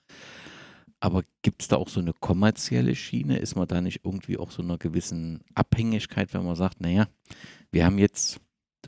Aber 1.02 1.24
gibt 1.42 1.62
es 1.62 1.68
da 1.68 1.76
auch 1.76 1.90
so 1.90 2.00
eine 2.00 2.14
kommerzielle 2.14 2.96
Schiene? 2.96 3.38
Ist 3.40 3.56
man 3.56 3.68
da 3.68 3.82
nicht 3.82 4.06
irgendwie 4.06 4.38
auch 4.38 4.52
so 4.52 4.64
einer 4.64 4.78
gewissen 4.78 5.42
Abhängigkeit, 5.54 6.34
wenn 6.34 6.46
man 6.46 6.56
sagt, 6.56 6.80
naja, 6.80 7.08
wir 7.72 7.86
haben 7.86 7.98
jetzt 7.98 8.40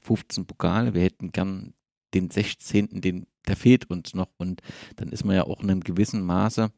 15 0.02 0.46
Pokale, 0.46 0.94
wir 0.94 1.04
hätten 1.04 1.34
gern 1.34 1.74
den 2.14 2.30
16., 2.30 3.02
den 3.02 3.28
der 3.48 3.56
fehlt 3.56 3.90
uns 3.90 4.14
noch. 4.14 4.30
Und 4.38 4.62
dann 4.98 5.10
ist 5.10 5.24
man 5.24 5.36
ja 5.36 5.44
auch 5.44 5.62
in 5.62 5.72
einem 5.72 5.82
gewissen 5.82 6.22
Maße 6.22 6.72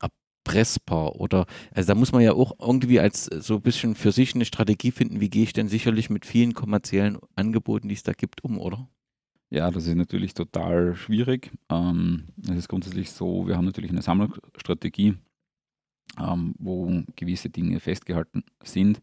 erpressbar. 0.00 1.16
Oder, 1.16 1.46
also 1.72 1.88
da 1.88 1.94
muss 1.94 2.12
man 2.12 2.22
ja 2.22 2.32
auch 2.32 2.58
irgendwie 2.60 3.00
als 3.00 3.24
so 3.24 3.56
ein 3.56 3.62
bisschen 3.62 3.94
für 3.94 4.12
sich 4.12 4.34
eine 4.34 4.44
Strategie 4.44 4.90
finden, 4.90 5.20
wie 5.20 5.30
gehe 5.30 5.42
ich 5.42 5.52
denn 5.52 5.68
sicherlich 5.68 6.10
mit 6.10 6.24
vielen 6.24 6.54
kommerziellen 6.54 7.18
Angeboten, 7.34 7.88
die 7.88 7.94
es 7.94 8.02
da 8.02 8.12
gibt, 8.12 8.44
um, 8.44 8.58
oder? 8.58 8.88
Ja, 9.50 9.70
das 9.70 9.86
ist 9.86 9.96
natürlich 9.96 10.32
total 10.34 10.94
schwierig. 10.94 11.50
Ähm, 11.70 12.28
es 12.44 12.50
ist 12.50 12.68
grundsätzlich 12.68 13.10
so, 13.10 13.48
wir 13.48 13.56
haben 13.56 13.64
natürlich 13.64 13.90
eine 13.90 14.02
Sammlungsstrategie, 14.02 15.16
ähm, 16.18 16.54
wo 16.58 17.02
gewisse 17.16 17.50
Dinge 17.50 17.80
festgehalten 17.80 18.44
sind. 18.62 19.02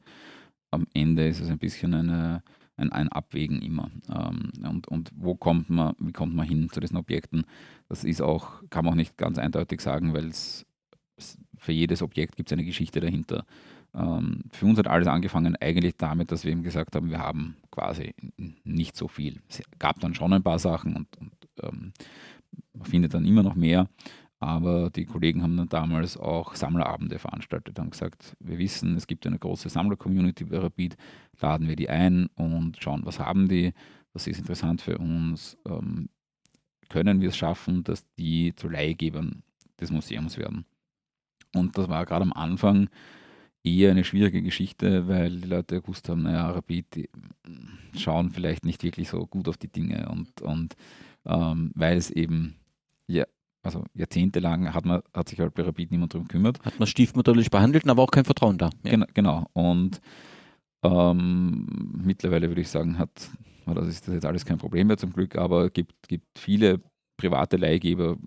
Am 0.72 0.88
Ende 0.93 1.28
ist 1.28 1.41
es 1.41 1.50
ein 1.50 1.60
bisschen 1.60 1.93
eine 1.93 2.43
ein, 2.78 2.92
ein 2.92 3.10
Abwägen 3.10 3.62
immer. 3.62 3.92
Ähm, 4.10 4.52
und, 4.68 4.88
und 4.88 5.12
wo 5.16 5.36
kommt 5.36 5.70
man, 5.70 5.96
wie 6.00 6.13
kommt 6.13 6.36
man 6.36 6.48
hin 6.48 6.70
zu 6.72 6.80
diesen 6.80 6.98
Objekten? 6.98 7.46
Das 7.90 8.04
ist 8.04 8.22
auch, 8.22 8.62
kann 8.70 8.86
man 8.86 8.94
auch 8.94 8.98
nicht 8.98 9.18
ganz 9.18 9.38
eindeutig 9.38 9.82
sagen, 9.82 10.13
weil 10.13 10.28
es 10.28 10.66
für 11.58 11.72
jedes 11.72 12.02
Objekt 12.02 12.36
gibt 12.36 12.50
es 12.50 12.54
eine 12.54 12.63
Geschichte 12.63 13.00
dahinter. 13.00 13.46
Ähm, 13.96 14.44
für 14.52 14.66
uns 14.68 14.78
hat 14.78 14.88
alles 14.88 15.08
angefangen 15.08 15.56
eigentlich 15.56 15.98
damit, 15.98 16.32
dass 16.32 16.44
wir 16.44 16.52
eben 16.52 16.63
gesagt 16.63 16.96
haben, 16.96 17.10
wir 17.10 17.20
haben 17.20 17.58
quasi 17.72 18.13
nicht 18.63 18.96
so 18.96 19.08
viel. 19.08 19.42
Es 19.50 19.62
gab 19.80 20.00
dann 20.00 20.13
schon 20.13 20.34
ein 20.34 20.44
paar 20.44 20.60
Sachen 20.60 20.96
und, 20.96 21.08
und 21.18 21.34
ähm, 21.63 21.94
man 22.74 22.86
findet 22.86 23.13
dann 23.13 23.26
immer 23.26 23.44
noch 23.44 23.56
mehr. 23.56 23.90
Aber 24.39 24.91
die 24.91 25.06
Kollegen 25.06 25.41
haben 25.41 25.58
dann 25.58 25.69
damals 25.69 26.15
auch 26.15 26.54
Sammlerabende 26.56 27.17
veranstaltet, 27.17 27.80
haben 27.80 27.89
gesagt, 27.89 28.36
wir 28.39 28.60
wissen, 28.60 28.95
es 28.95 29.08
gibt 29.08 29.26
eine 29.26 29.39
große 29.39 29.69
Sammler-Community 29.69 30.45
bei 30.45 30.60
Rapid, 30.60 30.95
laden 31.39 31.67
wir 31.67 31.76
die 31.76 31.89
ein 31.89 32.28
und 32.36 32.78
schauen, 32.80 33.02
was 33.04 33.19
haben 33.19 33.47
die, 33.47 33.73
was 34.13 34.28
ist 34.28 34.38
interessant 34.38 34.82
für 34.82 35.00
uns, 35.00 35.58
ähm, 35.67 36.10
können 36.89 37.19
wir 37.19 37.30
es 37.30 37.38
schaffen, 37.38 37.84
dass 37.84 38.06
die 38.15 38.54
zu 38.56 38.69
Leihgebern 38.69 39.43
des 39.80 39.91
Museums 39.91 40.38
werden. 40.38 40.65
Und 41.56 41.78
das 41.78 41.89
war 41.89 42.06
gerade 42.06 42.23
am 42.23 42.34
Anfang 42.34 42.89
eher 43.63 43.91
eine 43.91 44.04
schwierige 44.04 44.41
Geschichte, 44.43 45.08
weil 45.08 45.41
die 45.41 45.47
Leute 45.47 45.82
gewusst 45.82 46.10
haben, 46.10 46.23
naja, 46.23 46.50
Rapid, 46.52 46.95
die 46.95 47.10
schauen 47.97 48.30
vielleicht 48.30 48.65
nicht 48.65 48.84
wirklich 48.84 49.10
so 49.10 49.26
gut 49.26 49.47
auf 49.47 49.58
die 49.58 49.71
Dinge 49.71 50.10
und, 50.10 50.41
und 50.41 50.76
ähm, 51.26 51.71
weil 51.76 51.97
es 51.97 52.12
eben 52.12 52.56
ja 53.08 53.26
also 53.67 53.84
jahrzehntelang 53.93 54.73
hat, 54.73 54.86
man, 54.86 55.01
hat 55.13 55.30
sich 55.30 55.39
halt 55.39 55.53
bei 55.53 55.63
Rapid 55.63 55.91
niemand 55.91 56.13
darum 56.13 56.27
gekümmert. 56.27 56.63
Hat 56.65 56.80
man 56.80 56.88
stiefmütterlich 56.88 57.51
behandelt, 57.51 57.88
aber 57.88 58.01
auch 58.01 58.12
kein 58.12 58.25
Vertrauen 58.25 58.58
da. 58.58 58.69
Ja. 58.84 58.91
Genau, 58.91 59.06
genau. 59.13 59.45
Und 59.53 60.01
ähm, 60.84 61.67
mittlerweile 62.03 62.47
würde 62.49 62.62
ich 62.62 62.69
sagen, 62.69 62.97
hat, 62.97 63.30
das 63.65 63.88
ist 63.88 64.08
das 64.08 64.13
jetzt 64.15 64.25
alles 64.25 64.45
kein 64.45 64.58
Problem 64.58 64.88
mehr 64.88 64.97
zum 64.97 65.12
Glück, 65.12 65.36
aber 65.36 65.65
es 65.65 65.73
gibt, 65.73 66.08
gibt 66.08 66.39
viele 66.39 66.82
private 67.17 67.58
Leihgeber 67.58 68.18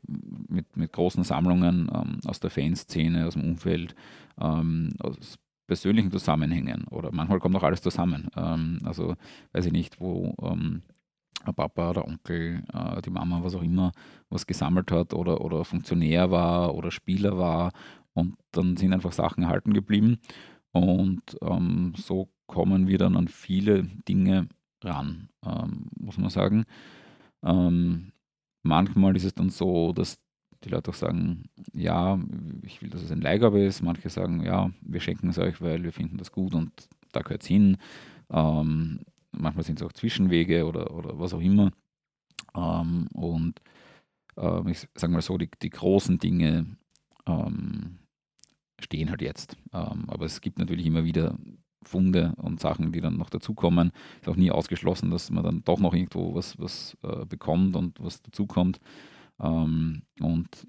mit, 0.48 0.76
mit 0.76 0.92
großen 0.92 1.24
Sammlungen 1.24 1.90
ähm, 1.94 2.20
aus 2.26 2.40
der 2.40 2.50
Fanszene, 2.50 3.26
aus 3.26 3.34
dem 3.34 3.44
Umfeld, 3.44 3.94
ähm, 4.38 4.94
aus 4.98 5.38
persönlichen 5.66 6.10
Zusammenhängen 6.10 6.84
oder 6.90 7.10
manchmal 7.12 7.38
kommt 7.38 7.56
auch 7.56 7.62
alles 7.62 7.80
zusammen. 7.80 8.28
Ähm, 8.36 8.80
also 8.84 9.14
weiß 9.52 9.66
ich 9.66 9.72
nicht, 9.72 10.00
wo 10.00 10.34
der 11.46 11.52
Papa, 11.52 11.92
der 11.92 12.06
Onkel, 12.06 12.62
äh, 12.72 13.02
die 13.02 13.10
Mama, 13.10 13.42
was 13.42 13.54
auch 13.54 13.62
immer, 13.62 13.92
was 14.28 14.46
gesammelt 14.46 14.90
hat 14.90 15.14
oder, 15.14 15.40
oder 15.40 15.64
Funktionär 15.64 16.30
war 16.30 16.74
oder 16.74 16.90
Spieler 16.90 17.38
war. 17.38 17.72
Und 18.12 18.36
dann 18.52 18.76
sind 18.76 18.92
einfach 18.92 19.12
Sachen 19.12 19.44
erhalten 19.44 19.72
geblieben. 19.72 20.18
Und 20.72 21.22
ähm, 21.42 21.94
so 21.96 22.28
kommen 22.46 22.88
wir 22.88 22.98
dann 22.98 23.16
an 23.16 23.28
viele 23.28 23.84
Dinge 24.08 24.48
ran, 24.82 25.28
ähm, 25.44 25.88
muss 25.98 26.18
man 26.18 26.30
sagen. 26.30 26.64
Ähm, 27.42 28.12
manchmal 28.62 29.16
ist 29.16 29.24
es 29.24 29.34
dann 29.34 29.50
so, 29.50 29.92
dass 29.92 30.18
die 30.64 30.68
Leute 30.68 30.90
auch 30.90 30.94
sagen, 30.94 31.44
ja, 31.72 32.18
ich 32.62 32.82
will, 32.82 32.90
dass 32.90 33.02
es 33.02 33.10
ein 33.10 33.22
Leihgabe 33.22 33.60
ist. 33.60 33.82
Manche 33.82 34.10
sagen, 34.10 34.44
ja, 34.44 34.70
wir 34.82 35.00
schenken 35.00 35.30
es 35.30 35.38
euch, 35.38 35.60
weil 35.60 35.82
wir 35.82 35.92
finden 35.92 36.18
das 36.18 36.32
gut 36.32 36.54
und 36.54 36.70
da 37.12 37.22
gehört 37.22 37.42
es 37.42 37.48
hin. 37.48 37.78
Ähm, 38.30 39.00
manchmal 39.32 39.64
sind 39.64 39.80
es 39.80 39.86
auch 39.86 39.92
Zwischenwege 39.92 40.66
oder, 40.66 40.94
oder 40.94 41.18
was 41.18 41.34
auch 41.34 41.40
immer. 41.40 41.72
Ähm, 42.54 43.08
und 43.14 43.60
äh, 44.36 44.70
ich 44.70 44.88
sage 44.94 45.12
mal 45.12 45.22
so, 45.22 45.38
die, 45.38 45.50
die 45.62 45.70
großen 45.70 46.18
Dinge 46.18 46.76
ähm, 47.26 47.98
stehen 48.80 49.10
halt 49.10 49.22
jetzt. 49.22 49.56
Ähm, 49.72 50.04
aber 50.08 50.24
es 50.24 50.40
gibt 50.40 50.58
natürlich 50.58 50.86
immer 50.86 51.04
wieder 51.04 51.38
Funde 51.82 52.34
und 52.36 52.60
Sachen, 52.60 52.92
die 52.92 53.00
dann 53.00 53.16
noch 53.16 53.30
dazukommen. 53.30 53.92
Ist 54.20 54.28
auch 54.28 54.36
nie 54.36 54.50
ausgeschlossen, 54.50 55.10
dass 55.10 55.30
man 55.30 55.44
dann 55.44 55.64
doch 55.64 55.80
noch 55.80 55.94
irgendwo 55.94 56.34
was, 56.34 56.58
was 56.58 56.96
äh, 57.02 57.24
bekommt 57.24 57.76
und 57.76 58.00
was 58.00 58.22
dazukommt. 58.22 58.80
Ähm, 59.40 60.02
und 60.20 60.66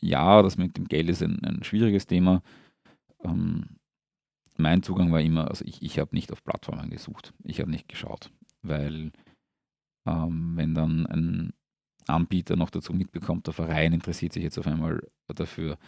ja, 0.00 0.42
das 0.42 0.56
mit 0.56 0.76
dem 0.76 0.86
Geld 0.88 1.08
ist 1.08 1.22
ein, 1.22 1.44
ein 1.44 1.62
schwieriges 1.62 2.06
Thema. 2.06 2.42
Ähm, 3.22 3.79
mein 4.60 4.82
Zugang 4.82 5.12
war 5.12 5.20
immer, 5.20 5.48
also 5.48 5.64
ich, 5.64 5.82
ich 5.82 5.98
habe 5.98 6.14
nicht 6.14 6.32
auf 6.32 6.44
Plattformen 6.44 6.90
gesucht. 6.90 7.32
Ich 7.44 7.60
habe 7.60 7.70
nicht 7.70 7.88
geschaut, 7.88 8.30
weil 8.62 9.12
ähm, 10.06 10.52
wenn 10.56 10.74
dann 10.74 11.06
ein 11.06 11.52
Anbieter 12.06 12.56
noch 12.56 12.70
dazu 12.70 12.92
mitbekommt, 12.92 13.46
der 13.46 13.54
Verein 13.54 13.92
interessiert 13.92 14.32
sich 14.32 14.42
jetzt 14.42 14.58
auf 14.58 14.66
einmal 14.66 15.00
dafür, 15.28 15.78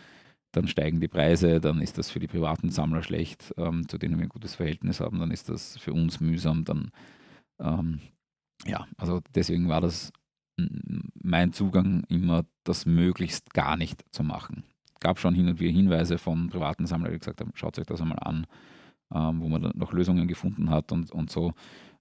dann 0.52 0.68
steigen 0.68 1.00
die 1.00 1.08
Preise, 1.08 1.60
dann 1.60 1.80
ist 1.80 1.96
das 1.98 2.10
für 2.10 2.20
die 2.20 2.28
privaten 2.28 2.70
Sammler 2.70 3.02
schlecht, 3.02 3.54
ähm, 3.56 3.88
zu 3.88 3.98
denen 3.98 4.18
wir 4.18 4.24
ein 4.24 4.28
gutes 4.28 4.54
Verhältnis 4.54 5.00
haben, 5.00 5.18
dann 5.18 5.30
ist 5.30 5.48
das 5.48 5.78
für 5.78 5.92
uns 5.92 6.20
mühsam, 6.20 6.64
dann 6.64 6.90
ähm, 7.58 8.00
ja, 8.66 8.86
also 8.96 9.20
deswegen 9.34 9.68
war 9.68 9.80
das 9.80 10.12
mein 11.14 11.52
Zugang 11.52 12.04
immer, 12.08 12.44
das 12.64 12.86
möglichst 12.86 13.54
gar 13.54 13.76
nicht 13.76 14.04
zu 14.12 14.22
machen. 14.22 14.64
Gab 15.03 15.18
schon 15.18 15.34
hin 15.34 15.48
und 15.48 15.61
wieder 15.61 15.72
Hinweise 15.72 16.18
von 16.18 16.48
privaten 16.48 16.86
Sammlern, 16.86 17.12
die 17.12 17.18
gesagt 17.18 17.40
haben, 17.40 17.50
schaut 17.55 17.78
euch 17.78 17.86
das 17.86 18.00
einmal 18.00 18.20
an, 18.20 18.46
ähm, 19.12 19.40
wo 19.40 19.48
man 19.48 19.62
dann 19.62 19.72
noch 19.76 19.92
Lösungen 19.92 20.28
gefunden 20.28 20.70
hat 20.70 20.92
und, 20.92 21.11
und 21.11 21.30
so. 21.30 21.53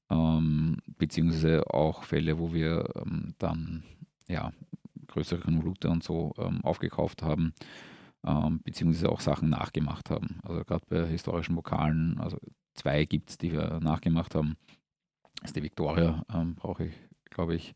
Ähm, 0.09 0.77
beziehungsweise 0.97 1.63
auch 1.73 2.03
Fälle, 2.03 2.37
wo 2.37 2.53
wir 2.53 2.89
ähm, 2.95 3.33
dann 3.39 3.83
ja, 4.27 4.51
größere 5.07 5.39
Konvolute 5.39 5.89
und 5.89 6.03
so 6.03 6.33
ähm, 6.37 6.61
aufgekauft 6.63 7.23
haben 7.23 7.53
ähm, 8.25 8.61
beziehungsweise 8.63 9.09
auch 9.09 9.19
Sachen 9.19 9.49
nachgemacht 9.49 10.09
haben. 10.09 10.39
Also 10.43 10.63
gerade 10.63 10.85
bei 10.87 11.05
historischen 11.07 11.55
Vokalen, 11.55 12.19
also 12.19 12.37
zwei 12.73 13.05
gibt 13.05 13.31
es, 13.31 13.37
die 13.37 13.51
wir 13.51 13.79
nachgemacht 13.81 14.35
haben. 14.35 14.57
Das 15.41 15.49
ist 15.49 15.55
die 15.55 15.63
Victoria, 15.63 16.23
ähm, 16.33 16.55
brauche 16.55 16.85
ich, 16.85 16.93
glaube 17.29 17.55
ich, 17.55 17.73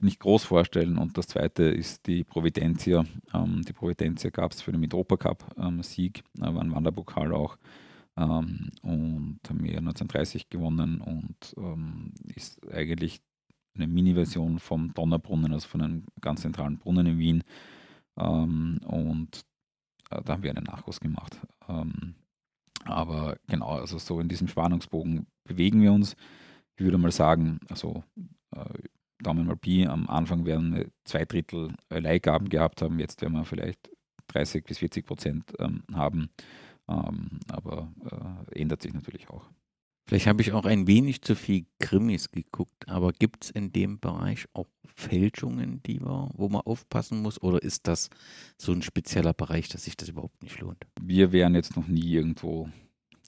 nicht 0.00 0.20
groß 0.20 0.44
vorstellen. 0.44 0.98
Und 0.98 1.18
das 1.18 1.26
zweite 1.26 1.64
ist 1.64 2.06
die 2.06 2.24
Providentia. 2.24 3.04
Ähm, 3.34 3.62
die 3.62 3.72
Providentia 3.72 4.30
gab 4.30 4.52
es 4.52 4.62
für 4.62 4.72
den 4.72 4.80
Mitropa 4.80 5.16
Cup 5.16 5.54
ähm, 5.58 5.80
äh, 5.80 6.12
war 6.40 6.62
ein 6.62 6.72
Wanderpokal 6.72 7.32
auch. 7.32 7.56
Ähm, 8.16 8.70
und 8.82 9.40
haben 9.48 9.62
wir 9.62 9.78
1930 9.78 10.48
gewonnen 10.48 11.00
und 11.00 11.54
ähm, 11.58 12.12
ist 12.34 12.66
eigentlich 12.72 13.20
eine 13.74 13.86
Mini-Version 13.86 14.58
vom 14.58 14.94
Donnerbrunnen, 14.94 15.52
also 15.52 15.68
von 15.68 15.82
einem 15.82 16.04
ganz 16.20 16.40
zentralen 16.40 16.78
Brunnen 16.78 17.06
in 17.06 17.18
Wien. 17.18 17.44
Ähm, 18.18 18.80
und 18.86 19.44
äh, 20.10 20.22
da 20.22 20.34
haben 20.34 20.42
wir 20.42 20.50
einen 20.50 20.64
Nachguss 20.64 21.00
gemacht. 21.00 21.38
Ähm, 21.68 22.14
aber 22.84 23.36
genau, 23.48 23.70
also 23.70 23.98
so 23.98 24.20
in 24.20 24.28
diesem 24.28 24.48
Spannungsbogen 24.48 25.26
bewegen 25.44 25.82
wir 25.82 25.92
uns. 25.92 26.16
Ich 26.76 26.84
würde 26.84 26.98
mal 26.98 27.12
sagen, 27.12 27.58
also 27.68 28.04
äh, 28.52 28.64
Daumen 29.22 29.46
mal 29.46 29.56
Pi, 29.56 29.86
am 29.86 30.08
Anfang 30.08 30.44
werden 30.44 30.74
wir 30.74 30.90
zwei 31.04 31.24
Drittel 31.24 31.74
Leihgaben 31.88 32.48
gehabt 32.48 32.82
haben, 32.82 32.98
jetzt 32.98 33.22
werden 33.22 33.34
wir 33.34 33.44
vielleicht 33.44 33.90
30 34.28 34.64
bis 34.64 34.78
40 34.78 35.06
Prozent 35.06 35.52
ähm, 35.58 35.82
haben. 35.94 36.30
Ähm, 36.88 37.40
aber 37.48 37.92
äh, 38.50 38.60
ändert 38.60 38.82
sich 38.82 38.92
natürlich 38.92 39.28
auch. 39.28 39.48
Vielleicht 40.08 40.28
habe 40.28 40.40
ich 40.40 40.52
auch 40.52 40.66
ein 40.66 40.86
wenig 40.86 41.22
zu 41.22 41.34
viel 41.34 41.66
Krimis 41.80 42.30
geguckt, 42.30 42.88
aber 42.88 43.12
gibt 43.12 43.44
es 43.44 43.50
in 43.50 43.72
dem 43.72 43.98
Bereich 43.98 44.46
auch 44.52 44.68
Fälschungen, 44.94 45.82
die 45.82 46.00
wir, 46.00 46.30
wo 46.34 46.48
man 46.48 46.60
aufpassen 46.60 47.22
muss? 47.22 47.42
Oder 47.42 47.60
ist 47.60 47.88
das 47.88 48.08
so 48.56 48.70
ein 48.70 48.82
spezieller 48.82 49.32
Bereich, 49.32 49.68
dass 49.68 49.84
sich 49.84 49.96
das 49.96 50.08
überhaupt 50.08 50.44
nicht 50.44 50.60
lohnt? 50.60 50.86
Wir 51.00 51.32
wären 51.32 51.56
jetzt 51.56 51.76
noch 51.76 51.88
nie 51.88 52.12
irgendwo 52.12 52.68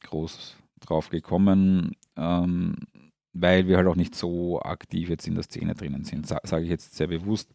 groß 0.05 0.57
drauf 0.78 1.11
gekommen, 1.11 1.97
ähm, 2.16 2.76
weil 3.33 3.68
wir 3.68 3.76
halt 3.76 3.87
auch 3.87 3.97
nicht 3.97 4.14
so 4.14 4.61
aktiv 4.61 5.09
jetzt 5.09 5.26
in 5.26 5.35
der 5.35 5.45
Szene 5.45 5.74
drinnen 5.74 6.05
sind, 6.05 6.26
Sa 6.26 6.41
sage 6.45 6.64
ich 6.64 6.70
jetzt 6.70 6.95
sehr 6.95 7.09
bewusst. 7.09 7.51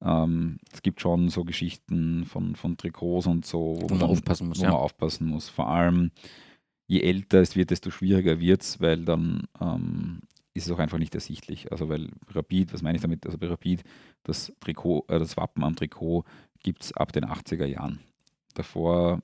Ähm, 0.00 0.58
es 0.72 0.82
gibt 0.82 1.00
schon 1.00 1.28
so 1.28 1.44
Geschichten 1.44 2.24
von, 2.24 2.56
von 2.56 2.76
Trikots 2.76 3.26
und 3.26 3.46
so, 3.46 3.76
wo, 3.80 3.82
wo 3.82 3.88
man, 3.88 4.00
dann, 4.00 4.10
aufpassen 4.10 4.48
muss. 4.48 4.58
Wo 4.58 4.64
ja. 4.64 4.70
man 4.70 4.80
aufpassen 4.80 5.26
muss. 5.28 5.48
Vor 5.48 5.68
allem 5.68 6.10
je 6.88 7.00
älter 7.00 7.40
es 7.40 7.56
wird, 7.56 7.70
desto 7.70 7.90
schwieriger 7.90 8.40
wird 8.40 8.62
es, 8.62 8.80
weil 8.80 9.04
dann 9.04 9.46
ähm, 9.60 10.20
ist 10.54 10.66
es 10.66 10.72
auch 10.72 10.78
einfach 10.78 10.98
nicht 10.98 11.14
ersichtlich. 11.14 11.70
Also 11.72 11.88
weil 11.88 12.10
Rapid, 12.28 12.72
was 12.72 12.82
meine 12.82 12.96
ich 12.96 13.02
damit? 13.02 13.24
Also 13.24 13.38
bei 13.38 13.46
Rapid, 13.46 13.82
das 14.24 14.52
Trikot, 14.60 15.04
äh, 15.08 15.18
das 15.18 15.36
Wappen 15.36 15.64
am 15.64 15.76
Trikot 15.76 16.24
gibt 16.62 16.82
es 16.82 16.92
ab 16.92 17.12
den 17.12 17.24
80er 17.24 17.64
Jahren. 17.64 18.00
Davor 18.54 19.20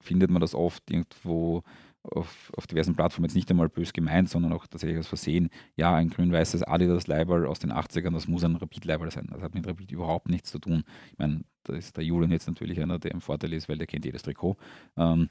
findet 0.00 0.30
man 0.30 0.40
das 0.40 0.54
oft 0.54 0.90
irgendwo 0.90 1.62
auf, 2.10 2.52
auf, 2.56 2.66
diversen 2.66 2.94
Plattformen 2.94 3.26
jetzt 3.26 3.34
nicht 3.34 3.50
einmal 3.50 3.68
bös 3.68 3.92
gemeint, 3.92 4.28
sondern 4.28 4.52
auch 4.52 4.66
tatsächlich 4.66 4.98
aus 4.98 5.06
Versehen. 5.08 5.50
Ja, 5.76 5.94
ein 5.94 6.10
grün-weißes 6.10 6.62
Adidas-Leiberl 6.62 7.46
aus 7.46 7.58
den 7.58 7.72
80ern, 7.72 8.12
das 8.12 8.28
muss 8.28 8.44
ein 8.44 8.56
Rapid-Leiberl 8.56 9.10
sein. 9.10 9.28
Das 9.30 9.42
hat 9.42 9.54
mit 9.54 9.66
Rapid 9.66 9.90
überhaupt 9.92 10.28
nichts 10.28 10.50
zu 10.50 10.58
tun. 10.58 10.84
Ich 11.12 11.18
meine, 11.18 11.42
da 11.64 11.74
ist 11.74 11.96
der 11.96 12.04
Julian 12.04 12.30
jetzt 12.30 12.46
natürlich 12.46 12.80
einer, 12.80 12.98
der 12.98 13.12
im 13.12 13.20
Vorteil 13.20 13.52
ist, 13.52 13.68
weil 13.68 13.78
der 13.78 13.86
kennt 13.86 14.04
jedes 14.04 14.22
Trikot. 14.22 14.56
Ähm, 14.96 15.28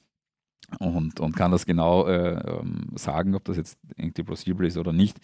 und, 0.80 1.19
und 1.19 1.36
kann 1.36 1.51
das 1.51 1.65
genau 1.65 2.07
äh, 2.07 2.59
ähm, 2.59 2.88
sagen, 2.95 3.36
ob 3.36 3.45
das 3.45 3.57
jetzt 3.57 3.78
irgendwie 3.95 4.23
plausibel 4.23 4.65
ist 4.65 4.78
oder 4.78 4.93
nicht. 4.93 5.19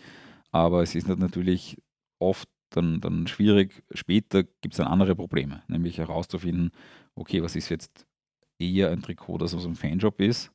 Aber 0.51 0.83
es 0.83 0.95
ist 0.95 1.07
natürlich 1.07 1.77
oft 2.19 2.49
dann, 2.69 3.01
dann 3.01 3.27
schwierig. 3.27 3.83
Später 3.91 4.43
gibt 4.43 4.73
es 4.73 4.77
dann 4.77 4.87
andere 4.87 5.15
Probleme, 5.15 5.63
nämlich 5.67 5.97
herauszufinden, 5.97 6.71
okay, 7.15 7.41
was 7.41 7.55
ist 7.55 7.69
jetzt 7.69 8.05
eher 8.59 8.91
ein 8.91 9.01
Trikot, 9.01 9.39
das 9.39 9.55
aus 9.55 9.65
einem 9.65 9.75
Fanjob 9.75 10.21
ist 10.21 10.51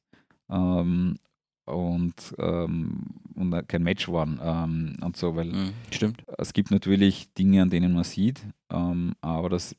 ähm, 0.51 1.17
und, 1.65 2.35
ähm, 2.39 3.05
und 3.35 3.69
kein 3.69 3.83
Match 3.83 4.09
waren 4.09 4.41
ähm, 4.43 4.97
und 5.05 5.17
so, 5.17 5.35
weil 5.35 5.47
mhm, 5.47 5.73
stimmt. 5.91 6.23
es 6.39 6.53
gibt 6.53 6.71
natürlich 6.71 7.33
Dinge, 7.35 7.63
an 7.63 7.71
denen 7.71 7.93
man 7.93 8.05
sieht, 8.05 8.47
ähm, 8.71 9.15
aber 9.21 9.49
das 9.49 9.75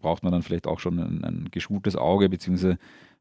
braucht 0.00 0.22
man 0.22 0.32
dann 0.32 0.42
vielleicht 0.42 0.66
auch 0.66 0.78
schon 0.78 0.98
ein, 0.98 1.24
ein 1.24 1.48
geschultes 1.50 1.96
Auge, 1.96 2.28
beziehungsweise 2.28 2.78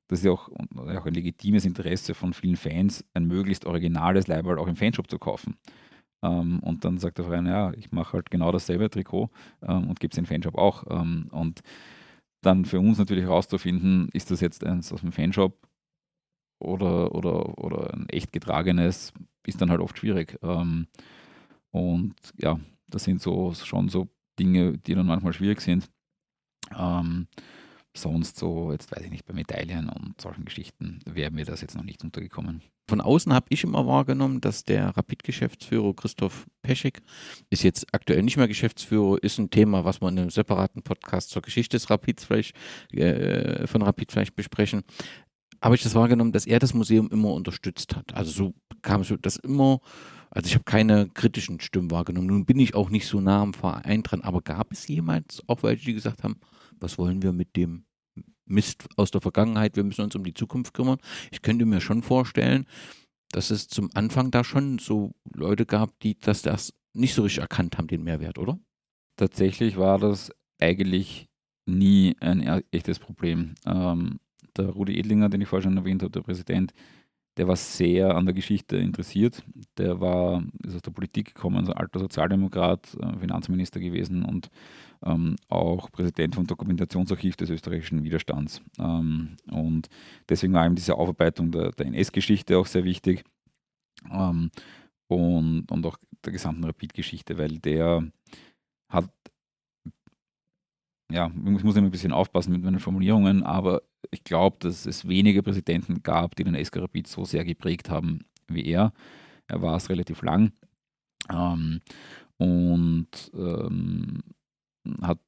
das 0.08 0.20
ist 0.20 0.26
ja 0.26 0.32
auch, 0.32 0.50
auch 0.50 1.06
ein 1.06 1.14
legitimes 1.14 1.66
Interesse 1.66 2.14
von 2.14 2.34
vielen 2.34 2.58
Fans, 2.58 3.06
ein 3.14 3.26
möglichst 3.26 3.66
originales 3.66 4.28
Leibwald 4.28 4.60
auch 4.60 4.68
im 4.68 4.76
Fanshop 4.76 5.10
zu 5.10 5.18
kaufen. 5.18 5.56
Ähm, 6.22 6.60
und 6.60 6.86
dann 6.86 6.98
sagt 6.98 7.18
der 7.18 7.26
Verein, 7.26 7.46
ja, 7.46 7.72
ich 7.74 7.92
mache 7.92 8.14
halt 8.14 8.30
genau 8.30 8.52
dasselbe 8.52 8.90
Trikot 8.90 9.30
ähm, 9.62 9.90
und 9.90 10.00
gebe 10.00 10.12
es 10.12 10.18
in 10.18 10.26
den 10.26 10.28
Fanshop 10.30 10.56
auch. 10.56 10.84
Ähm, 10.90 11.30
und 11.32 11.62
dann 12.42 12.66
für 12.66 12.80
uns 12.80 12.98
natürlich 12.98 13.24
herauszufinden, 13.24 14.10
ist 14.14 14.32
das 14.32 14.42
jetzt 14.42 14.66
eins 14.66 14.92
aus 14.92 15.02
dem 15.02 15.12
Fanshop 15.12 15.58
oder, 16.62 17.14
oder, 17.16 17.58
oder 17.58 17.94
ein 17.94 18.08
echt 18.10 18.32
getragenes, 18.32 19.14
ist 19.46 19.62
dann 19.62 19.70
halt 19.70 19.82
oft 19.82 19.98
schwierig. 19.98 20.38
Ähm, 20.42 20.88
und 21.72 22.16
ja, 22.38 22.60
das 22.88 23.04
sind 23.04 23.22
so 23.22 23.54
schon 23.54 23.90
so 23.90 24.08
Dinge, 24.40 24.78
die 24.78 24.96
dann 24.96 25.08
manchmal 25.08 25.34
schwierig 25.34 25.62
sind. 25.62 25.90
Ähm, 26.78 27.28
sonst 27.96 28.38
so, 28.38 28.72
jetzt 28.72 28.92
weiß 28.92 29.04
ich 29.04 29.12
nicht, 29.12 29.26
bei 29.26 29.34
Medaillen 29.34 29.90
und 29.90 30.20
solchen 30.20 30.46
Geschichten 30.46 31.00
wäre 31.06 31.32
mir 31.32 31.46
das 31.46 31.62
jetzt 31.62 31.76
noch 31.76 31.84
nicht 31.84 32.04
untergekommen. 32.04 32.62
Von 32.88 33.02
außen 33.02 33.34
habe 33.34 33.46
ich 33.50 33.64
immer 33.64 33.86
wahrgenommen, 33.88 34.42
dass 34.42 34.66
der 34.66 34.90
Rapid-Geschäftsführer 34.98 35.94
Christoph 35.94 36.46
Peschek 36.62 37.02
ist 37.50 37.64
jetzt 37.64 37.94
aktuell 37.94 38.22
nicht 38.22 38.38
mehr 38.38 38.48
Geschäftsführer, 38.48 39.22
ist 39.22 39.38
ein 39.40 39.50
Thema, 39.50 39.86
was 39.86 40.02
wir 40.02 40.10
in 40.10 40.20
einem 40.20 40.30
separaten 40.30 40.82
Podcast 40.82 41.30
zur 41.30 41.42
Geschichte 41.42 41.78
des 41.78 41.90
Rapids 41.90 42.26
vielleicht, 42.26 42.56
äh, 42.92 43.66
von 43.68 43.82
Rapid 43.82 44.12
vielleicht 44.12 44.36
besprechen. 44.36 44.84
Habe 45.62 45.76
ich 45.76 45.84
das 45.84 45.96
wahrgenommen, 45.96 46.32
dass 46.32 46.48
er 46.48 46.60
das 46.60 46.74
Museum 46.74 47.10
immer 47.12 47.34
unterstützt 47.34 47.96
hat. 47.96 48.14
Also 48.16 48.32
so 48.32 48.54
kam 48.82 49.02
es 49.02 49.14
das 49.22 49.36
immer, 49.38 49.80
also 50.32 50.48
ich 50.48 50.56
habe 50.56 50.64
keine 50.64 51.10
kritischen 51.10 51.60
Stimmen 51.60 51.92
wahrgenommen. 51.92 52.28
Nun 52.28 52.46
bin 52.46 52.60
ich 52.60 52.74
auch 52.74 52.90
nicht 52.90 53.08
so 53.08 53.22
nah 53.22 53.42
am 53.42 53.54
Verein 53.54 54.02
dran, 54.04 54.22
aber 54.22 54.42
gab 54.42 54.72
es 54.72 54.88
jemals 54.88 55.44
auch 55.48 55.64
welche, 55.64 55.86
die 55.86 55.94
gesagt 55.94 56.24
haben, 56.24 56.40
was 56.80 56.98
wollen 56.98 57.22
wir 57.22 57.32
mit 57.32 57.56
dem 57.56 57.86
Mist 58.46 58.88
aus 58.98 59.12
der 59.12 59.22
Vergangenheit, 59.22 59.76
wir 59.76 59.84
müssen 59.84 60.02
uns 60.02 60.16
um 60.16 60.24
die 60.24 60.34
Zukunft 60.34 60.74
kümmern. 60.74 60.98
Ich 61.32 61.42
könnte 61.42 61.66
mir 61.66 61.80
schon 61.80 62.04
vorstellen, 62.04 62.66
dass 63.32 63.50
es 63.50 63.68
zum 63.68 63.90
Anfang 63.94 64.32
da 64.32 64.44
schon 64.44 64.80
so 64.80 65.14
Leute 65.34 65.66
gab, 65.66 65.98
die 66.00 66.20
das, 66.20 66.42
das 66.42 66.74
nicht 66.94 67.14
so 67.14 67.24
richtig 67.24 67.42
erkannt 67.42 67.78
haben, 67.78 67.88
den 67.88 68.04
Mehrwert, 68.04 68.38
oder? 68.38 68.60
Tatsächlich 69.16 69.78
war 69.78 70.00
das 70.00 70.32
eigentlich 70.60 71.30
nie 71.66 72.16
ein 72.20 72.42
e-, 72.42 72.64
echtes 72.72 73.00
Problem. 73.00 73.56
Ähm, 73.66 74.20
der 74.58 74.68
Rudi 74.68 74.98
Edlinger, 74.98 75.30
den 75.30 75.42
ich 75.42 75.48
vorher 75.48 75.64
schon 75.64 75.78
erwähnt 75.78 76.02
habe, 76.02 76.12
der 76.12 76.22
Präsident, 76.22 76.74
der 77.38 77.48
war 77.48 77.56
sehr 77.56 78.16
an 78.16 78.26
der 78.26 78.34
Geschichte 78.34 78.78
interessiert. 78.78 79.44
Der 79.78 80.00
war, 80.02 80.44
ist 80.66 80.76
aus 80.76 80.82
der 80.82 80.92
Politik 80.92 81.34
gekommen, 81.34 81.58
also 81.58 81.72
alter 81.74 82.00
Sozialdemokrat, 82.00 82.98
äh, 83.00 83.20
Finanzminister 83.20 83.80
gewesen 83.80 84.24
und 84.26 84.50
ähm, 85.04 85.38
auch 85.48 85.92
Präsident 85.92 86.36
vom 86.36 86.46
Dokumentationsarchiv 86.46 87.38
des 87.38 87.50
österreichischen 87.50 88.04
Widerstands. 88.04 88.62
Ähm, 88.78 89.38
und 89.50 89.88
deswegen 90.28 90.54
war 90.54 90.66
ihm 90.66 90.76
diese 90.76 90.96
Aufarbeitung 90.96 91.52
der, 91.52 91.72
der 91.72 91.86
NS-Geschichte 91.88 92.58
auch 92.58 92.66
sehr 92.66 92.84
wichtig 92.84 93.24
ähm, 94.12 94.52
und, 95.08 95.72
und 95.72 95.86
auch 95.86 95.98
der 96.26 96.34
gesamten 96.34 96.66
Rapid-Geschichte, 96.66 97.38
weil 97.38 97.58
der 97.60 98.12
hat, 98.90 99.10
ja, 101.12 101.28
ich 101.28 101.64
muss 101.64 101.76
immer 101.76 101.88
ein 101.88 101.92
bisschen 101.92 102.12
aufpassen 102.12 102.52
mit 102.52 102.64
meinen 102.64 102.80
Formulierungen, 102.80 103.44
aber 103.44 103.82
ich 104.12 104.24
glaube, 104.24 104.58
dass 104.60 104.86
es 104.86 105.08
wenige 105.08 105.44
Präsidenten 105.44 106.04
gab, 106.04 106.36
die 106.36 106.44
den 106.44 106.64
SK 106.64 106.78
Rapid 106.78 107.08
so 107.08 107.26
sehr 107.26 107.44
geprägt 107.46 107.90
haben 107.90 108.26
wie 108.48 108.66
er. 108.66 108.94
Er 109.48 109.62
war 109.62 109.76
es 109.76 109.90
relativ 109.90 110.22
lang 110.22 110.52
ähm, 111.30 111.82
und 112.38 113.32
ähm, 113.34 114.22
hat 115.02 115.20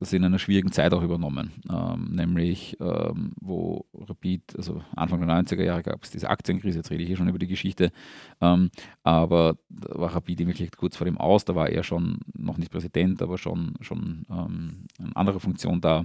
das 0.00 0.14
in 0.14 0.24
einer 0.24 0.38
schwierigen 0.38 0.72
Zeit 0.72 0.94
auch 0.94 1.02
übernommen, 1.02 1.52
ähm, 1.70 2.08
nämlich 2.12 2.76
ähm, 2.80 3.32
wo 3.40 3.84
Rapid, 3.92 4.56
also 4.56 4.82
Anfang 4.96 5.20
der 5.20 5.28
90er 5.28 5.62
Jahre 5.62 5.82
gab 5.82 6.02
es 6.02 6.10
diese 6.10 6.30
Aktienkrise, 6.30 6.78
jetzt 6.78 6.90
rede 6.90 7.02
ich 7.02 7.08
hier 7.08 7.18
schon 7.18 7.28
über 7.28 7.38
die 7.38 7.46
Geschichte, 7.46 7.92
ähm, 8.40 8.70
aber 9.02 9.58
da 9.68 10.00
war 10.00 10.14
Rapid 10.14 10.38
wirklich 10.46 10.70
kurz 10.72 10.96
vor 10.96 11.04
dem 11.04 11.18
Aus, 11.18 11.44
da 11.44 11.54
war 11.54 11.68
er 11.68 11.82
schon 11.82 12.18
noch 12.32 12.56
nicht 12.56 12.72
Präsident, 12.72 13.20
aber 13.20 13.36
schon, 13.36 13.74
schon 13.82 14.24
ähm, 14.30 14.86
eine 14.98 15.16
andere 15.16 15.38
Funktion 15.38 15.80
da. 15.82 16.04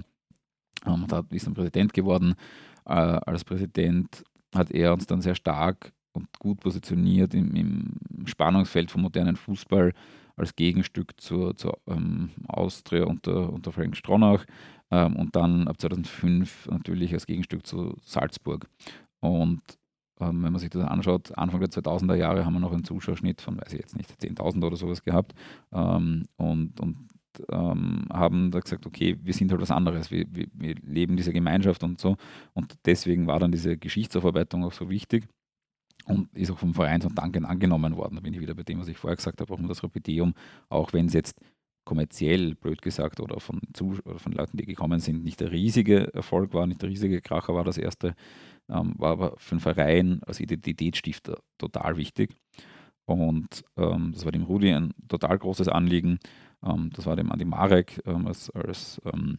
Ähm, 0.84 1.06
da 1.08 1.24
ist 1.30 1.46
dann 1.46 1.54
Präsident 1.54 1.94
geworden. 1.94 2.34
Äh, 2.84 2.92
als 2.92 3.44
Präsident 3.44 4.24
hat 4.54 4.70
er 4.70 4.92
uns 4.92 5.06
dann 5.06 5.22
sehr 5.22 5.34
stark 5.34 5.92
und 6.12 6.28
gut 6.38 6.60
positioniert 6.60 7.34
im, 7.34 7.54
im 7.54 8.26
Spannungsfeld 8.26 8.90
vom 8.90 9.02
modernen 9.02 9.36
Fußball 9.36 9.92
als 10.36 10.54
Gegenstück 10.54 11.20
zur, 11.20 11.56
zur 11.56 11.78
ähm, 11.86 12.30
Austria 12.46 13.04
unter, 13.04 13.52
unter 13.52 13.72
Frank 13.72 13.96
Stronach 13.96 14.44
ähm, 14.90 15.16
und 15.16 15.34
dann 15.34 15.68
ab 15.68 15.80
2005 15.80 16.68
natürlich 16.70 17.12
als 17.12 17.26
Gegenstück 17.26 17.66
zu 17.66 17.96
Salzburg. 18.02 18.68
Und 19.20 19.62
ähm, 20.20 20.42
wenn 20.42 20.52
man 20.52 20.58
sich 20.58 20.70
das 20.70 20.84
anschaut, 20.84 21.36
Anfang 21.36 21.60
der 21.60 21.70
2000er 21.70 22.14
Jahre 22.14 22.44
haben 22.44 22.54
wir 22.54 22.60
noch 22.60 22.72
einen 22.72 22.84
Zuschauerschnitt 22.84 23.40
von, 23.40 23.58
weiß 23.58 23.72
ich 23.72 23.80
jetzt 23.80 23.96
nicht, 23.96 24.10
10.000 24.10 24.64
oder 24.64 24.76
sowas 24.76 25.02
gehabt 25.02 25.34
ähm, 25.72 26.26
und, 26.36 26.80
und 26.80 27.08
ähm, 27.50 28.06
haben 28.12 28.50
da 28.50 28.60
gesagt, 28.60 28.86
okay, 28.86 29.18
wir 29.22 29.34
sind 29.34 29.50
halt 29.50 29.60
was 29.60 29.70
anderes, 29.70 30.10
wir, 30.10 30.24
wir, 30.30 30.46
wir 30.54 30.74
leben 30.82 31.16
diese 31.16 31.32
Gemeinschaft 31.32 31.82
und 31.82 32.00
so. 32.00 32.16
Und 32.54 32.74
deswegen 32.86 33.26
war 33.26 33.38
dann 33.40 33.52
diese 33.52 33.76
Geschichtsaufarbeitung 33.76 34.64
auch 34.64 34.72
so 34.72 34.88
wichtig 34.88 35.28
und 36.06 36.32
ist 36.34 36.50
auch 36.50 36.58
vom 36.58 36.74
Vereinsdanken 36.74 37.44
angenommen 37.44 37.96
worden. 37.96 38.14
Da 38.14 38.20
bin 38.20 38.32
ich 38.32 38.40
wieder 38.40 38.54
bei 38.54 38.62
dem, 38.62 38.80
was 38.80 38.88
ich 38.88 38.96
vorher 38.96 39.16
gesagt 39.16 39.40
habe, 39.40 39.52
auch 39.52 39.58
um 39.58 39.68
das 39.68 39.82
Rapideum, 39.82 40.34
auch 40.68 40.92
wenn 40.92 41.06
es 41.06 41.12
jetzt 41.12 41.38
kommerziell, 41.84 42.54
blöd 42.54 42.82
gesagt, 42.82 43.20
oder 43.20 43.38
von, 43.40 43.60
Zus 43.72 44.04
oder 44.04 44.18
von 44.18 44.32
Leuten, 44.32 44.56
die 44.56 44.66
gekommen 44.66 45.00
sind, 45.00 45.24
nicht 45.24 45.40
der 45.40 45.52
riesige 45.52 46.12
Erfolg 46.14 46.52
war, 46.52 46.66
nicht 46.66 46.82
der 46.82 46.90
riesige 46.90 47.20
Kracher 47.20 47.54
war 47.54 47.64
das 47.64 47.78
erste, 47.78 48.14
ähm, 48.68 48.94
war 48.98 49.12
aber 49.12 49.34
für 49.38 49.56
den 49.56 49.60
Verein 49.60 50.20
als 50.26 50.40
Identitätsstifter 50.40 51.38
total 51.58 51.96
wichtig. 51.96 52.34
Und 53.04 53.64
ähm, 53.76 54.10
das 54.12 54.24
war 54.24 54.32
dem 54.32 54.42
Rudi 54.42 54.72
ein 54.72 54.92
total 55.08 55.38
großes 55.38 55.68
Anliegen. 55.68 56.18
Ähm, 56.64 56.90
das 56.92 57.06
war 57.06 57.14
dem 57.14 57.30
Andi 57.30 57.44
Marek 57.44 58.02
ähm, 58.04 58.26
als, 58.26 58.50
als 58.50 59.00
ähm, 59.04 59.38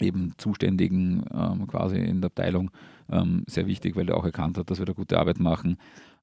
eben 0.00 0.34
Zuständigen 0.38 1.24
ähm, 1.32 1.66
quasi 1.66 1.96
in 1.96 2.20
der 2.20 2.28
Abteilung 2.28 2.70
ähm, 3.10 3.44
sehr 3.46 3.66
wichtig, 3.66 3.96
weil 3.96 4.08
er 4.08 4.16
auch 4.16 4.24
erkannt 4.24 4.58
hat, 4.58 4.70
dass 4.70 4.78
wir 4.78 4.86
da 4.86 4.92
gute 4.92 5.18
Arbeit 5.18 5.38
machen. 5.40 5.78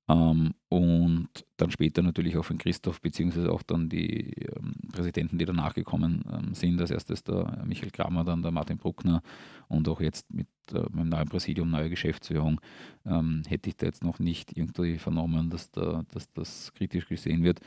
Ähm, 0.09 0.55
und 0.69 1.29
dann 1.57 1.69
später 1.69 2.01
natürlich 2.01 2.35
auch 2.35 2.45
von 2.45 2.57
Christoph, 2.57 2.99
beziehungsweise 2.99 3.51
auch 3.51 3.61
dann 3.61 3.89
die 3.89 4.31
ähm, 4.31 4.73
Präsidenten, 4.91 5.37
die 5.37 5.45
danach 5.45 5.75
gekommen 5.75 6.23
ähm, 6.33 6.53
sind. 6.55 6.81
Als 6.81 6.89
erstes 6.89 7.23
der 7.23 7.63
Michael 7.65 7.91
Kramer, 7.91 8.23
dann 8.23 8.41
der 8.41 8.51
Martin 8.51 8.77
Bruckner 8.77 9.21
und 9.67 9.87
auch 9.87 10.01
jetzt 10.01 10.33
mit, 10.33 10.47
äh, 10.73 10.79
mit 10.79 10.95
dem 10.95 11.09
neuen 11.09 11.29
Präsidium, 11.29 11.69
neue 11.69 11.91
Geschäftsführung, 11.91 12.59
ähm, 13.05 13.43
hätte 13.47 13.69
ich 13.69 13.77
da 13.77 13.85
jetzt 13.85 14.03
noch 14.03 14.17
nicht 14.17 14.57
irgendwie 14.57 14.97
vernommen, 14.97 15.51
dass, 15.51 15.69
da, 15.69 16.03
dass 16.11 16.31
das 16.33 16.73
kritisch 16.73 17.07
gesehen 17.07 17.43
wird, 17.43 17.59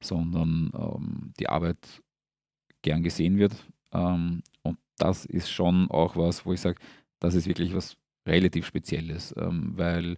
sondern 0.00 0.70
die 1.40 1.48
Arbeit 1.48 2.00
gern 2.82 3.02
gesehen 3.02 3.36
wird. 3.36 3.52
Das 4.98 5.24
ist 5.24 5.50
schon 5.50 5.90
auch 5.90 6.16
was, 6.16 6.44
wo 6.44 6.52
ich 6.52 6.60
sage, 6.60 6.78
das 7.20 7.34
ist 7.34 7.46
wirklich 7.46 7.74
was 7.74 7.96
relativ 8.26 8.66
Spezielles, 8.66 9.34
ähm, 9.38 9.72
weil 9.76 10.16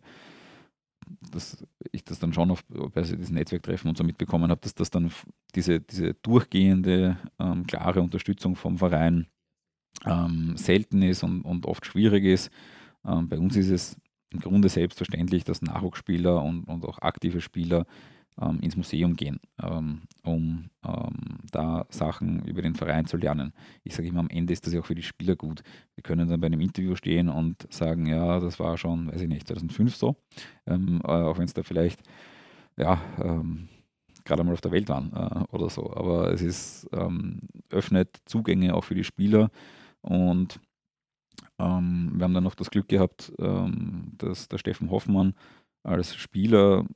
das, 1.33 1.65
ich 1.93 2.05
das 2.05 2.19
dann 2.19 2.33
schon 2.33 2.51
auf, 2.51 2.65
bei 2.67 3.03
diesen 3.03 3.35
Netzwerktreffen 3.35 3.89
und 3.89 3.97
so 3.97 4.05
mitbekommen 4.05 4.51
habe, 4.51 4.61
dass 4.61 4.75
das 4.75 4.91
dann 4.91 5.11
diese, 5.55 5.81
diese 5.81 6.15
durchgehende, 6.15 7.19
ähm, 7.39 7.67
klare 7.67 8.01
Unterstützung 8.01 8.57
vom 8.57 8.79
Verein 8.79 9.27
ähm, 10.05 10.57
selten 10.57 11.03
ist 11.03 11.23
und, 11.23 11.43
und 11.43 11.67
oft 11.67 11.85
schwierig 11.87 12.25
ist. 12.25 12.51
Ähm, 13.05 13.29
bei 13.29 13.39
uns 13.39 13.57
ist 13.57 13.71
es 13.71 13.97
im 14.31 14.41
Grunde 14.41 14.69
selbstverständlich, 14.69 15.45
dass 15.45 15.63
Nachwuchsspieler 15.63 16.43
und, 16.43 16.65
und 16.65 16.85
auch 16.85 16.99
aktive 16.99 17.41
Spieler 17.41 17.87
ähm, 18.41 18.61
ins 18.61 18.77
Museum 18.77 19.15
gehen, 19.15 19.41
ähm, 19.63 20.03
um 20.23 20.71
ähm, 20.85 21.39
da 21.51 21.87
Sachen 21.91 22.45
über 22.45 22.63
den 22.63 22.75
Verein 22.75 23.07
zu 23.07 23.17
lernen. 23.17 23.53
Ich 23.85 23.95
sage 23.95 24.09
immer, 24.09 24.21
am 24.21 24.31
Ende 24.31 24.53
ist 24.53 24.67
das 24.67 24.73
ja 24.73 24.81
auch 24.81 24.87
für 24.87 24.95
die 24.95 25.03
Spieler 25.03 25.37
gut. 25.37 25.63
Wir 25.95 26.03
können 26.03 26.29
dann 26.29 26.41
bei 26.41 26.47
einem 26.47 26.61
Interview 26.61 26.95
stehen 26.97 27.29
und 27.29 27.73
sagen, 27.73 28.07
ja, 28.07 28.41
das 28.41 28.59
war 28.59 28.77
schon, 28.79 29.13
weiß 29.13 29.21
ich 29.21 29.29
nicht, 29.29 29.47
2005 29.47 29.95
so, 29.95 30.17
ähm, 30.67 31.01
äh, 31.05 31.09
auch 31.09 31.39
wenn 31.39 31.45
es 31.45 31.55
da 31.55 31.63
vielleicht, 31.63 32.01
ja, 32.77 33.01
ähm, 33.23 33.69
gerade 34.25 34.41
einmal 34.41 34.55
auf 34.55 34.61
der 34.61 34.73
Welt 34.73 34.89
waren 34.89 35.13
äh, 35.13 35.55
oder 35.55 35.69
so. 35.71 35.93
Aber 35.95 36.33
es 36.33 36.43
ist, 36.43 36.89
ähm, 36.93 37.41
öffnet 37.71 38.21
Zugänge 38.25 38.75
auch 38.75 38.85
für 38.85 38.95
die 38.95 39.05
Spieler 39.05 39.51
und 40.03 40.61
ähm, 41.59 42.13
wir 42.15 42.25
haben 42.25 42.35
dann 42.35 42.45
noch 42.45 42.55
das 42.55 42.71
Glück 42.71 42.89
gehabt, 42.89 43.33
ähm, 43.39 44.13
dass 44.17 44.49
der 44.49 44.59
Steffen 44.59 44.91
Hoffmann 44.91 45.35
als 45.83 46.15
Spieler 46.15 46.87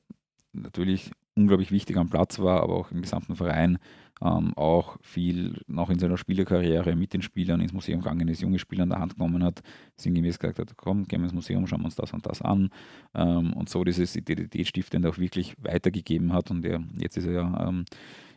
natürlich 0.53 1.11
unglaublich 1.37 1.71
wichtig 1.73 1.97
am 1.97 2.09
Platz 2.09 2.39
war, 2.39 2.63
aber 2.63 2.75
auch 2.77 2.91
im 2.91 3.03
gesamten 3.03 3.37
Verein 3.37 3.79
ähm, 4.23 4.55
auch 4.57 4.97
viel 5.03 5.61
noch 5.67 5.91
in 5.91 5.99
seiner 5.99 6.17
Spielerkarriere 6.17 6.95
mit 6.95 7.13
den 7.13 7.23
Spielern 7.23 7.61
ins 7.61 7.73
Museum 7.73 8.01
gegangen 8.01 8.29
ist, 8.29 8.41
junge 8.41 8.59
Spieler 8.59 8.85
in 8.85 8.91
der 8.91 9.01
Hand 9.01 9.17
genommen 9.17 9.43
hat, 9.43 9.63
sinngemäß 9.97 10.39
gesagt 10.39 10.59
hat, 10.59 10.77
komm, 10.77 11.05
gehen 11.05 11.21
wir 11.21 11.25
ins 11.25 11.35
Museum, 11.35 11.67
schauen 11.67 11.81
wir 11.81 11.87
uns 11.87 11.97
das 11.97 12.13
und 12.13 12.25
das 12.27 12.41
an. 12.41 12.71
Ähm, 13.15 13.53
und 13.55 13.69
so 13.69 13.83
dieses 13.85 14.15
Identitätsstiftende 14.15 15.09
auch 15.09 15.19
wirklich 15.19 15.55
weitergegeben 15.59 16.33
hat 16.33 16.51
und 16.51 16.65
er, 16.65 16.83
jetzt 16.99 17.17
ist 17.17 17.27
er 17.27 17.33
ja 17.33 17.69
ähm, 17.69 17.85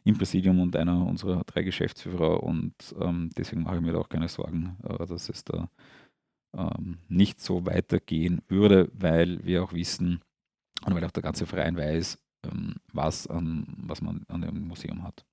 im 0.04 0.18
Präsidium 0.18 0.60
und 0.60 0.76
einer 0.76 1.06
unserer 1.06 1.44
drei 1.44 1.64
Geschäftsführer 1.64 2.42
und 2.44 2.74
ähm, 3.00 3.30
deswegen 3.38 3.64
mache 3.64 3.76
ich 3.76 3.82
mir 3.82 3.94
da 3.94 4.00
auch 4.00 4.10
keine 4.10 4.30
Sorgen, 4.30 4.78
äh, 4.84 5.06
dass 5.06 5.30
es 5.30 5.44
da 5.44 5.70
ähm, 6.56 6.98
nicht 7.08 7.40
so 7.40 7.66
weitergehen 7.66 8.42
würde, 8.48 8.90
weil 8.94 9.46
wir 9.46 9.64
auch 9.64 9.74
wissen, 9.74 10.22
und 10.86 10.96
weil 10.96 11.04
auch 11.04 11.12
der 11.12 11.24
ganze 11.24 11.46
Verein 11.46 11.76
weiß, 11.76 12.18
was, 12.94 13.28
an, 13.28 13.66
was 13.78 14.02
man 14.02 14.24
an 14.28 14.42
dem 14.42 14.68
Museum 14.68 15.04
hat. 15.04 15.26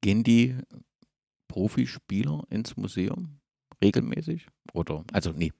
Gehen 0.00 0.22
die 0.22 0.56
Profispieler 1.48 2.44
ins 2.50 2.76
Museum 2.76 3.40
regelmäßig? 3.82 4.46
Oder, 4.72 5.04
also 5.12 5.32
nee, 5.32 5.52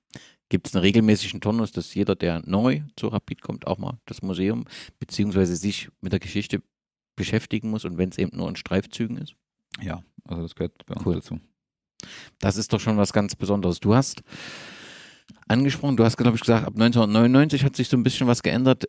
gibt 0.49 0.69
es 0.69 0.75
einen 0.75 0.83
regelmäßigen 0.83 1.41
Turnus, 1.41 1.73
dass 1.73 1.95
jeder, 1.95 2.15
der 2.15 2.43
neu 2.47 2.83
zu 2.97 3.09
Rapid 3.09 3.43
kommt, 3.43 3.67
auch 3.67 3.79
mal 3.79 3.99
das 4.07 4.23
Museum, 4.23 4.65
beziehungsweise 4.99 5.57
sich 5.57 5.89
mit 6.01 6.13
der 6.13 6.21
Geschichte 6.21 6.63
beschäftigen 7.17 7.71
muss 7.71 7.85
und 7.85 7.99
wenn 7.99 8.11
es 8.11 8.19
eben 8.19 8.37
nur 8.37 8.49
in 8.49 8.57
Streifzügen 8.57 9.17
ist? 9.19 9.35
Ja, 9.81 10.03
also 10.25 10.43
das 10.43 10.55
gehört 10.55 10.87
bei 10.87 10.95
uns 10.95 11.07
cool. 11.07 11.15
dazu. 11.17 11.41
Das 12.39 12.57
ist 12.57 12.73
doch 12.73 12.81
schon 12.81 12.97
was 12.97 13.13
ganz 13.13 13.35
Besonderes. 13.35 13.81
Du 13.81 13.95
hast 13.95 14.23
angesprochen, 15.49 15.97
du 15.97 16.05
hast, 16.05 16.17
glaube 16.17 16.37
ich, 16.37 16.43
gesagt, 16.43 16.67
ab 16.67 16.75
1999 16.75 17.65
hat 17.65 17.75
sich 17.75 17.89
so 17.89 17.97
ein 17.97 18.03
bisschen 18.03 18.27
was 18.27 18.43
geändert 18.43 18.85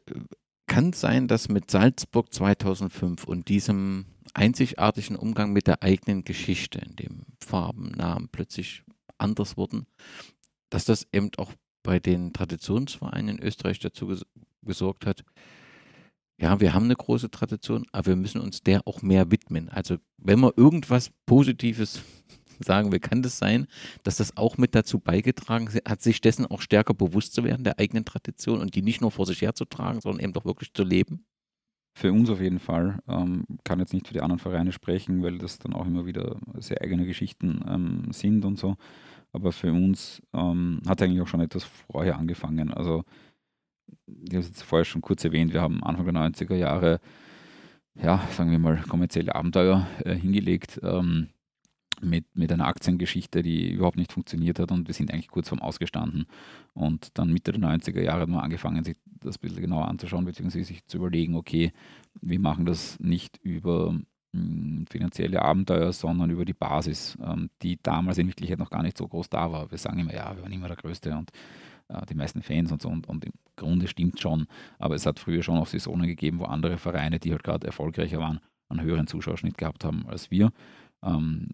kann 0.69 0.93
sein, 0.93 1.27
dass 1.27 1.49
mit 1.49 1.69
Salzburg 1.69 2.33
2005 2.33 3.25
und 3.25 3.49
diesem 3.49 4.05
einzigartigen 4.33 5.17
Umgang 5.17 5.51
mit 5.51 5.67
der 5.67 5.83
eigenen 5.83 6.23
Geschichte, 6.23 6.79
in 6.79 6.95
dem 6.95 7.21
Farben, 7.41 7.91
Namen 7.91 8.29
plötzlich 8.31 8.83
anders 9.17 9.57
wurden, 9.57 9.87
dass 10.69 10.85
das 10.85 11.07
eben 11.11 11.31
auch 11.37 11.51
bei 11.83 11.99
den 11.99 12.31
Traditionsvereinen 12.31 13.37
in 13.37 13.43
Österreich 13.43 13.79
dazu 13.79 14.07
ges 14.07 14.25
gesorgt 14.61 15.05
hat, 15.05 15.23
ja, 16.37 16.59
wir 16.59 16.73
haben 16.73 16.85
eine 16.85 16.95
große 16.95 17.31
Tradition, 17.31 17.85
aber 17.91 18.07
wir 18.07 18.15
müssen 18.15 18.39
uns 18.39 18.61
der 18.61 18.87
auch 18.87 19.01
mehr 19.01 19.31
widmen. 19.31 19.67
Also 19.69 19.97
wenn 20.17 20.39
wir 20.39 20.53
irgendwas 20.57 21.11
Positives 21.25 22.01
sagen 22.59 22.91
wir, 22.91 22.99
kann 22.99 23.21
das 23.21 23.37
sein, 23.37 23.67
dass 24.03 24.17
das 24.17 24.37
auch 24.37 24.57
mit 24.57 24.75
dazu 24.75 24.99
beigetragen 24.99 25.69
hat, 25.87 26.01
sich 26.01 26.21
dessen 26.21 26.45
auch 26.45 26.61
stärker 26.61 26.93
bewusst 26.93 27.33
zu 27.33 27.43
werden, 27.43 27.63
der 27.63 27.79
eigenen 27.79 28.05
Tradition 28.05 28.61
und 28.61 28.75
die 28.75 28.81
nicht 28.81 29.01
nur 29.01 29.11
vor 29.11 29.25
sich 29.25 29.41
herzutragen, 29.41 30.01
sondern 30.01 30.23
eben 30.23 30.33
doch 30.33 30.45
wirklich 30.45 30.73
zu 30.73 30.83
leben? 30.83 31.25
Für 31.93 32.13
uns 32.13 32.29
auf 32.29 32.39
jeden 32.39 32.59
Fall. 32.59 32.99
Ähm, 33.07 33.43
kann 33.63 33.79
jetzt 33.79 33.93
nicht 33.93 34.07
für 34.07 34.13
die 34.13 34.21
anderen 34.21 34.39
Vereine 34.39 34.71
sprechen, 34.71 35.21
weil 35.21 35.37
das 35.37 35.59
dann 35.59 35.73
auch 35.73 35.85
immer 35.85 36.05
wieder 36.05 36.37
sehr 36.57 36.81
eigene 36.81 37.05
Geschichten 37.05 37.61
ähm, 37.67 38.11
sind 38.11 38.45
und 38.45 38.57
so. 38.57 38.77
Aber 39.31 39.51
für 39.51 39.71
uns 39.71 40.21
ähm, 40.33 40.81
hat 40.87 41.01
eigentlich 41.01 41.21
auch 41.21 41.27
schon 41.27 41.41
etwas 41.41 41.63
vorher 41.63 42.17
angefangen. 42.17 42.73
Also, 42.73 43.03
ich 44.05 44.33
habe 44.33 44.39
es 44.39 44.47
jetzt 44.47 44.63
vorher 44.63 44.85
schon 44.85 45.01
kurz 45.01 45.23
erwähnt, 45.23 45.53
wir 45.53 45.61
haben 45.61 45.83
Anfang 45.83 46.05
der 46.05 46.15
90er 46.15 46.55
Jahre, 46.55 46.99
ja, 47.95 48.25
sagen 48.31 48.51
wir 48.51 48.59
mal, 48.59 48.81
kommerzielle 48.87 49.35
Abenteuer 49.35 49.87
äh, 50.05 50.15
hingelegt. 50.15 50.79
Ähm, 50.83 51.27
mit, 52.01 52.25
mit 52.35 52.51
einer 52.51 52.67
Aktiengeschichte, 52.67 53.41
die 53.41 53.71
überhaupt 53.71 53.97
nicht 53.97 54.11
funktioniert 54.11 54.59
hat 54.59 54.71
und 54.71 54.87
wir 54.87 54.93
sind 54.93 55.11
eigentlich 55.11 55.29
kurz 55.29 55.49
vorm 55.49 55.61
Ausgestanden. 55.61 56.25
Und 56.73 57.17
dann 57.17 57.31
Mitte 57.33 57.51
der 57.51 57.61
90er 57.61 58.01
Jahre 58.01 58.21
haben 58.21 58.33
wir 58.33 58.43
angefangen, 58.43 58.83
sich 58.83 58.97
das 59.05 59.37
ein 59.37 59.41
bisschen 59.41 59.61
genauer 59.61 59.87
anzuschauen, 59.87 60.25
beziehungsweise 60.25 60.65
sich 60.65 60.85
zu 60.85 60.97
überlegen, 60.97 61.35
okay, 61.35 61.71
wir 62.21 62.39
machen 62.39 62.65
das 62.65 62.99
nicht 62.99 63.37
über 63.43 63.95
hm, 64.33 64.85
finanzielle 64.89 65.41
Abenteuer, 65.41 65.91
sondern 65.93 66.29
über 66.29 66.45
die 66.45 66.53
Basis, 66.53 67.17
ähm, 67.23 67.49
die 67.61 67.79
damals 67.81 68.17
in 68.17 68.27
Wirklichkeit 68.27 68.59
noch 68.59 68.69
gar 68.69 68.83
nicht 68.83 68.97
so 68.97 69.07
groß 69.07 69.29
da 69.29 69.51
war. 69.51 69.71
Wir 69.71 69.77
sagen 69.77 69.99
immer, 69.99 70.13
ja, 70.13 70.35
wir 70.35 70.43
waren 70.43 70.51
immer 70.51 70.67
der 70.67 70.77
Größte 70.77 71.15
und 71.15 71.31
äh, 71.89 72.05
die 72.05 72.15
meisten 72.15 72.41
Fans 72.41 72.71
und 72.71 72.81
so 72.81 72.89
und, 72.89 73.07
und 73.07 73.25
im 73.25 73.33
Grunde 73.55 73.87
stimmt 73.87 74.19
schon, 74.19 74.47
aber 74.77 74.95
es 74.95 75.05
hat 75.05 75.19
früher 75.19 75.43
schon 75.43 75.57
auch 75.57 75.67
Saisonen 75.67 76.07
gegeben, 76.07 76.39
wo 76.39 76.45
andere 76.45 76.77
Vereine, 76.77 77.19
die 77.19 77.31
halt 77.31 77.43
gerade 77.43 77.67
erfolgreicher 77.67 78.19
waren, 78.19 78.39
einen 78.69 78.81
höheren 78.81 79.07
Zuschauerschnitt 79.07 79.57
gehabt 79.57 79.83
haben 79.83 80.05
als 80.07 80.31
wir. 80.31 80.51
Ähm, 81.03 81.47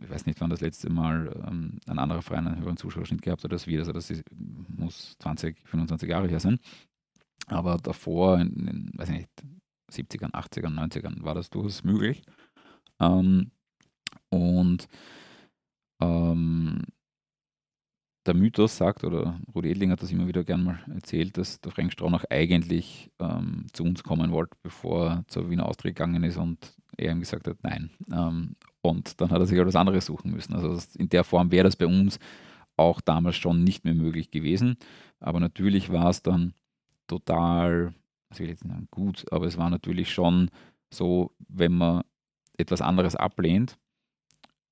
ich 0.00 0.10
weiß 0.10 0.26
nicht, 0.26 0.40
wann 0.40 0.50
das 0.50 0.60
letzte 0.60 0.90
Mal 0.90 1.42
ähm, 1.46 1.78
ein 1.86 1.98
anderer 1.98 2.22
Verein 2.22 2.46
einen 2.46 2.60
höheren 2.60 2.76
Zuschauerschnitt 2.76 3.22
gehabt 3.22 3.44
hat 3.44 3.52
als 3.52 3.66
wir. 3.66 3.80
Also 3.80 3.92
das 3.92 4.10
ist, 4.10 4.24
muss 4.32 5.16
20, 5.18 5.56
25 5.66 6.08
Jahre 6.08 6.28
her 6.28 6.40
sein. 6.40 6.58
Aber 7.46 7.76
davor, 7.78 8.40
in, 8.40 8.90
nicht, 9.08 9.28
70ern, 9.90 10.32
80ern, 10.32 10.74
90ern 10.74 11.22
war 11.22 11.34
das 11.34 11.50
durchaus 11.50 11.84
möglich. 11.84 12.22
Ähm, 13.00 13.50
und 14.30 14.88
ähm, 16.00 16.82
der 18.26 18.34
Mythos 18.34 18.76
sagt, 18.76 19.04
oder 19.04 19.38
Rudi 19.54 19.70
Edling 19.70 19.90
hat 19.90 20.02
das 20.02 20.10
immer 20.10 20.26
wieder 20.26 20.44
gern 20.44 20.64
mal 20.64 20.78
erzählt, 20.92 21.36
dass 21.36 21.60
der 21.60 21.72
Frank 21.72 21.92
Stronach 21.92 22.24
eigentlich 22.30 23.10
ähm, 23.18 23.66
zu 23.72 23.84
uns 23.84 24.02
kommen 24.02 24.32
wollte, 24.32 24.56
bevor 24.62 25.08
er 25.08 25.24
zur 25.28 25.50
Wiener 25.50 25.66
Austria 25.66 25.90
gegangen 25.90 26.24
ist 26.24 26.38
und 26.38 26.74
er 26.96 27.12
ihm 27.12 27.20
gesagt 27.20 27.46
hat, 27.46 27.58
nein. 27.62 27.90
Ähm, 28.10 28.56
und 28.84 29.20
dann 29.20 29.30
hat 29.30 29.40
er 29.40 29.46
sich 29.46 29.56
halt 29.56 29.66
was 29.66 29.76
anderes 29.76 30.06
suchen 30.06 30.30
müssen. 30.30 30.54
Also 30.54 30.78
in 30.98 31.08
der 31.08 31.24
Form 31.24 31.50
wäre 31.50 31.64
das 31.64 31.76
bei 31.76 31.86
uns 31.86 32.18
auch 32.76 33.00
damals 33.00 33.36
schon 33.36 33.64
nicht 33.64 33.84
mehr 33.84 33.94
möglich 33.94 34.30
gewesen. 34.30 34.76
Aber 35.20 35.40
natürlich 35.40 35.90
war 35.90 36.10
es 36.10 36.22
dann 36.22 36.52
total, 37.06 37.94
will 38.36 38.46
ich 38.46 38.50
jetzt 38.50 38.62
sagen, 38.62 38.88
gut, 38.90 39.24
aber 39.30 39.46
es 39.46 39.56
war 39.56 39.70
natürlich 39.70 40.12
schon 40.12 40.50
so, 40.92 41.32
wenn 41.48 41.72
man 41.72 42.02
etwas 42.58 42.82
anderes 42.82 43.16
ablehnt, 43.16 43.78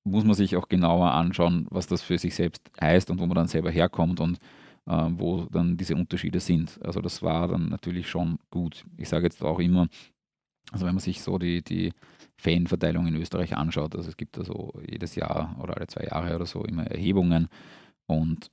muss 0.03 0.25
man 0.25 0.35
sich 0.35 0.55
auch 0.57 0.69
genauer 0.69 1.11
anschauen, 1.11 1.65
was 1.69 1.87
das 1.87 2.01
für 2.01 2.17
sich 2.17 2.35
selbst 2.35 2.69
heißt 2.79 3.09
und 3.09 3.19
wo 3.19 3.25
man 3.25 3.35
dann 3.35 3.47
selber 3.47 3.71
herkommt 3.71 4.19
und 4.19 4.37
äh, 4.85 5.09
wo 5.09 5.45
dann 5.45 5.77
diese 5.77 5.95
Unterschiede 5.95 6.39
sind. 6.39 6.79
Also 6.83 7.01
das 7.01 7.23
war 7.23 7.47
dann 7.47 7.69
natürlich 7.69 8.09
schon 8.09 8.37
gut. 8.51 8.85
Ich 8.97 9.09
sage 9.09 9.25
jetzt 9.25 9.41
auch 9.43 9.59
immer, 9.59 9.87
also 10.71 10.85
wenn 10.85 10.95
man 10.95 11.01
sich 11.01 11.21
so 11.21 11.37
die, 11.37 11.61
die 11.61 11.93
Fanverteilung 12.37 13.07
in 13.07 13.15
Österreich 13.15 13.55
anschaut, 13.55 13.95
also 13.95 14.09
es 14.09 14.17
gibt 14.17 14.37
da 14.37 14.43
so 14.43 14.73
jedes 14.89 15.15
Jahr 15.15 15.55
oder 15.61 15.77
alle 15.77 15.87
zwei 15.87 16.05
Jahre 16.05 16.35
oder 16.35 16.45
so 16.45 16.63
immer 16.63 16.85
Erhebungen 16.87 17.47
und 18.07 18.49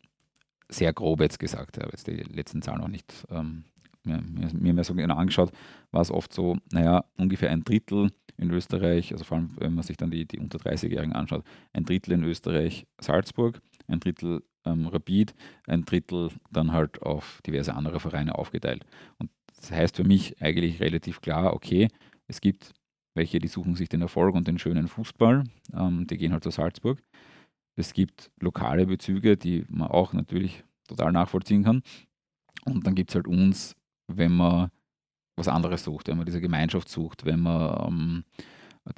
sehr 0.68 0.92
grob 0.92 1.20
jetzt 1.20 1.38
gesagt, 1.38 1.76
ich 1.76 1.82
habe 1.82 1.92
jetzt 1.92 2.06
die 2.06 2.22
letzten 2.34 2.62
Zahlen 2.62 2.80
noch 2.80 2.88
nicht 2.88 3.26
ähm, 3.30 3.64
mir, 4.04 4.22
mir 4.52 4.74
mehr 4.74 4.84
so 4.84 4.94
genau 4.94 5.16
angeschaut, 5.16 5.52
war 5.90 6.00
es 6.00 6.10
oft 6.10 6.32
so, 6.32 6.56
naja, 6.72 7.04
ungefähr 7.16 7.50
ein 7.50 7.64
Drittel 7.64 8.10
in 8.36 8.50
Österreich, 8.50 9.12
also 9.12 9.24
vor 9.24 9.36
allem, 9.36 9.50
wenn 9.58 9.74
man 9.74 9.84
sich 9.84 9.96
dann 9.96 10.10
die, 10.10 10.26
die 10.26 10.38
unter 10.38 10.58
30-Jährigen 10.58 11.12
anschaut, 11.12 11.44
ein 11.72 11.84
Drittel 11.84 12.14
in 12.14 12.24
Österreich 12.24 12.86
Salzburg, 12.98 13.60
ein 13.86 14.00
Drittel 14.00 14.42
ähm, 14.64 14.86
Rapid, 14.86 15.34
ein 15.66 15.84
Drittel 15.84 16.30
dann 16.50 16.72
halt 16.72 17.02
auf 17.02 17.40
diverse 17.46 17.74
andere 17.74 18.00
Vereine 18.00 18.36
aufgeteilt. 18.36 18.84
Und 19.18 19.30
das 19.60 19.70
heißt 19.70 19.96
für 19.96 20.04
mich 20.04 20.40
eigentlich 20.42 20.80
relativ 20.80 21.20
klar, 21.20 21.54
okay, 21.54 21.88
es 22.26 22.40
gibt 22.40 22.72
welche, 23.14 23.38
die 23.38 23.48
suchen 23.48 23.74
sich 23.74 23.88
den 23.88 24.02
Erfolg 24.02 24.34
und 24.34 24.46
den 24.46 24.58
schönen 24.58 24.88
Fußball, 24.88 25.44
ähm, 25.74 26.06
die 26.06 26.16
gehen 26.16 26.32
halt 26.32 26.44
zu 26.44 26.50
Salzburg. 26.50 27.02
Es 27.76 27.92
gibt 27.92 28.30
lokale 28.40 28.86
Bezüge, 28.86 29.36
die 29.36 29.64
man 29.68 29.88
auch 29.88 30.12
natürlich 30.12 30.64
total 30.86 31.12
nachvollziehen 31.12 31.64
kann. 31.64 31.82
Und 32.64 32.86
dann 32.86 32.94
gibt 32.94 33.10
es 33.10 33.14
halt 33.14 33.26
uns, 33.26 33.74
wenn 34.06 34.32
man 34.36 34.70
was 35.36 35.48
anderes 35.48 35.84
sucht, 35.84 36.08
wenn 36.08 36.18
man 36.18 36.26
diese 36.26 36.40
Gemeinschaft 36.40 36.88
sucht, 36.88 37.24
wenn 37.24 37.40
man 37.40 37.88
ähm, 37.88 38.24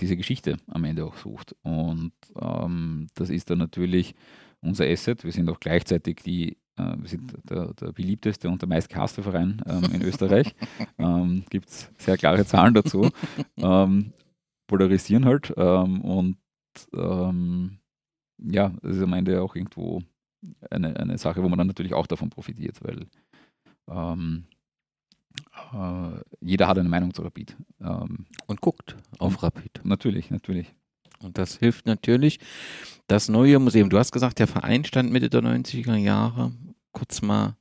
diese 0.00 0.16
Geschichte 0.16 0.56
am 0.66 0.84
Ende 0.84 1.04
auch 1.04 1.16
sucht. 1.16 1.54
Und 1.62 2.12
ähm, 2.40 3.06
das 3.14 3.30
ist 3.30 3.50
dann 3.50 3.58
natürlich 3.58 4.14
unser 4.60 4.86
Asset. 4.86 5.24
Wir 5.24 5.32
sind 5.32 5.48
auch 5.48 5.60
gleichzeitig 5.60 6.16
die, 6.24 6.56
äh, 6.76 6.96
wir 6.96 7.08
sind 7.08 7.32
der, 7.48 7.72
der, 7.74 7.92
beliebteste 7.92 8.48
und 8.48 8.62
der 8.62 8.68
meistgehasste 8.68 9.22
Verein 9.22 9.62
ähm, 9.66 9.90
in 9.92 10.02
Österreich. 10.02 10.54
ähm, 10.98 11.44
Gibt 11.50 11.68
es 11.68 11.90
sehr 11.98 12.16
klare 12.16 12.44
Zahlen 12.46 12.74
dazu. 12.74 13.10
ähm, 13.56 14.12
polarisieren 14.66 15.24
halt 15.26 15.52
ähm, 15.56 16.00
und 16.00 16.38
ähm, 16.94 17.78
ja, 18.38 18.72
das 18.82 18.96
ist 18.96 19.02
am 19.02 19.12
Ende 19.12 19.42
auch 19.42 19.54
irgendwo 19.54 20.02
eine, 20.70 20.96
eine 20.98 21.18
Sache, 21.18 21.42
wo 21.42 21.48
man 21.48 21.58
dann 21.58 21.66
natürlich 21.66 21.94
auch 21.94 22.06
davon 22.06 22.30
profitiert, 22.30 22.82
weil 22.82 23.06
ähm, 23.88 24.44
äh, 25.72 26.20
jeder 26.40 26.68
hat 26.68 26.78
eine 26.78 26.88
Meinung 26.88 27.12
zu 27.12 27.22
Rapid. 27.22 27.56
Und 28.46 28.60
guckt 28.60 28.96
auf 29.18 29.42
Rapid. 29.42 29.80
Natürlich, 29.84 30.30
natürlich. 30.30 30.74
Und 31.24 31.38
das 31.38 31.56
hilft 31.56 31.86
natürlich. 31.86 32.38
Das 33.06 33.28
neue 33.28 33.58
Museum, 33.58 33.90
du 33.90 33.98
hast 33.98 34.12
gesagt, 34.12 34.38
der 34.38 34.46
Verein 34.46 34.84
stand 34.84 35.12
Mitte 35.12 35.28
der 35.28 35.42
90er 35.42 35.96
Jahre 35.96 36.52
kurz 36.92 37.22
mal 37.22 37.56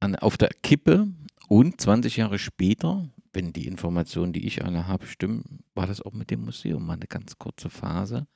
an, 0.00 0.16
auf 0.16 0.36
der 0.36 0.50
Kippe 0.62 1.08
und 1.48 1.80
20 1.80 2.16
Jahre 2.16 2.38
später, 2.38 3.08
wenn 3.32 3.52
die 3.52 3.66
Informationen, 3.66 4.32
die 4.32 4.46
ich 4.46 4.64
alle 4.64 4.86
habe, 4.86 5.06
stimmen, 5.06 5.60
war 5.74 5.86
das 5.86 6.02
auch 6.02 6.12
mit 6.12 6.30
dem 6.30 6.44
Museum 6.44 6.84
mal 6.84 6.94
eine 6.94 7.06
ganz 7.06 7.38
kurze 7.38 7.70
Phase 7.70 8.26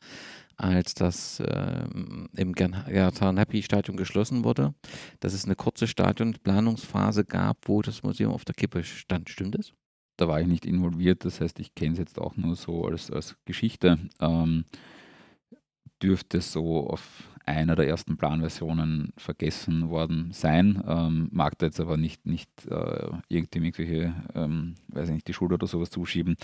als 0.57 0.95
das 0.95 1.41
äh, 1.41 1.85
im 2.37 2.53
Gertan 2.53 3.37
Happy 3.37 3.63
Stadion 3.63 3.97
geschlossen 3.97 4.45
wurde, 4.45 4.75
dass 5.21 5.33
es 5.33 5.45
eine 5.45 5.57
kurze 5.57 5.87
Stadionplanungsphase 5.87 7.25
gab, 7.25 7.57
wo 7.69 7.83
das 7.83 8.03
Museum 8.03 8.33
auf 8.33 8.45
der 8.45 8.55
Kippe 8.55 8.85
stand. 8.85 9.29
Stimmt 9.29 9.59
das? 9.59 9.73
Da 10.17 10.29
war 10.29 10.41
ich 10.41 10.47
nicht 10.47 10.67
involviert, 10.67 11.25
das 11.25 11.41
heißt, 11.41 11.59
ich 11.61 11.75
kenne 11.75 11.93
es 11.93 11.99
jetzt 11.99 12.19
auch 12.19 12.37
nur 12.37 12.55
so 12.55 12.87
als, 12.87 13.11
als 13.11 13.37
Geschichte. 13.45 13.99
Ähm, 14.21 14.65
dürfte 16.03 16.41
so 16.41 16.89
auf 16.89 17.29
einer 17.47 17.77
der 17.77 17.89
ersten 17.89 18.17
Planversionen 18.17 19.13
vergessen 19.17 19.89
worden 19.89 20.31
sein. 20.33 20.83
Ähm, 20.87 21.29
mag 21.33 21.59
da 21.59 21.67
jetzt 21.67 21.81
aber 21.81 21.97
nicht, 21.97 22.27
nicht 22.27 22.51
äh, 22.67 23.11
irgendwie 23.29 23.59
irgendwelche, 23.59 24.15
ähm, 24.35 24.75
weiß 24.89 25.09
ich 25.09 25.15
nicht, 25.15 25.29
die 25.29 25.35
Schuld 25.35 25.53
oder 25.53 25.67
sowas 25.67 25.91
zuschieben. 25.91 26.37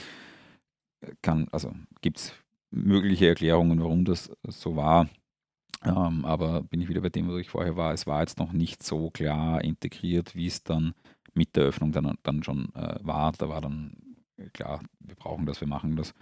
Kann, 1.22 1.46
also 1.52 1.72
gibt 2.00 2.18
es 2.18 2.34
mögliche 2.70 3.28
Erklärungen, 3.28 3.80
warum 3.80 4.04
das 4.04 4.30
so 4.48 4.76
war. 4.76 5.08
Ähm, 5.84 6.24
aber 6.24 6.62
bin 6.62 6.80
ich 6.80 6.88
wieder 6.88 7.00
bei 7.00 7.08
dem, 7.08 7.28
wo 7.28 7.36
ich 7.36 7.50
vorher 7.50 7.76
war. 7.76 7.92
Es 7.92 8.06
war 8.06 8.20
jetzt 8.20 8.38
noch 8.38 8.52
nicht 8.52 8.82
so 8.82 9.10
klar 9.10 9.62
integriert, 9.62 10.34
wie 10.34 10.46
es 10.46 10.64
dann 10.64 10.94
mit 11.38 11.56
der 11.56 11.64
Öffnung 11.64 11.92
dann, 11.92 12.16
dann 12.22 12.42
schon 12.42 12.74
äh, 12.74 12.96
war. 13.00 13.32
Da 13.32 13.48
war 13.48 13.60
dann 13.60 13.96
klar, 14.52 14.80
wir 15.00 15.14
brauchen 15.14 15.46
das, 15.46 15.60
wir 15.60 15.68
machen 15.68 15.96
das. 15.96 16.12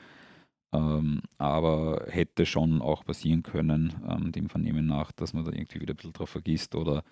Ähm, 0.72 1.22
aber 1.38 2.06
hätte 2.08 2.46
schon 2.46 2.82
auch 2.82 3.04
passieren 3.04 3.42
können, 3.42 3.94
ähm, 4.08 4.32
dem 4.32 4.48
Vernehmen 4.48 4.86
nach, 4.86 5.12
dass 5.12 5.32
man 5.32 5.44
da 5.44 5.52
irgendwie 5.52 5.80
wieder 5.80 5.94
ein 5.94 5.96
bisschen 5.96 6.12
drauf 6.12 6.30
vergisst 6.30 6.74
oder 6.74 7.02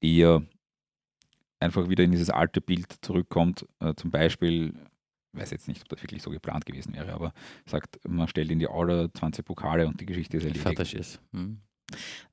eher 0.00 0.42
einfach 1.60 1.88
wieder 1.88 2.04
in 2.04 2.12
dieses 2.12 2.30
alte 2.30 2.60
Bild 2.60 2.92
zurückkommt. 3.00 3.66
Äh, 3.80 3.94
zum 3.94 4.10
Beispiel 4.10 4.74
ich 5.36 5.42
weiß 5.42 5.50
jetzt 5.50 5.68
nicht, 5.68 5.82
ob 5.82 5.88
das 5.88 6.02
wirklich 6.02 6.22
so 6.22 6.30
geplant 6.30 6.64
gewesen 6.64 6.94
wäre, 6.94 7.12
aber 7.12 7.34
sagt, 7.66 8.00
man 8.08 8.26
stellt 8.26 8.50
in 8.50 8.58
die 8.58 8.68
Aula 8.68 9.12
20 9.12 9.44
Pokale 9.44 9.86
und 9.86 10.00
die 10.00 10.06
Geschichte 10.06 10.38
ist 10.38 10.44
erledigt. 10.44 10.62
Fertig 10.62 10.94
ist. 10.94 11.20
Hm. 11.32 11.58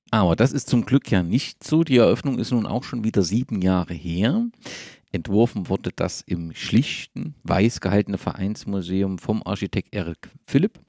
Aber 0.09 0.35
das 0.35 0.53
ist 0.53 0.69
zum 0.69 0.85
Glück 0.85 1.11
ja 1.11 1.21
nicht 1.21 1.63
so. 1.63 1.83
Die 1.83 1.97
Eröffnung 1.97 2.39
ist 2.39 2.51
nun 2.51 2.65
auch 2.65 2.83
schon 2.83 3.03
wieder 3.03 3.23
sieben 3.23 3.61
Jahre 3.61 3.93
her. 3.93 4.45
Entworfen 5.13 5.69
wurde 5.69 5.91
das 5.95 6.21
im 6.21 6.53
schlichten, 6.53 7.35
weiß 7.43 7.81
gehaltenen 7.81 8.17
Vereinsmuseum 8.17 9.19
vom 9.19 9.43
Architekt 9.45 9.93
Erik 9.93 10.29
Philipp. 10.47 10.79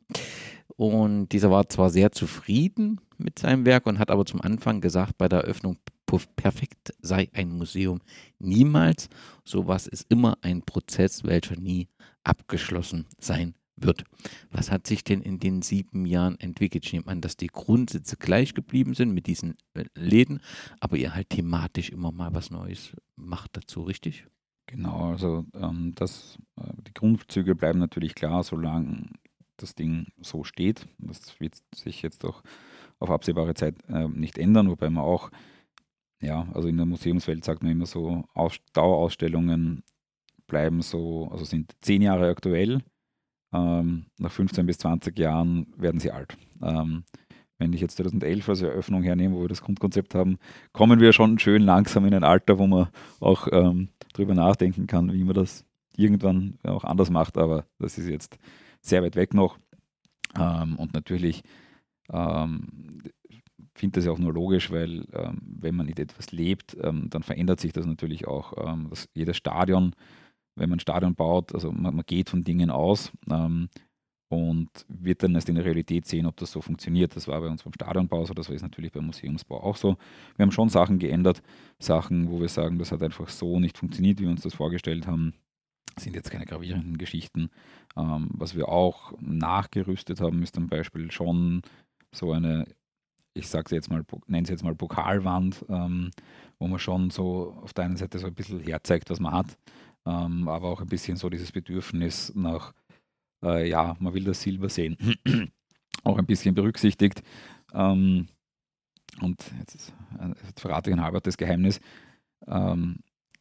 Und 0.77 1.29
dieser 1.29 1.51
war 1.51 1.69
zwar 1.69 1.91
sehr 1.91 2.11
zufrieden 2.11 3.01
mit 3.19 3.39
seinem 3.39 3.67
Werk 3.67 3.87
und 3.87 3.99
hat 3.99 4.11
aber 4.11 4.25
zum 4.25 4.41
Anfang 4.41 4.81
gesagt, 4.81 5.19
bei 5.19 5.29
der 5.29 5.41
Eröffnung 5.41 5.77
perfekt 6.37 6.95
sei 7.01 7.29
ein 7.33 7.51
Museum 7.51 8.01
niemals. 8.39 9.09
Sowas 9.45 9.87
ist 9.87 10.07
immer 10.09 10.39
ein 10.43 10.63
Prozess, 10.63 11.25
welcher 11.25 11.57
nie 11.57 11.89
abgeschlossen 12.23 13.07
sein 13.19 13.55
wird. 13.77 14.05
Was 14.51 14.71
hat 14.71 14.87
sich 14.87 15.05
denn 15.05 15.21
in 15.21 15.39
den 15.39 15.63
sieben 15.63 16.07
Jahren 16.07 16.39
entwickelt? 16.39 16.87
Ich 16.87 16.93
nehme 16.93 17.09
an, 17.09 17.21
dass 17.21 17.37
die 17.37 17.49
Grundsätze 17.49 18.17
gleich 18.17 18.55
geblieben 18.55 18.95
sind 18.95 19.13
mit 19.13 19.27
diesen 19.27 19.57
äh, 19.75 19.85
Läden, 19.95 20.41
aber 20.81 20.97
ihr 20.97 21.15
halt 21.15 21.31
thematisch 21.31 21.91
immer 21.91 22.13
mal 22.13 22.33
was 22.35 22.51
Neues 22.51 22.95
macht 23.17 23.57
dazu, 23.57 23.83
richtig? 23.83 24.27
Genau, 24.67 25.11
also 25.11 25.45
ähm, 25.55 25.93
das, 25.95 26.39
äh, 26.57 26.73
die 26.87 26.95
Grundzüge 26.95 27.55
bleiben 27.55 27.79
natürlich 27.79 28.15
klar, 28.15 28.43
solange 28.43 29.11
das 29.57 29.75
Ding 29.75 30.07
so 30.21 30.45
steht. 30.45 30.87
Das 30.99 31.39
wird 31.41 31.55
sich 31.75 32.03
jetzt 32.03 32.25
auch 32.25 32.43
auf 32.99 33.11
absehbare 33.11 33.55
Zeit 33.55 33.77
äh, 33.89 34.09
nicht 34.09 34.39
ändern, 34.39 34.69
wobei 34.69 34.89
man 34.91 35.05
auch 35.05 35.31
ja, 36.25 36.49
also 36.55 36.69
in 36.69 36.77
der 36.77 36.87
Museumswelt 36.87 37.45
sagt 37.45 37.63
man 37.63 37.73
immer 37.73 37.87
so, 37.87 38.25
Aus 38.35 38.57
Dauerausstellungen 38.73 39.83
bleiben 40.47 40.83
so, 40.83 41.29
also 41.31 41.45
sind 41.45 41.75
zehn 41.81 42.03
Jahre 42.03 42.29
aktuell. 42.29 42.81
Ähm, 43.55 44.07
nach 44.19 44.33
15 44.33 44.67
bis 44.67 44.79
20 44.79 45.19
Jahren 45.19 45.67
werden 45.77 46.01
sie 46.01 46.11
alt. 46.11 46.37
Ähm, 46.63 47.05
wenn 47.59 47.73
ich 47.73 47.81
jetzt 47.81 47.97
2011 47.97 48.49
als 48.49 48.63
Eröffnung 48.63 49.03
hernehme, 49.05 49.37
wo 49.37 49.43
wir 49.43 49.49
das 49.49 49.63
Grundkonzept 49.63 50.15
haben, 50.15 50.39
kommen 50.73 51.01
wir 51.01 51.13
schon 51.13 51.39
schön 51.39 51.63
langsam 51.63 52.05
in 52.05 52.15
ein 52.15 52.25
Alter, 52.25 52.59
wo 52.59 52.67
man 52.67 52.89
auch 53.21 53.47
ähm, 53.53 53.89
drüber 54.13 54.35
nachdenken 54.35 54.87
kann, 54.87 55.13
wie 55.13 55.23
man 55.23 55.35
das 55.35 55.65
irgendwann 55.97 56.59
auch 56.65 56.85
anders 56.85 57.11
macht, 57.11 57.39
aber 57.39 57.65
das 57.79 57.97
ist 57.97 58.09
jetzt 58.09 58.39
sehr 58.81 59.03
weit 59.03 59.15
weg 59.15 59.35
noch. 59.35 59.57
Ähm, 60.37 60.77
und 60.77 60.95
natürlich 60.95 61.43
ähm, 62.13 63.03
finde 63.75 63.99
das 63.99 64.07
ja 64.07 64.13
auch 64.13 64.19
nur 64.19 64.33
logisch, 64.33 64.71
weil 64.71 65.07
ähm, 65.13 65.39
wenn 65.43 65.77
man 65.77 65.87
nicht 65.87 66.01
etwas 66.01 66.33
lebt, 66.33 66.77
ähm, 66.83 67.09
dann 67.11 67.23
verändert 67.23 67.61
sich 67.61 67.73
das 67.73 67.87
natürlich 67.87 68.27
auch. 68.27 68.53
Ähm, 68.57 68.89
das, 68.91 69.09
jedes 69.15 69.37
Stadion, 69.37 69.95
wenn 70.57 70.69
man 70.69 70.77
ein 70.77 70.81
Stadion 70.81 71.15
baut, 71.15 71.55
also 71.55 71.73
man, 71.73 71.97
man 71.97 72.07
geht 72.07 72.31
von 72.31 72.45
Dingen 72.45 72.71
aus 72.71 73.13
ähm, 73.31 73.69
und 74.29 74.69
wird 74.89 75.23
dann 75.23 75.35
erst 75.35 75.49
in 75.49 75.55
der 75.55 75.65
Realität 75.65 76.07
sehen, 76.07 76.27
ob 76.27 76.37
das 76.37 76.51
so 76.51 76.61
funktioniert. 76.61 77.15
Das 77.17 77.29
war 77.29 77.41
bei 77.41 77.49
uns 77.49 77.63
beim 77.63 77.73
Stadionbau 77.73 78.25
so, 78.25 78.35
das 78.35 78.49
war 78.49 78.55
jetzt 78.55 78.63
natürlich 78.63 78.93
beim 78.93 79.07
Museumsbau 79.07 79.63
auch 79.63 79.77
so. 79.77 79.97
Wir 80.37 80.45
haben 80.45 80.51
schon 80.53 80.69
Sachen 80.69 80.99
geändert, 80.99 81.43
Sachen, 81.79 82.31
wo 82.31 82.41
wir 82.41 82.49
sagen, 82.49 82.79
das 82.79 82.93
hat 82.93 83.03
einfach 83.03 83.29
so 83.29 83.61
nicht 83.61 83.79
funktioniert, 83.79 84.19
wie 84.19 84.25
wir 84.25 84.31
uns 84.31 84.43
das 84.43 84.55
vorgestellt 84.55 85.07
haben. 85.07 85.35
Sind 85.99 86.17
jetzt 86.17 86.31
keine 86.31 86.47
gravierenden 86.47 86.99
Geschichten. 86.99 87.51
Ähm, 87.97 88.29
was 88.33 88.57
wir 88.57 88.69
auch 88.69 89.13
nachgerüstet 89.21 90.21
haben, 90.21 90.43
ist 90.43 90.57
zum 90.57 90.67
Beispiel 90.67 91.11
schon 91.13 91.63
so 92.11 92.33
eine, 92.33 92.65
ich 93.35 93.49
sage 93.49 93.75
jetzt 93.75 93.91
mal, 93.91 94.05
nenne 94.27 94.43
es 94.43 94.51
jetzt 94.51 94.65
mal 94.65 94.75
Pokalwand, 94.75 95.65
ähm, 95.69 96.11
wo 96.59 96.67
man 96.67 96.81
schon 96.81 97.11
so 97.11 97.57
auf 97.63 97.73
der 97.75 97.85
einen 97.85 97.97
Seite 97.97 98.19
so 98.19 98.27
ein 98.27 98.35
bisschen 98.35 98.61
herzeigt, 98.61 99.11
was 99.11 99.21
man 99.21 99.33
hat, 99.33 99.57
ähm, 100.07 100.49
aber 100.49 100.69
auch 100.69 100.81
ein 100.81 100.89
bisschen 100.89 101.17
so 101.17 101.29
dieses 101.29 101.53
Bedürfnis 101.53 102.33
nach 102.35 102.75
äh, 103.45 103.69
ja, 103.69 103.97
man 104.01 104.15
will 104.15 104.25
das 104.25 104.43
Silber 104.43 104.69
sehen, 104.69 104.97
auch 106.05 106.19
ein 106.19 106.27
bisschen 106.27 106.55
berücksichtigt. 106.55 107.23
Ähm, 107.73 108.29
und 109.21 109.53
jetzt, 109.59 109.75
ist, 109.75 109.95
jetzt 110.47 110.61
verrate 110.61 110.91
ich 110.91 110.97
ein 110.97 111.03
halbertes 111.03 111.37
Geheimnis. 111.37 111.81
Ähm, 112.47 112.99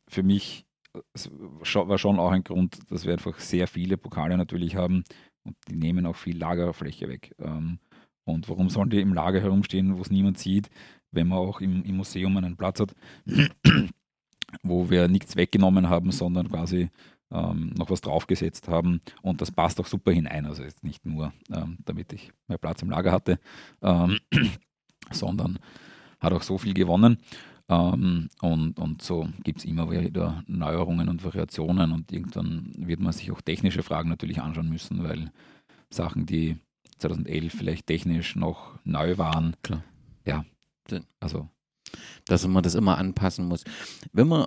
für 0.07 0.23
mich 0.23 0.65
war 0.93 1.97
schon 1.97 2.19
auch 2.19 2.31
ein 2.31 2.43
Grund, 2.43 2.79
dass 2.91 3.05
wir 3.05 3.13
einfach 3.13 3.39
sehr 3.39 3.67
viele 3.67 3.97
Pokale 3.97 4.37
natürlich 4.37 4.75
haben 4.75 5.03
und 5.43 5.55
die 5.67 5.75
nehmen 5.75 6.05
auch 6.05 6.15
viel 6.15 6.37
Lagerfläche 6.37 7.07
weg. 7.07 7.33
Ähm, 7.39 7.79
und 8.25 8.47
warum 8.47 8.69
sollen 8.69 8.91
die 8.91 9.01
im 9.01 9.13
Lager 9.13 9.41
herumstehen, 9.41 9.97
wo 9.97 10.01
es 10.01 10.11
niemand 10.11 10.37
sieht, 10.37 10.69
wenn 11.11 11.27
man 11.27 11.39
auch 11.39 11.61
im, 11.61 11.83
im 11.83 11.97
Museum 11.97 12.37
einen 12.37 12.55
Platz 12.55 12.79
hat, 12.79 12.95
wo 14.61 14.89
wir 14.89 15.07
nichts 15.07 15.35
weggenommen 15.35 15.89
haben, 15.89 16.11
sondern 16.11 16.49
quasi 16.49 16.89
ähm, 17.31 17.71
noch 17.77 17.89
was 17.89 18.01
draufgesetzt 18.01 18.67
haben. 18.67 19.01
Und 19.21 19.41
das 19.41 19.51
passt 19.51 19.79
auch 19.79 19.87
super 19.87 20.11
hinein. 20.11 20.45
Also 20.45 20.63
jetzt 20.63 20.83
nicht 20.83 21.05
nur, 21.05 21.33
ähm, 21.51 21.77
damit 21.85 22.13
ich 22.13 22.31
mehr 22.47 22.57
Platz 22.57 22.81
im 22.81 22.89
Lager 22.89 23.11
hatte, 23.11 23.39
ähm, 23.81 24.19
sondern 25.11 25.59
hat 26.19 26.33
auch 26.33 26.43
so 26.43 26.57
viel 26.57 26.73
gewonnen. 26.73 27.17
Ähm, 27.69 28.29
und, 28.41 28.79
und 28.79 29.01
so 29.01 29.29
gibt 29.43 29.59
es 29.59 29.65
immer 29.65 29.89
wieder 29.89 30.43
Neuerungen 30.47 31.09
und 31.09 31.23
Variationen. 31.23 31.91
Und 31.91 32.11
irgendwann 32.11 32.71
wird 32.77 32.99
man 32.99 33.13
sich 33.13 33.31
auch 33.31 33.41
technische 33.41 33.83
Fragen 33.83 34.09
natürlich 34.09 34.41
anschauen 34.41 34.69
müssen, 34.69 35.03
weil 35.03 35.31
Sachen, 35.89 36.25
die 36.25 36.57
2011 36.99 37.53
vielleicht 37.53 37.87
technisch 37.87 38.35
noch 38.35 38.79
neu 38.83 39.17
waren, 39.17 39.55
Klar. 39.63 39.83
ja, 40.25 40.45
also 41.19 41.49
dass 42.25 42.47
man 42.47 42.63
das 42.63 42.75
immer 42.75 42.97
anpassen 42.97 43.45
muss. 43.47 43.63
Wenn 44.11 44.27
man 44.27 44.45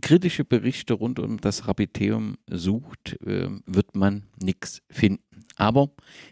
kritische 0.00 0.44
Berichte 0.44 0.94
rund 0.94 1.18
um 1.18 1.40
das 1.40 1.68
Rapiteum 1.68 2.36
sucht, 2.48 3.20
äh, 3.24 3.48
wird 3.66 3.94
man 3.94 4.24
nichts 4.42 4.82
finden. 4.90 5.22
Aber 5.56 5.90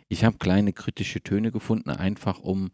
ich 0.08 0.24
habe 0.24 0.38
kleine 0.38 0.72
kritische 0.72 1.22
Töne 1.22 1.52
gefunden, 1.52 1.90
einfach 1.90 2.40
um 2.40 2.72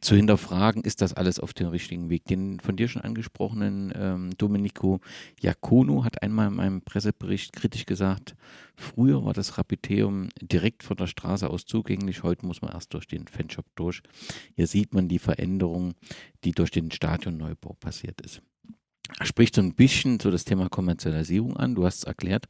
zu 0.00 0.16
hinterfragen, 0.16 0.82
ist 0.82 1.00
das 1.00 1.14
alles 1.14 1.40
auf 1.40 1.52
dem 1.52 1.68
richtigen 1.68 2.10
Weg. 2.10 2.24
Den 2.26 2.60
von 2.60 2.76
dir 2.76 2.88
schon 2.88 3.02
angesprochenen 3.02 3.92
ähm, 3.96 4.30
Domenico 4.38 5.00
Iacono 5.40 6.04
hat 6.04 6.22
einmal 6.22 6.48
in 6.48 6.54
meinem 6.54 6.82
Pressebericht 6.82 7.52
kritisch 7.52 7.86
gesagt, 7.86 8.34
früher 8.74 9.24
war 9.24 9.32
das 9.32 9.58
Rapiteum 9.58 10.28
direkt 10.40 10.82
von 10.82 10.96
der 10.96 11.06
Straße 11.06 11.48
aus 11.48 11.66
zugänglich, 11.66 12.22
heute 12.22 12.46
muss 12.46 12.62
man 12.62 12.72
erst 12.72 12.94
durch 12.94 13.06
den 13.06 13.26
Fanshop 13.26 13.66
durch. 13.74 14.02
Hier 14.54 14.66
sieht 14.66 14.94
man 14.94 15.08
die 15.08 15.18
Veränderung, 15.18 15.94
die 16.44 16.52
durch 16.52 16.70
den 16.70 16.90
Stadionneubau 16.90 17.74
passiert 17.80 18.20
ist 18.20 18.42
spricht 19.22 19.54
so 19.54 19.62
ein 19.62 19.74
bisschen 19.74 20.20
so 20.20 20.30
das 20.30 20.44
Thema 20.44 20.68
Kommerzialisierung 20.68 21.56
an. 21.56 21.74
Du 21.74 21.84
hast 21.84 22.04
erklärt, 22.04 22.46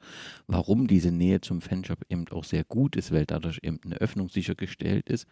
warum 0.46 0.86
diese 0.86 1.10
Nähe 1.10 1.40
zum 1.40 1.60
Fanshop 1.60 2.04
eben 2.08 2.26
auch 2.28 2.44
sehr 2.44 2.64
gut 2.64 2.96
ist, 2.96 3.12
weil 3.12 3.26
dadurch 3.26 3.60
eben 3.62 3.78
eine 3.84 3.96
Öffnung 3.96 4.28
sichergestellt 4.28 5.08
ist. 5.08 5.26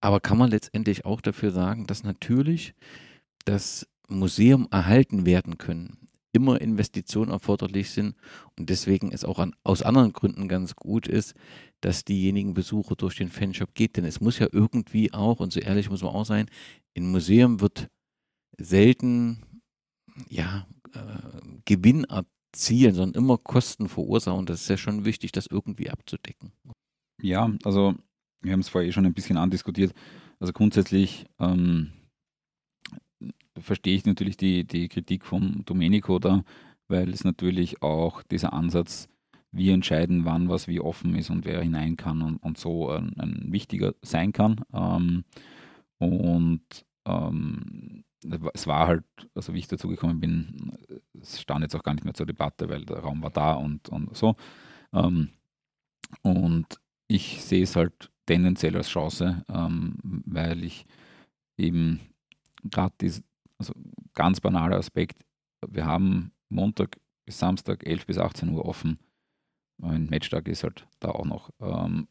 Aber 0.00 0.20
kann 0.20 0.38
man 0.38 0.50
letztendlich 0.50 1.04
auch 1.04 1.20
dafür 1.20 1.50
sagen, 1.50 1.86
dass 1.86 2.04
natürlich 2.04 2.74
das 3.44 3.86
Museum 4.08 4.66
erhalten 4.70 5.26
werden 5.26 5.58
können, 5.58 6.08
immer 6.32 6.60
Investitionen 6.60 7.30
erforderlich 7.30 7.90
sind 7.90 8.16
und 8.58 8.70
deswegen 8.70 9.12
es 9.12 9.24
auch 9.24 9.38
an, 9.38 9.54
aus 9.64 9.82
anderen 9.82 10.12
Gründen 10.12 10.48
ganz 10.48 10.76
gut 10.76 11.06
ist, 11.06 11.34
dass 11.80 12.04
diejenigen 12.04 12.54
Besucher 12.54 12.94
durch 12.96 13.16
den 13.16 13.30
Fanshop 13.30 13.74
geht. 13.74 13.96
Denn 13.96 14.04
es 14.04 14.20
muss 14.20 14.38
ja 14.38 14.48
irgendwie 14.50 15.12
auch, 15.12 15.40
und 15.40 15.52
so 15.52 15.60
ehrlich 15.60 15.90
muss 15.90 16.02
man 16.02 16.12
auch 16.12 16.26
sein, 16.26 16.48
im 16.94 17.10
Museum 17.10 17.60
wird 17.60 17.88
selten 18.58 19.62
ja, 20.28 20.66
äh, 20.92 21.40
Gewinn 21.64 22.04
erzielen, 22.04 22.94
sondern 22.94 23.22
immer 23.22 23.38
Kosten 23.38 23.88
verursachen. 23.88 24.38
Und 24.38 24.50
das 24.50 24.62
ist 24.62 24.68
ja 24.68 24.76
schon 24.76 25.04
wichtig, 25.04 25.32
das 25.32 25.46
irgendwie 25.46 25.90
abzudecken. 25.90 26.52
Ja, 27.22 27.52
also 27.64 27.94
wir 28.42 28.52
haben 28.52 28.60
es 28.60 28.68
vorher 28.68 28.88
eh 28.88 28.92
schon 28.92 29.06
ein 29.06 29.14
bisschen 29.14 29.36
andiskutiert. 29.36 29.94
Also 30.38 30.52
grundsätzlich 30.52 31.26
ähm, 31.38 31.92
verstehe 33.58 33.96
ich 33.96 34.06
natürlich 34.06 34.36
die, 34.36 34.64
die 34.64 34.88
Kritik 34.88 35.24
von 35.24 35.62
Domenico 35.66 36.18
da, 36.18 36.44
weil 36.88 37.10
es 37.10 37.24
natürlich 37.24 37.82
auch 37.82 38.22
dieser 38.22 38.52
Ansatz, 38.52 39.08
wir 39.52 39.74
entscheiden, 39.74 40.24
wann 40.24 40.48
was 40.48 40.68
wie 40.68 40.80
offen 40.80 41.14
ist 41.16 41.30
und 41.30 41.44
wer 41.44 41.60
hinein 41.60 41.96
kann 41.96 42.22
und, 42.22 42.36
und 42.36 42.56
so 42.56 42.90
ein, 42.90 43.18
ein 43.18 43.52
wichtiger 43.52 43.94
sein 44.02 44.32
kann. 44.32 44.60
Ähm, 44.72 45.24
und 45.98 46.62
ähm, 47.06 48.04
es 48.54 48.66
war 48.66 48.86
halt, 48.86 49.04
also 49.34 49.54
wie 49.54 49.58
ich 49.58 49.68
dazu 49.68 49.88
gekommen 49.88 50.20
bin, 50.20 50.76
es 51.20 51.40
stand 51.40 51.62
jetzt 51.62 51.74
auch 51.74 51.82
gar 51.82 51.94
nicht 51.94 52.04
mehr 52.04 52.14
zur 52.14 52.26
Debatte, 52.26 52.68
weil 52.68 52.84
der 52.84 52.98
Raum 52.98 53.22
war 53.22 53.30
da 53.30 53.54
und, 53.54 53.88
und 53.88 54.16
so. 54.16 54.36
Ähm, 54.92 55.30
und 56.22 56.66
ich 57.08 57.42
sehe 57.42 57.62
es 57.62 57.76
halt 57.76 58.10
tendenziell 58.30 58.76
als 58.76 58.88
Chance, 58.88 59.44
ähm, 59.52 59.96
weil 60.24 60.62
ich 60.62 60.86
eben 61.56 61.98
gerade 62.62 62.94
diesen, 63.00 63.24
also 63.58 63.72
ganz 64.14 64.40
banaler 64.40 64.76
Aspekt, 64.76 65.24
wir 65.66 65.84
haben 65.84 66.30
Montag 66.48 67.00
bis 67.24 67.40
Samstag 67.40 67.84
11 67.84 68.06
bis 68.06 68.18
18 68.18 68.50
Uhr 68.50 68.66
offen. 68.66 69.00
Ein 69.82 70.06
Matchtag 70.06 70.46
ist 70.46 70.62
halt 70.62 70.86
da 71.00 71.08
auch 71.10 71.24
noch. 71.24 71.50
Ähm, 71.60 72.06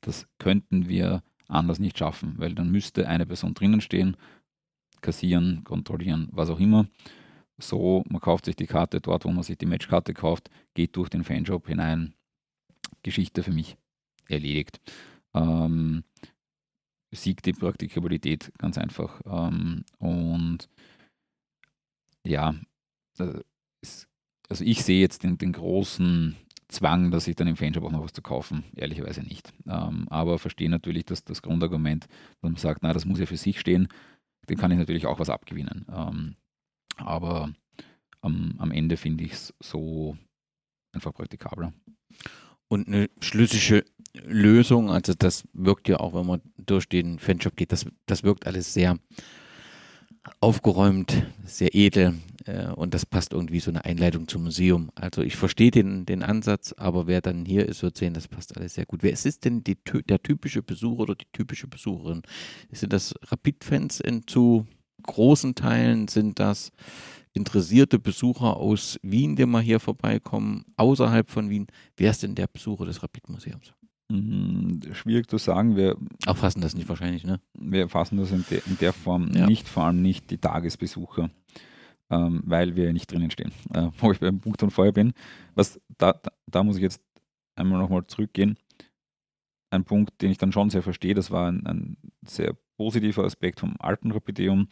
das 0.00 0.28
könnten 0.38 0.88
wir 0.88 1.24
anders 1.48 1.80
nicht 1.80 1.98
schaffen, 1.98 2.34
weil 2.36 2.54
dann 2.54 2.70
müsste 2.70 3.08
eine 3.08 3.26
Person 3.26 3.54
drinnen 3.54 3.80
stehen 3.80 4.16
kassieren, 5.00 5.64
kontrollieren, 5.64 6.28
was 6.30 6.50
auch 6.50 6.60
immer. 6.60 6.86
So, 7.58 8.04
man 8.08 8.20
kauft 8.20 8.44
sich 8.46 8.56
die 8.56 8.66
Karte 8.66 9.00
dort, 9.00 9.24
wo 9.24 9.30
man 9.30 9.42
sich 9.42 9.58
die 9.58 9.66
Matchkarte 9.66 10.14
kauft, 10.14 10.50
geht 10.72 10.96
durch 10.96 11.10
den 11.10 11.24
Fanshop 11.24 11.66
hinein. 11.66 12.14
Geschichte 13.02 13.42
für 13.42 13.52
mich 13.52 13.76
erledigt. 14.28 14.80
Ähm, 15.34 16.04
siegt 17.12 17.46
die 17.46 17.52
Praktikabilität 17.52 18.52
ganz 18.58 18.76
einfach. 18.78 19.20
Ähm, 19.24 19.84
und 19.98 20.68
ja, 22.26 22.54
also 23.18 24.64
ich 24.64 24.82
sehe 24.82 25.00
jetzt 25.00 25.22
den, 25.22 25.38
den, 25.38 25.52
großen 25.52 26.36
Zwang, 26.68 27.10
dass 27.10 27.28
ich 27.28 27.36
dann 27.36 27.46
im 27.46 27.56
Fanshop 27.56 27.84
auch 27.84 27.92
noch 27.92 28.02
was 28.02 28.12
zu 28.12 28.22
kaufen, 28.22 28.64
ehrlicherweise 28.74 29.22
nicht. 29.22 29.52
Ähm, 29.66 30.08
aber 30.08 30.38
verstehe 30.38 30.70
natürlich 30.70 31.04
dass 31.04 31.24
das 31.24 31.42
Grundargument, 31.42 32.04
dass 32.06 32.42
man 32.42 32.56
sagt, 32.56 32.82
na, 32.82 32.92
das 32.92 33.04
muss 33.04 33.20
ja 33.20 33.26
für 33.26 33.36
sich 33.36 33.60
stehen 33.60 33.88
dem 34.48 34.58
kann 34.58 34.70
ich 34.70 34.78
natürlich 34.78 35.06
auch 35.06 35.18
was 35.18 35.30
abgewinnen. 35.30 35.86
Ähm, 35.88 36.36
aber 36.96 37.52
am, 38.20 38.54
am 38.58 38.70
Ende 38.70 38.96
finde 38.96 39.24
ich 39.24 39.32
es 39.32 39.54
so 39.60 40.16
einfach 40.92 41.12
praktikabler. 41.12 41.72
Und 42.68 42.88
eine 42.88 43.10
schlüssige 43.20 43.84
Lösung, 44.22 44.90
also 44.90 45.12
das 45.16 45.44
wirkt 45.52 45.88
ja 45.88 45.98
auch, 45.98 46.14
wenn 46.14 46.26
man 46.26 46.40
durch 46.56 46.88
den 46.88 47.18
Fanshop 47.18 47.56
geht, 47.56 47.72
das, 47.72 47.86
das 48.06 48.22
wirkt 48.22 48.46
alles 48.46 48.72
sehr 48.72 48.98
aufgeräumt, 50.40 51.22
sehr 51.44 51.74
edel 51.74 52.14
äh, 52.46 52.68
und 52.68 52.94
das 52.94 53.04
passt 53.04 53.32
irgendwie 53.32 53.60
so 53.60 53.70
eine 53.70 53.84
Einleitung 53.84 54.28
zum 54.28 54.44
Museum. 54.44 54.90
Also 54.94 55.22
ich 55.22 55.36
verstehe 55.36 55.70
den, 55.70 56.06
den 56.06 56.22
Ansatz, 56.22 56.72
aber 56.76 57.06
wer 57.06 57.20
dann 57.20 57.44
hier 57.44 57.68
ist, 57.68 57.82
wird 57.82 57.96
sehen, 57.96 58.14
das 58.14 58.28
passt 58.28 58.56
alles 58.56 58.74
sehr 58.74 58.86
gut. 58.86 59.02
Wer 59.02 59.12
ist, 59.12 59.44
denn 59.44 59.64
die, 59.64 59.76
der 60.08 60.22
typische 60.22 60.62
Besucher 60.62 61.02
oder 61.02 61.14
die 61.14 61.26
typische 61.32 61.66
Besucherin? 61.66 62.22
Sind 62.72 62.92
das 62.92 63.14
Rapid-Fans 63.22 64.02
zu 64.26 64.66
großen 65.02 65.54
Teilen? 65.54 66.08
Sind 66.08 66.38
das 66.38 66.72
interessierte 67.32 67.98
Besucher 67.98 68.56
aus 68.56 68.98
Wien, 69.02 69.36
die 69.36 69.44
mal 69.44 69.62
hier 69.62 69.80
vorbeikommen, 69.80 70.64
außerhalb 70.76 71.28
von 71.28 71.50
Wien? 71.50 71.66
Wer 71.96 72.12
ist 72.12 72.22
denn 72.22 72.34
der 72.34 72.46
Besucher 72.46 72.86
des 72.86 73.02
Rapid-Museums? 73.02 73.74
Mhm, 74.10 74.80
schwierig 74.92 75.28
zu 75.28 75.38
sagen. 75.38 75.76
Wir 75.76 75.96
erfassen 76.26 76.60
das 76.60 76.74
nicht 76.74 76.88
wahrscheinlich, 76.88 77.24
ne? 77.24 77.40
Wir 77.54 77.80
erfassen 77.80 78.18
das 78.18 78.30
in, 78.30 78.44
de, 78.50 78.60
in 78.66 78.78
der 78.78 78.92
Form 78.92 79.30
ja. 79.32 79.46
nicht, 79.46 79.68
vor 79.68 79.84
allem 79.84 80.02
nicht 80.02 80.30
die 80.30 80.38
Tagesbesucher, 80.38 81.30
ähm, 82.10 82.42
weil 82.44 82.76
wir 82.76 82.92
nicht 82.92 83.10
drinnen 83.10 83.30
stehen. 83.30 83.52
Äh, 83.72 83.88
wo 83.98 84.12
ich 84.12 84.20
beim 84.20 84.40
Punkt 84.40 84.60
von 84.60 84.70
vorher 84.70 84.92
bin. 84.92 85.14
Was, 85.54 85.80
da, 85.96 86.12
da, 86.12 86.30
da 86.46 86.62
muss 86.62 86.76
ich 86.76 86.82
jetzt 86.82 87.02
einmal 87.56 87.78
nochmal 87.78 88.06
zurückgehen. 88.06 88.58
ein 89.70 89.84
Punkt, 89.84 90.20
den 90.20 90.30
ich 90.30 90.38
dann 90.38 90.52
schon 90.52 90.70
sehr 90.70 90.82
verstehe, 90.82 91.14
das 91.14 91.30
war 91.30 91.48
ein, 91.48 91.66
ein 91.66 91.96
sehr 92.26 92.54
positiver 92.76 93.24
Aspekt 93.24 93.60
vom 93.60 93.74
alten 93.78 94.12
Rapideum, 94.12 94.68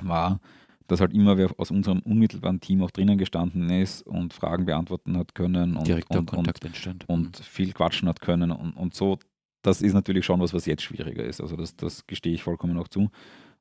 war, 0.00 0.40
dass 0.88 1.00
halt 1.00 1.12
immer 1.12 1.36
wer 1.36 1.50
aus 1.58 1.70
unserem 1.70 2.00
unmittelbaren 2.00 2.60
Team 2.60 2.82
auch 2.82 2.90
drinnen 2.90 3.18
gestanden 3.18 3.70
ist 3.70 4.02
und 4.02 4.32
Fragen 4.32 4.64
beantworten 4.64 5.16
hat 5.16 5.34
können 5.34 5.76
und, 5.76 5.86
Direkter 5.86 6.18
und, 6.18 6.30
Kontakt 6.30 6.64
und, 6.64 6.70
entstand. 6.70 7.08
und 7.08 7.36
viel 7.36 7.72
quatschen 7.72 8.08
hat 8.08 8.20
können 8.20 8.50
und, 8.50 8.72
und 8.72 8.94
so. 8.94 9.18
Das 9.62 9.82
ist 9.82 9.92
natürlich 9.92 10.24
schon 10.24 10.40
was, 10.40 10.54
was 10.54 10.66
jetzt 10.66 10.82
schwieriger 10.82 11.24
ist. 11.24 11.40
Also 11.40 11.56
das, 11.56 11.76
das 11.76 12.06
gestehe 12.06 12.32
ich 12.32 12.42
vollkommen 12.42 12.78
auch 12.78 12.88
zu. 12.88 13.10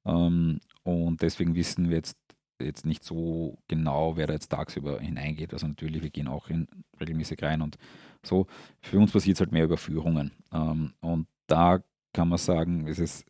Ähm, 0.06 0.60
und 0.84 1.22
deswegen 1.22 1.54
wissen 1.54 1.90
wir 1.90 1.98
jetzt, 1.98 2.18
jetzt 2.62 2.86
nicht 2.86 3.04
so 3.04 3.58
genau, 3.68 4.16
wer 4.16 4.28
da 4.28 4.34
jetzt 4.34 4.50
tagsüber 4.50 5.02
hineingeht. 5.02 5.54
Also 5.54 5.68
natürlich, 5.68 6.02
wir 6.02 6.10
gehen 6.10 6.30
auch 6.30 6.50
in, 6.50 6.68
regelmäßig 7.00 7.44
rein 7.44 7.62
und 7.62 7.78
so. 8.24 8.48
Für 8.80 9.00
uns 9.00 9.12
passiert 9.12 9.36
es 9.36 9.42
halt 9.42 9.52
mehr 9.52 9.66
über 9.66 9.78
Führungen. 9.78 10.32
Ähm, 10.54 10.94
und 11.02 11.28
da 11.48 11.84
kann 12.14 12.30
man 12.30 12.38
sagen, 12.38 12.88
es 12.88 13.00
ist 13.00 13.26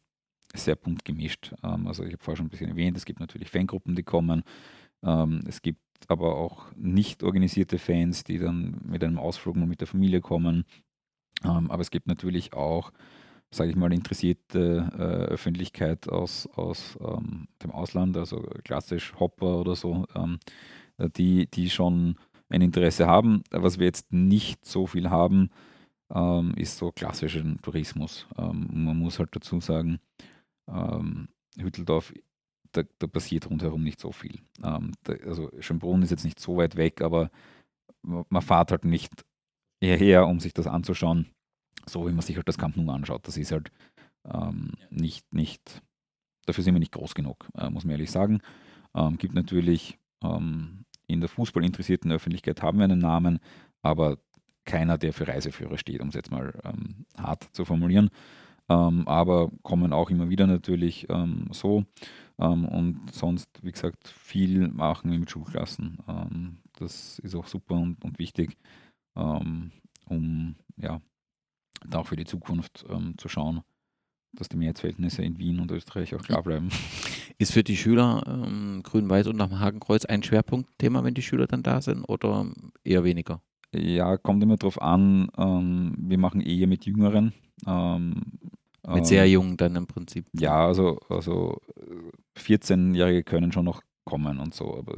sehr 0.55 0.75
bunt 0.75 1.05
gemischt. 1.05 1.53
Ähm, 1.63 1.87
also 1.87 2.03
ich 2.03 2.13
habe 2.13 2.23
vorher 2.23 2.37
schon 2.37 2.47
ein 2.47 2.49
bisschen 2.49 2.69
erwähnt, 2.69 2.97
es 2.97 3.05
gibt 3.05 3.19
natürlich 3.19 3.49
Fangruppen, 3.49 3.95
die 3.95 4.03
kommen. 4.03 4.43
Ähm, 5.03 5.41
es 5.47 5.61
gibt 5.61 5.81
aber 6.07 6.35
auch 6.37 6.71
nicht 6.75 7.23
organisierte 7.23 7.79
Fans, 7.79 8.23
die 8.23 8.37
dann 8.37 8.79
mit 8.83 9.03
einem 9.03 9.17
Ausflug 9.17 9.55
mal 9.55 9.67
mit 9.67 9.81
der 9.81 9.87
Familie 9.87 10.21
kommen. 10.21 10.63
Ähm, 11.43 11.71
aber 11.71 11.81
es 11.81 11.91
gibt 11.91 12.07
natürlich 12.07 12.53
auch, 12.53 12.91
sage 13.51 13.71
ich 13.71 13.75
mal, 13.75 13.91
interessierte 13.93 14.89
äh, 14.93 15.31
Öffentlichkeit 15.31 16.07
aus, 16.09 16.47
aus 16.55 16.97
dem 16.99 17.71
Ausland, 17.71 18.17
also 18.17 18.41
klassisch 18.63 19.13
Hopper 19.19 19.59
oder 19.59 19.75
so, 19.75 20.05
die, 21.15 21.47
die 21.47 21.69
schon 21.69 22.15
ein 22.49 22.61
Interesse 22.61 23.07
haben. 23.07 23.43
Was 23.51 23.79
wir 23.79 23.85
jetzt 23.85 24.11
nicht 24.11 24.65
so 24.65 24.85
viel 24.85 25.09
haben, 25.09 25.49
ist 26.55 26.77
so 26.77 26.91
klassischen 26.91 27.61
Tourismus. 27.61 28.27
Man 28.35 28.97
muss 28.97 29.19
halt 29.19 29.33
dazu 29.33 29.61
sagen, 29.61 29.99
ähm, 30.67 31.29
Hütteldorf, 31.57 32.13
da, 32.71 32.83
da, 32.99 33.07
passiert 33.07 33.49
rundherum 33.49 33.83
nicht 33.83 33.99
so 33.99 34.11
viel. 34.11 34.41
Ähm, 34.63 34.91
da, 35.03 35.13
also 35.25 35.49
Schönbrunn 35.59 36.03
ist 36.03 36.11
jetzt 36.11 36.25
nicht 36.25 36.39
so 36.39 36.57
weit 36.57 36.75
weg, 36.75 37.01
aber 37.01 37.31
man 38.01 38.41
fährt 38.41 38.71
halt 38.71 38.85
nicht 38.85 39.25
hierher, 39.81 40.27
um 40.27 40.39
sich 40.39 40.53
das 40.53 40.67
anzuschauen, 40.67 41.27
so 41.85 42.07
wie 42.07 42.11
man 42.11 42.21
sich 42.21 42.35
halt 42.35 42.47
das 42.47 42.57
Camp 42.57 42.77
Nou 42.77 42.91
anschaut. 42.91 43.27
Das 43.27 43.37
ist 43.37 43.51
halt 43.51 43.71
ähm, 44.25 44.73
nicht, 44.89 45.33
nicht, 45.33 45.81
dafür 46.45 46.63
sind 46.63 46.75
wir 46.75 46.79
nicht 46.79 46.93
groß 46.93 47.15
genug, 47.15 47.47
äh, 47.55 47.69
muss 47.69 47.83
man 47.83 47.91
ehrlich 47.91 48.11
sagen. 48.11 48.41
Ähm, 48.95 49.17
gibt 49.17 49.33
natürlich 49.33 49.97
ähm, 50.23 50.85
in 51.07 51.21
der 51.21 51.29
fußballinteressierten 51.29 52.11
Öffentlichkeit 52.11 52.61
haben 52.61 52.79
wir 52.79 52.85
einen 52.85 52.99
Namen, 52.99 53.39
aber 53.81 54.17
keiner, 54.65 54.97
der 54.97 55.13
für 55.13 55.27
Reiseführer 55.27 55.77
steht, 55.77 56.01
um 56.01 56.09
es 56.09 56.15
jetzt 56.15 56.31
mal 56.31 56.53
ähm, 56.65 57.05
hart 57.17 57.47
zu 57.53 57.63
formulieren. 57.63 58.09
Ähm, 58.69 59.07
aber 59.07 59.49
kommen 59.63 59.93
auch 59.93 60.09
immer 60.09 60.29
wieder 60.29 60.47
natürlich 60.47 61.07
ähm, 61.09 61.47
so. 61.51 61.85
Ähm, 62.39 62.65
und 62.65 63.13
sonst, 63.13 63.49
wie 63.61 63.71
gesagt, 63.71 64.07
viel 64.07 64.67
machen 64.67 65.11
wir 65.11 65.19
mit 65.19 65.31
Schulklassen. 65.31 65.99
Ähm, 66.07 66.57
das 66.77 67.19
ist 67.19 67.35
auch 67.35 67.47
super 67.47 67.75
und, 67.75 68.03
und 68.03 68.19
wichtig, 68.19 68.57
ähm, 69.15 69.71
um 70.05 70.55
ja, 70.75 71.01
da 71.87 71.99
auch 71.99 72.07
für 72.07 72.15
die 72.15 72.25
Zukunft 72.25 72.85
zu 73.17 73.29
schauen, 73.29 73.61
dass 74.33 74.49
die 74.49 74.57
Mehrheitsverhältnisse 74.57 75.23
in 75.23 75.37
Wien 75.37 75.59
und 75.59 75.71
Österreich 75.71 76.15
auch 76.15 76.21
klar 76.21 76.43
bleiben. 76.43 76.69
Ist 77.39 77.53
für 77.53 77.63
die 77.63 77.77
Schüler 77.77 78.23
ähm, 78.27 78.81
Grün-Weiß 78.83 79.27
und 79.27 79.39
am 79.41 79.59
Hakenkreuz 79.59 80.05
ein 80.05 80.23
Schwerpunktthema, 80.23 81.03
wenn 81.03 81.13
die 81.13 81.21
Schüler 81.21 81.45
dann 81.45 81.61
da 81.61 81.81
sind 81.81 82.03
oder 82.03 82.51
eher 82.83 83.03
weniger? 83.03 83.41
Ja, 83.71 84.17
kommt 84.17 84.41
immer 84.41 84.57
darauf 84.57 84.81
an. 84.81 85.29
Ähm, 85.37 85.95
wir 85.99 86.17
machen 86.17 86.41
eher 86.41 86.67
mit 86.67 86.85
Jüngeren. 86.85 87.33
Ähm, 87.65 88.21
mit 88.87 89.05
sehr 89.05 89.25
ähm, 89.25 89.31
jungen 89.31 89.57
dann 89.57 89.75
im 89.75 89.87
Prinzip. 89.87 90.25
Ja, 90.33 90.65
also, 90.65 90.99
also 91.09 91.59
14-Jährige 92.37 93.23
können 93.23 93.51
schon 93.51 93.65
noch 93.65 93.81
kommen 94.05 94.39
und 94.39 94.53
so. 94.53 94.77
Aber 94.77 94.95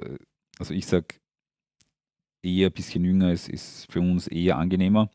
also 0.60 0.74
ich 0.74 0.86
sage, 0.86 1.16
eher 2.44 2.70
ein 2.70 2.74
bisschen 2.74 3.04
jünger 3.04 3.32
ist, 3.32 3.50
ist 3.50 3.92
für 3.92 4.00
uns 4.02 4.28
eher 4.28 4.58
angenehmer. 4.58 5.10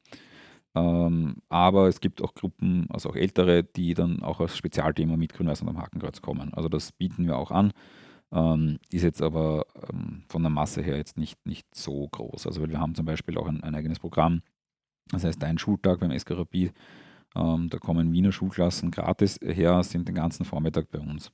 Ähm, 0.75 1.37
aber 1.49 1.87
es 1.87 2.01
gibt 2.01 2.21
auch 2.21 2.35
Gruppen, 2.35 2.87
also 2.91 3.11
auch 3.11 3.17
ältere, 3.17 3.63
die 3.63 3.95
dann 3.95 4.23
auch 4.23 4.41
als 4.41 4.57
Spezialthema 4.57 5.17
mit 5.17 5.33
Grün-Weiß 5.33 5.63
und 5.63 5.69
am 5.69 5.79
Hakenkreuz 5.79 6.21
kommen. 6.21 6.53
Also 6.55 6.69
das 6.69 6.91
bieten 6.91 7.27
wir 7.27 7.39
auch 7.39 7.53
an. 7.53 7.73
Ähm, 8.33 8.79
ist 8.91 9.05
jetzt 9.05 9.23
aber 9.23 9.67
ähm, 9.89 10.25
von 10.29 10.43
der 10.43 10.51
Masse 10.51 10.83
her 10.83 10.97
jetzt 10.97 11.17
nicht, 11.17 11.47
nicht 11.47 11.73
so 11.75 12.09
groß. 12.09 12.49
Also 12.49 12.61
weil 12.61 12.71
wir 12.71 12.81
haben 12.81 12.97
zum 12.97 13.07
Beispiel 13.07 13.39
auch 13.39 13.47
ein, 13.47 13.63
ein 13.63 13.77
eigenes 13.77 14.01
Programm. 14.01 14.43
Das 15.11 15.23
heißt, 15.23 15.45
ein 15.45 15.59
Schultag 15.59 16.01
beim 16.01 16.19
SK 16.19 16.33
Rapid 16.33 16.73
ähm, 17.37 17.69
da 17.71 17.79
kommen 17.79 18.13
Wiener 18.13 18.33
Schulklassen 18.33 18.91
gratis 18.91 19.39
her, 19.43 19.83
sind 19.83 20.09
den 20.09 20.15
ganzen 20.15 20.45
Vormittag 20.45 20.91
bei 20.91 20.99
uns. 20.99 21.31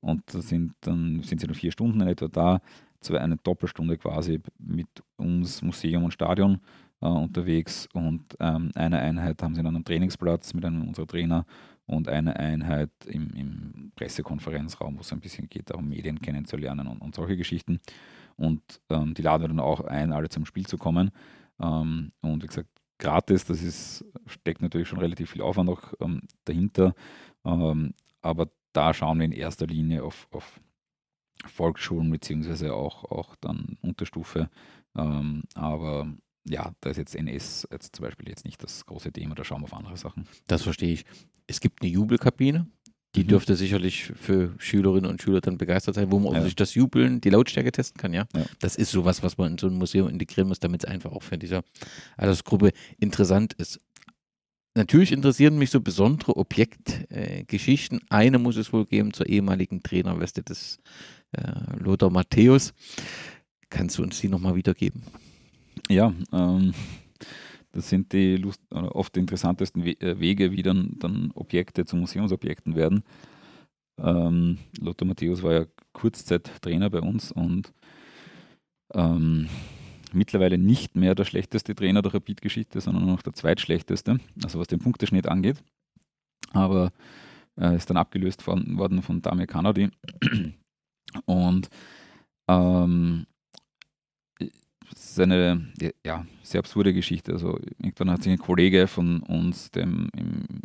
Und 0.00 0.22
da 0.34 0.40
sind 0.40 0.74
dann 0.80 1.22
sind 1.22 1.40
sie 1.40 1.46
nur 1.46 1.56
vier 1.56 1.72
Stunden 1.72 2.00
in 2.00 2.08
etwa 2.08 2.28
da, 2.28 2.60
zwei, 3.00 3.20
eine 3.20 3.36
Doppelstunde 3.36 3.96
quasi 3.96 4.40
mit 4.58 4.88
uns 5.16 5.62
Museum 5.62 6.04
und 6.04 6.12
Stadion 6.12 6.60
äh, 7.00 7.06
unterwegs 7.06 7.88
und 7.92 8.22
ähm, 8.40 8.70
eine 8.74 8.98
Einheit 8.98 9.42
haben 9.42 9.54
sie 9.54 9.62
dann 9.62 9.76
am 9.76 9.84
Trainingsplatz 9.84 10.54
mit 10.54 10.64
einem 10.64 10.88
unserer 10.88 11.06
Trainer 11.06 11.46
und 11.86 12.08
eine 12.08 12.36
Einheit 12.36 12.90
im, 13.06 13.30
im 13.34 13.92
Pressekonferenzraum, 13.96 14.96
wo 14.96 15.00
es 15.00 15.12
ein 15.12 15.20
bisschen 15.20 15.48
geht, 15.48 15.70
darum 15.70 15.88
Medien 15.88 16.20
kennenzulernen 16.20 16.86
und, 16.86 16.98
und 16.98 17.14
solche 17.14 17.36
Geschichten. 17.36 17.80
Und 18.36 18.62
ähm, 18.88 19.14
die 19.14 19.22
laden 19.22 19.42
wir 19.42 19.48
dann 19.48 19.60
auch 19.60 19.80
ein, 19.80 20.12
alle 20.12 20.28
zum 20.28 20.46
Spiel 20.46 20.66
zu 20.66 20.78
kommen. 20.78 21.10
Ähm, 21.60 22.12
und 22.20 22.42
wie 22.42 22.46
gesagt, 22.46 22.71
gratis, 23.02 23.44
das 23.44 23.62
ist, 23.62 24.04
steckt 24.26 24.62
natürlich 24.62 24.86
schon 24.86 25.00
relativ 25.00 25.32
viel 25.32 25.42
Aufwand 25.42 25.68
auch 25.68 25.92
ähm, 26.00 26.22
dahinter. 26.44 26.94
Ähm, 27.44 27.94
aber 28.20 28.48
da 28.72 28.94
schauen 28.94 29.18
wir 29.18 29.24
in 29.24 29.32
erster 29.32 29.66
Linie 29.66 30.04
auf, 30.04 30.28
auf 30.30 30.60
Volksschulen 31.44 32.08
beziehungsweise 32.10 32.72
auch, 32.74 33.04
auch 33.04 33.34
dann 33.40 33.76
Unterstufe. 33.82 34.48
Ähm, 34.96 35.42
aber 35.54 36.14
ja, 36.44 36.72
da 36.80 36.90
ist 36.90 36.96
jetzt 36.96 37.16
NS 37.16 37.66
jetzt 37.72 37.96
zum 37.96 38.04
Beispiel 38.04 38.28
jetzt 38.28 38.44
nicht 38.44 38.62
das 38.62 38.86
große 38.86 39.12
Thema, 39.12 39.34
da 39.34 39.44
schauen 39.44 39.62
wir 39.62 39.64
auf 39.64 39.74
andere 39.74 39.96
Sachen. 39.96 40.28
Das 40.46 40.62
verstehe 40.62 40.92
ich. 40.92 41.04
Es 41.48 41.60
gibt 41.60 41.82
eine 41.82 41.90
Jubelkabine, 41.90 42.68
die 43.14 43.24
mhm. 43.24 43.28
dürfte 43.28 43.56
sicherlich 43.56 44.04
für 44.04 44.54
Schülerinnen 44.58 45.10
und 45.10 45.20
Schüler 45.20 45.40
dann 45.40 45.58
begeistert 45.58 45.94
sein, 45.94 46.10
wo 46.10 46.18
man 46.18 46.34
ja. 46.34 46.42
sich 46.42 46.56
das 46.56 46.74
Jubeln, 46.74 47.20
die 47.20 47.30
Lautstärke 47.30 47.72
testen 47.72 48.00
kann, 48.00 48.14
ja? 48.14 48.26
ja. 48.34 48.44
Das 48.60 48.76
ist 48.76 48.90
sowas, 48.90 49.22
was 49.22 49.38
man 49.38 49.52
in 49.52 49.58
so 49.58 49.66
ein 49.66 49.74
Museum 49.74 50.08
integrieren 50.08 50.48
muss, 50.48 50.60
damit 50.60 50.84
es 50.84 50.90
einfach 50.90 51.12
auch 51.12 51.22
für 51.22 51.38
diese 51.38 51.62
Altersgruppe 52.16 52.72
interessant 52.98 53.52
ist. 53.54 53.80
Natürlich 54.74 55.12
interessieren 55.12 55.58
mich 55.58 55.70
so 55.70 55.82
besondere 55.82 56.36
Objektgeschichten. 56.36 57.98
Äh, 57.98 58.04
Eine 58.08 58.38
muss 58.38 58.56
es 58.56 58.72
wohl 58.72 58.86
geben 58.86 59.12
zur 59.12 59.26
ehemaligen 59.26 59.82
Trainerweste 59.82 60.42
des 60.42 60.78
äh, 61.32 61.76
Lothar 61.78 62.08
Matthäus. 62.08 62.72
Kannst 63.68 63.98
du 63.98 64.02
uns 64.02 64.18
die 64.20 64.28
nochmal 64.28 64.54
wiedergeben? 64.54 65.02
Ja, 65.90 66.14
ähm, 66.32 66.72
das 67.72 67.88
sind 67.88 68.12
die 68.12 68.36
Lust, 68.36 68.60
oft 68.70 69.16
interessantesten 69.16 69.82
äh, 69.84 70.18
Wege, 70.20 70.52
wie 70.52 70.62
dann, 70.62 70.94
dann 70.98 71.30
Objekte 71.34 71.84
zu 71.84 71.96
Museumsobjekten 71.96 72.76
werden. 72.76 73.02
Ähm, 73.98 74.58
Lothar 74.80 75.06
Matthäus 75.06 75.42
war 75.42 75.52
ja 75.52 75.66
Kurzzeit-Trainer 75.92 76.90
bei 76.90 77.00
uns 77.00 77.32
und 77.32 77.72
ähm, 78.94 79.48
mittlerweile 80.12 80.58
nicht 80.58 80.96
mehr 80.96 81.14
der 81.14 81.24
schlechteste 81.24 81.74
Trainer 81.74 82.02
der 82.02 82.14
Rapid-Geschichte, 82.14 82.80
sondern 82.80 83.06
noch 83.06 83.22
der 83.22 83.32
zweitschlechteste, 83.32 84.18
also 84.42 84.58
was 84.58 84.68
den 84.68 84.78
Punkteschnitt 84.78 85.26
angeht. 85.26 85.62
Aber 86.52 86.92
er 87.56 87.74
ist 87.74 87.88
dann 87.90 87.96
abgelöst 87.96 88.46
worden, 88.46 88.78
worden 88.78 89.02
von 89.02 89.22
Damir 89.22 89.46
Kanadi. 89.46 89.90
Und 91.26 91.68
ähm, 92.48 93.26
das 94.92 95.10
ist 95.10 95.20
eine 95.20 95.72
ja, 96.04 96.26
sehr 96.42 96.58
absurde 96.58 96.92
Geschichte. 96.92 97.32
Also 97.32 97.58
irgendwann 97.78 98.10
hat 98.10 98.22
sich 98.22 98.32
ein 98.32 98.38
Kollege 98.38 98.86
von 98.86 99.20
uns, 99.20 99.70
der 99.70 99.84
im 99.84 100.10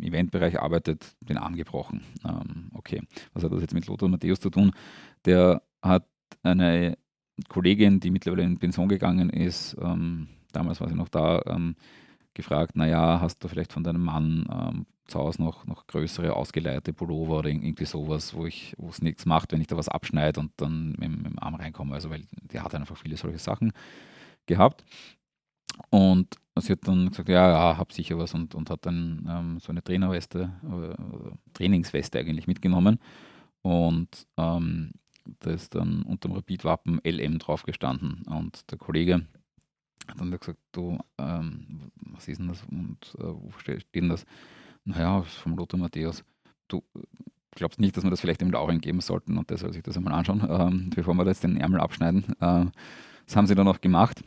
Eventbereich 0.00 0.60
arbeitet, 0.60 1.16
den 1.20 1.38
Arm 1.38 1.56
gebrochen. 1.56 2.02
Ähm, 2.26 2.70
okay, 2.74 3.02
was 3.32 3.42
hat 3.42 3.52
das 3.52 3.60
jetzt 3.60 3.74
mit 3.74 3.86
Lothar 3.86 4.08
Matthäus 4.08 4.40
zu 4.40 4.50
tun? 4.50 4.72
Der 5.24 5.62
hat 5.82 6.06
eine 6.42 6.98
Kollegin, 7.48 8.00
die 8.00 8.10
mittlerweile 8.10 8.42
in 8.42 8.58
Pension 8.58 8.88
gegangen 8.88 9.30
ist, 9.30 9.76
ähm, 9.80 10.28
damals 10.52 10.80
war 10.80 10.88
sie 10.88 10.94
noch 10.94 11.08
da, 11.08 11.40
ähm, 11.46 11.76
gefragt, 12.34 12.76
naja, 12.76 13.20
hast 13.20 13.42
du 13.42 13.48
vielleicht 13.48 13.72
von 13.72 13.82
deinem 13.82 14.02
Mann 14.02 14.46
ähm, 14.50 14.86
zu 15.06 15.18
Hause 15.18 15.42
noch, 15.42 15.66
noch 15.66 15.86
größere 15.86 16.34
ausgeleierte 16.34 16.92
Pullover 16.92 17.38
oder 17.38 17.48
irgendwie 17.48 17.86
sowas, 17.86 18.34
wo 18.34 18.46
ich, 18.46 18.74
wo 18.78 18.90
es 18.90 19.00
nichts 19.00 19.24
macht, 19.26 19.52
wenn 19.52 19.60
ich 19.60 19.66
da 19.66 19.76
was 19.76 19.88
abschneide 19.88 20.38
und 20.38 20.52
dann 20.56 20.94
mit, 20.98 21.10
mit 21.10 21.26
dem 21.26 21.38
Arm 21.38 21.54
reinkomme. 21.54 21.94
Also 21.94 22.10
weil 22.10 22.24
der 22.42 22.62
hat 22.62 22.74
einfach 22.74 22.96
viele 22.96 23.16
solche 23.16 23.38
Sachen 23.38 23.72
gehabt. 24.48 24.84
Und 25.90 26.36
sie 26.56 26.72
hat 26.72 26.86
dann 26.86 27.08
gesagt, 27.08 27.28
ja, 27.28 27.48
ja, 27.48 27.78
hab 27.78 27.92
sicher 27.92 28.18
was 28.18 28.34
und, 28.34 28.54
und 28.54 28.70
hat 28.70 28.84
dann 28.84 29.26
ähm, 29.28 29.60
so 29.60 29.70
eine 29.70 29.82
Trainerweste, 29.82 30.52
äh, 30.64 31.32
Trainingsweste 31.54 32.18
eigentlich 32.18 32.46
mitgenommen. 32.46 32.98
Und 33.62 34.26
ähm, 34.36 34.92
da 35.40 35.50
ist 35.50 35.74
dann 35.74 36.02
unter 36.02 36.28
dem 36.28 36.34
Rapid-Wappen 36.34 37.00
LM 37.04 37.38
drauf 37.38 37.62
gestanden. 37.62 38.22
Und 38.26 38.70
der 38.70 38.78
Kollege 38.78 39.26
hat 40.08 40.20
dann 40.20 40.30
gesagt, 40.30 40.58
du, 40.72 40.98
ähm, 41.18 41.90
was 42.12 42.28
ist 42.28 42.38
denn 42.38 42.48
das 42.48 42.64
und 42.70 42.98
äh, 43.18 43.24
wo 43.24 43.50
steht 43.58 43.86
denn 43.94 44.08
das? 44.08 44.24
Naja, 44.84 45.22
vom 45.22 45.56
Lothar 45.56 45.78
Matthäus. 45.78 46.24
Du 46.66 46.82
glaubst 47.50 47.80
nicht, 47.80 47.96
dass 47.96 48.04
wir 48.04 48.10
das 48.10 48.20
vielleicht 48.20 48.40
dem 48.40 48.50
Laurin 48.50 48.80
geben 48.80 49.00
sollten 49.00 49.36
und 49.36 49.50
der 49.50 49.58
soll 49.58 49.72
sich 49.72 49.82
das 49.82 49.96
einmal 49.96 50.14
anschauen, 50.14 50.46
ähm, 50.48 50.90
bevor 50.94 51.14
wir 51.14 51.26
jetzt 51.26 51.44
den 51.44 51.56
Ärmel 51.56 51.80
abschneiden. 51.80 52.24
Äh, 52.40 52.66
das 53.26 53.36
haben 53.36 53.46
sie 53.46 53.54
dann 53.54 53.68
auch 53.68 53.80
gemacht. 53.80 54.22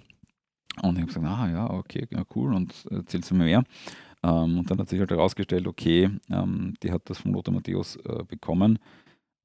Und 0.82 0.96
ich 0.96 1.02
habe 1.02 1.08
gesagt, 1.08 1.26
ah 1.26 1.50
ja, 1.50 1.70
okay, 1.70 2.08
ja, 2.10 2.24
cool, 2.36 2.54
und 2.54 2.86
erzählst 2.90 3.30
du 3.32 3.36
mir 3.36 3.46
mehr. 3.46 3.64
Ähm, 4.24 4.60
und 4.60 4.70
dann 4.70 4.80
hat 4.80 4.90
sich 4.90 5.00
halt 5.00 5.12
herausgestellt, 5.12 5.68
okay, 5.68 6.10
ähm, 6.30 6.76
die 6.82 6.92
hat 6.92 7.10
das 7.10 7.20
von 7.20 7.34
Lothar 7.34 7.54
Matthäus 7.54 7.98
äh, 7.98 8.24
bekommen. 8.24 8.80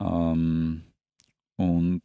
Ähm, 0.00 0.82
und 1.56 2.02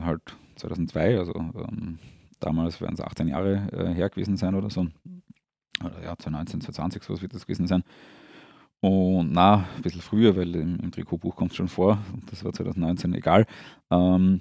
halt 0.00 0.22
2002, 0.56 1.18
also 1.18 1.34
ähm, 1.34 1.98
damals 2.40 2.80
werden 2.80 2.94
es 2.94 3.00
18 3.00 3.28
Jahre 3.28 3.68
äh, 3.72 3.94
her 3.94 4.08
gewesen 4.08 4.36
sein 4.36 4.54
oder 4.54 4.70
so. 4.70 4.86
Oder 5.80 6.02
ja, 6.02 6.16
2019, 6.16 6.60
2020, 6.60 7.02
sowas 7.02 7.22
wird 7.22 7.34
das 7.34 7.46
gewesen 7.46 7.66
sein. 7.66 7.82
Und 8.80 9.32
na, 9.32 9.66
ein 9.76 9.82
bisschen 9.82 10.00
früher, 10.00 10.36
weil 10.36 10.54
im, 10.56 10.78
im 10.80 10.90
Trikotbuch 10.90 11.36
kommt 11.36 11.52
es 11.52 11.56
schon 11.56 11.68
vor, 11.68 11.98
das 12.30 12.44
war 12.44 12.52
2019, 12.52 13.14
egal. 13.14 13.46
Ähm, 13.90 14.40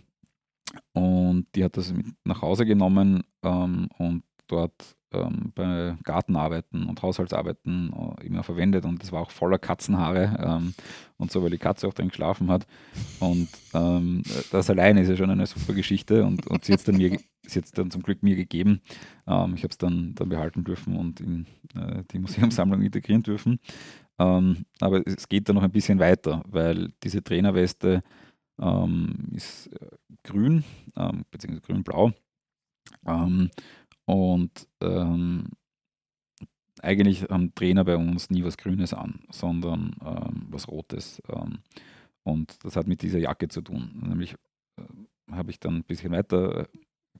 und 0.93 1.47
die 1.55 1.63
hat 1.63 1.77
das 1.77 1.93
mit 1.93 2.07
nach 2.23 2.41
Hause 2.41 2.65
genommen 2.65 3.23
ähm, 3.43 3.87
und 3.97 4.23
dort 4.47 4.95
ähm, 5.13 5.51
bei 5.55 5.97
Gartenarbeiten 6.03 6.85
und 6.85 7.01
Haushaltsarbeiten 7.01 7.93
äh, 7.93 8.25
immer 8.25 8.43
verwendet 8.43 8.85
und 8.85 9.01
das 9.01 9.11
war 9.11 9.21
auch 9.21 9.31
voller 9.31 9.57
Katzenhaare 9.57 10.37
ähm, 10.41 10.73
und 11.17 11.31
so, 11.31 11.43
weil 11.43 11.49
die 11.49 11.57
Katze 11.57 11.87
auch 11.87 11.93
drin 11.93 12.09
geschlafen 12.09 12.49
hat. 12.49 12.65
Und 13.19 13.49
ähm, 13.73 14.23
das 14.51 14.69
alleine 14.69 15.01
ist 15.01 15.09
ja 15.09 15.17
schon 15.17 15.29
eine 15.29 15.45
super 15.45 15.73
Geschichte 15.73 16.23
und, 16.23 16.47
und 16.47 16.65
sie 16.65 16.73
hat 16.73 16.79
es 16.79 16.85
dann, 16.85 16.97
dann 17.75 17.91
zum 17.91 18.03
Glück 18.03 18.23
mir 18.23 18.35
gegeben. 18.35 18.81
Ähm, 19.27 19.53
ich 19.55 19.63
habe 19.63 19.71
es 19.71 19.77
dann, 19.77 20.15
dann 20.15 20.29
behalten 20.29 20.63
dürfen 20.63 20.97
und 20.97 21.19
in 21.19 21.45
äh, 21.75 22.03
die 22.11 22.19
Museumssammlung 22.19 22.81
integrieren 22.81 23.23
dürfen. 23.23 23.59
Ähm, 24.19 24.65
aber 24.79 25.05
es 25.05 25.27
geht 25.27 25.49
dann 25.49 25.55
noch 25.55 25.63
ein 25.63 25.71
bisschen 25.71 25.99
weiter, 25.99 26.43
weil 26.47 26.93
diese 27.03 27.23
Trainerweste 27.23 28.03
ähm, 28.61 29.29
ist 29.33 29.67
äh, 29.67 29.87
grün, 30.23 30.63
beziehungsweise 31.31 31.61
grün-blau. 31.61 32.11
Ähm, 33.05 33.49
und 34.05 34.67
ähm, 34.81 35.47
eigentlich 36.81 37.23
haben 37.23 37.53
Trainer 37.55 37.83
bei 37.83 37.95
uns 37.95 38.29
nie 38.29 38.43
was 38.43 38.57
Grünes 38.57 38.93
an, 38.93 39.21
sondern 39.29 39.95
ähm, 40.03 40.47
was 40.49 40.67
Rotes. 40.67 41.21
Ähm, 41.29 41.59
und 42.23 42.63
das 42.63 42.75
hat 42.75 42.87
mit 42.87 43.01
dieser 43.01 43.19
Jacke 43.19 43.47
zu 43.47 43.61
tun. 43.61 43.91
Nämlich 44.07 44.35
äh, 44.77 44.83
habe 45.31 45.51
ich 45.51 45.59
dann 45.59 45.77
ein 45.77 45.83
bisschen 45.83 46.11
weiter 46.11 46.67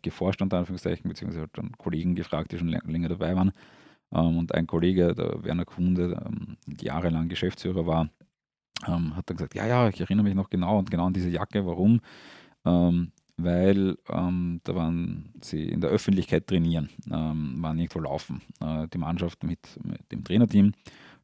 geforscht, 0.01 0.41
unter 0.41 0.57
Anführungszeichen, 0.57 1.07
beziehungsweise 1.07 1.41
halt 1.41 1.57
dann 1.57 1.71
Kollegen 1.77 2.15
gefragt, 2.15 2.51
die 2.51 2.57
schon 2.57 2.69
länger 2.69 3.09
dabei 3.09 3.35
waren. 3.35 3.51
Ähm, 4.13 4.37
und 4.37 4.53
ein 4.53 4.67
Kollege, 4.67 5.13
der 5.13 5.43
Werner 5.43 5.65
Kunde, 5.65 6.21
ähm, 6.25 6.57
jahrelang 6.81 7.29
Geschäftsführer 7.29 7.85
war, 7.85 8.09
ähm, 8.87 9.15
hat 9.15 9.29
dann 9.29 9.37
gesagt, 9.37 9.55
ja, 9.55 9.65
ja, 9.65 9.89
ich 9.89 9.99
erinnere 9.99 10.23
mich 10.23 10.35
noch 10.35 10.49
genau 10.49 10.79
und 10.79 10.89
genau 10.91 11.07
an 11.07 11.13
diese 11.13 11.29
Jacke. 11.29 11.65
Warum? 11.65 12.01
Ähm, 12.65 13.11
weil 13.37 13.97
ähm, 14.09 14.61
da 14.63 14.75
waren 14.75 15.33
sie 15.41 15.63
in 15.63 15.81
der 15.81 15.89
Öffentlichkeit 15.89 16.47
trainieren, 16.47 16.89
ähm, 17.11 17.55
waren 17.61 17.77
irgendwo 17.77 17.99
laufen. 17.99 18.41
Äh, 18.59 18.87
die 18.87 18.97
Mannschaft 18.97 19.43
mit, 19.43 19.59
mit, 19.83 20.11
dem 20.11 20.23
Trainerteam, 20.23 20.73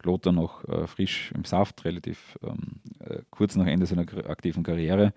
Lothar 0.04 0.34
noch 0.34 0.64
äh, 0.66 0.88
frisch 0.88 1.32
im 1.34 1.46
Saft, 1.46 1.84
relativ 1.86 2.38
ähm, 2.44 2.82
äh, 3.00 3.22
kurz 3.30 3.56
nach 3.56 3.68
Ende 3.68 3.86
seiner 3.86 4.06
aktiven 4.30 4.64
Karriere. 4.64 5.14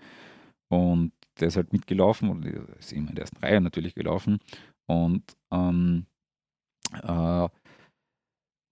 Und 0.69 1.13
der 1.39 1.49
ist 1.49 1.57
halt 1.57 1.73
mitgelaufen, 1.73 2.31
oder 2.31 2.51
ist 2.79 2.93
immer 2.93 3.09
in 3.09 3.15
der 3.15 3.23
ersten 3.23 3.39
Reihe 3.39 3.61
natürlich 3.61 3.95
gelaufen. 3.95 4.39
Und 4.87 5.25
ähm, 5.51 6.07
äh, 7.03 7.49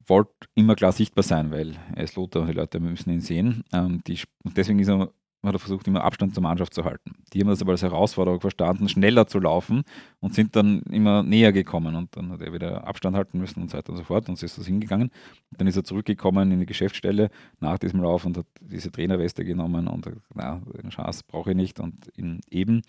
wollte 0.08 0.32
immer 0.54 0.74
klar 0.74 0.92
sichtbar 0.92 1.22
sein, 1.22 1.50
weil 1.50 1.76
er 1.94 2.04
ist 2.04 2.16
Lothar 2.16 2.42
und 2.42 2.48
die 2.48 2.54
Leute 2.54 2.80
müssen 2.80 3.10
ihn 3.10 3.20
sehen. 3.20 3.64
Ähm, 3.72 4.02
die, 4.06 4.18
und 4.44 4.56
deswegen 4.56 4.78
ist 4.78 4.88
er 4.88 5.12
hat 5.46 5.54
er 5.54 5.58
versucht, 5.58 5.86
immer 5.86 6.02
Abstand 6.02 6.34
zur 6.34 6.42
Mannschaft 6.42 6.74
zu 6.74 6.84
halten. 6.84 7.12
Die 7.32 7.40
haben 7.40 7.48
das 7.48 7.62
aber 7.62 7.72
als 7.72 7.82
Herausforderung 7.82 8.40
verstanden, 8.40 8.88
schneller 8.88 9.26
zu 9.26 9.38
laufen 9.38 9.84
und 10.20 10.34
sind 10.34 10.56
dann 10.56 10.82
immer 10.82 11.22
näher 11.22 11.52
gekommen. 11.52 11.94
Und 11.94 12.16
dann 12.16 12.32
hat 12.32 12.40
er 12.42 12.52
wieder 12.52 12.86
Abstand 12.86 13.16
halten 13.16 13.38
müssen 13.38 13.62
und 13.62 13.70
so 13.70 13.78
weiter 13.78 13.90
und 13.90 13.98
so 13.98 14.04
fort. 14.04 14.28
Und 14.28 14.36
so 14.36 14.46
ist 14.46 14.58
das 14.58 14.66
hingegangen. 14.66 15.10
Und 15.50 15.60
dann 15.60 15.68
ist 15.68 15.76
er 15.76 15.84
zurückgekommen 15.84 16.50
in 16.50 16.60
die 16.60 16.66
Geschäftsstelle 16.66 17.30
nach 17.60 17.78
diesem 17.78 18.00
Lauf 18.00 18.24
und 18.24 18.36
hat 18.36 18.46
diese 18.60 18.90
Trainerweste 18.90 19.44
genommen 19.44 19.86
und 19.86 20.06
hat 20.06 20.14
na, 20.34 20.60
eine 20.76 20.90
Chance 20.90 21.22
brauche 21.26 21.50
ich 21.50 21.56
nicht. 21.56 21.78
Und 21.78 22.08
in 22.16 22.40
eben 22.50 22.82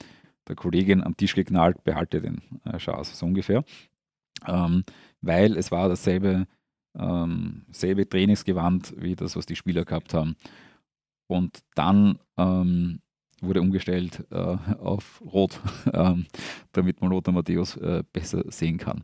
der 0.47 0.55
Kollegin 0.55 1.03
am 1.03 1.15
Tisch 1.15 1.35
geknallt, 1.35 1.83
behalte 1.83 2.19
den 2.21 2.41
äh, 2.65 2.77
Chance, 2.77 3.15
so 3.15 3.27
ungefähr. 3.27 3.63
Ähm, 4.47 4.83
weil 5.21 5.55
es 5.55 5.71
war 5.71 5.89
dasselbe 5.89 6.47
ähm, 6.97 7.65
selbe 7.71 8.07
Trainingsgewand 8.07 8.93
wie 8.97 9.15
das, 9.15 9.35
was 9.35 9.45
die 9.45 9.55
Spieler 9.55 9.85
gehabt 9.85 10.13
haben. 10.13 10.35
Und 11.27 11.59
dann 11.75 12.19
ähm, 12.37 13.01
wurde 13.41 13.61
umgestellt 13.61 14.25
äh, 14.31 14.35
auf 14.35 15.21
Rot, 15.21 15.59
ähm, 15.93 16.25
damit 16.71 17.01
man 17.01 17.11
Lothar 17.11 17.33
Matthäus 17.33 17.77
äh, 17.77 18.03
besser 18.11 18.43
sehen 18.51 18.77
kann. 18.77 19.03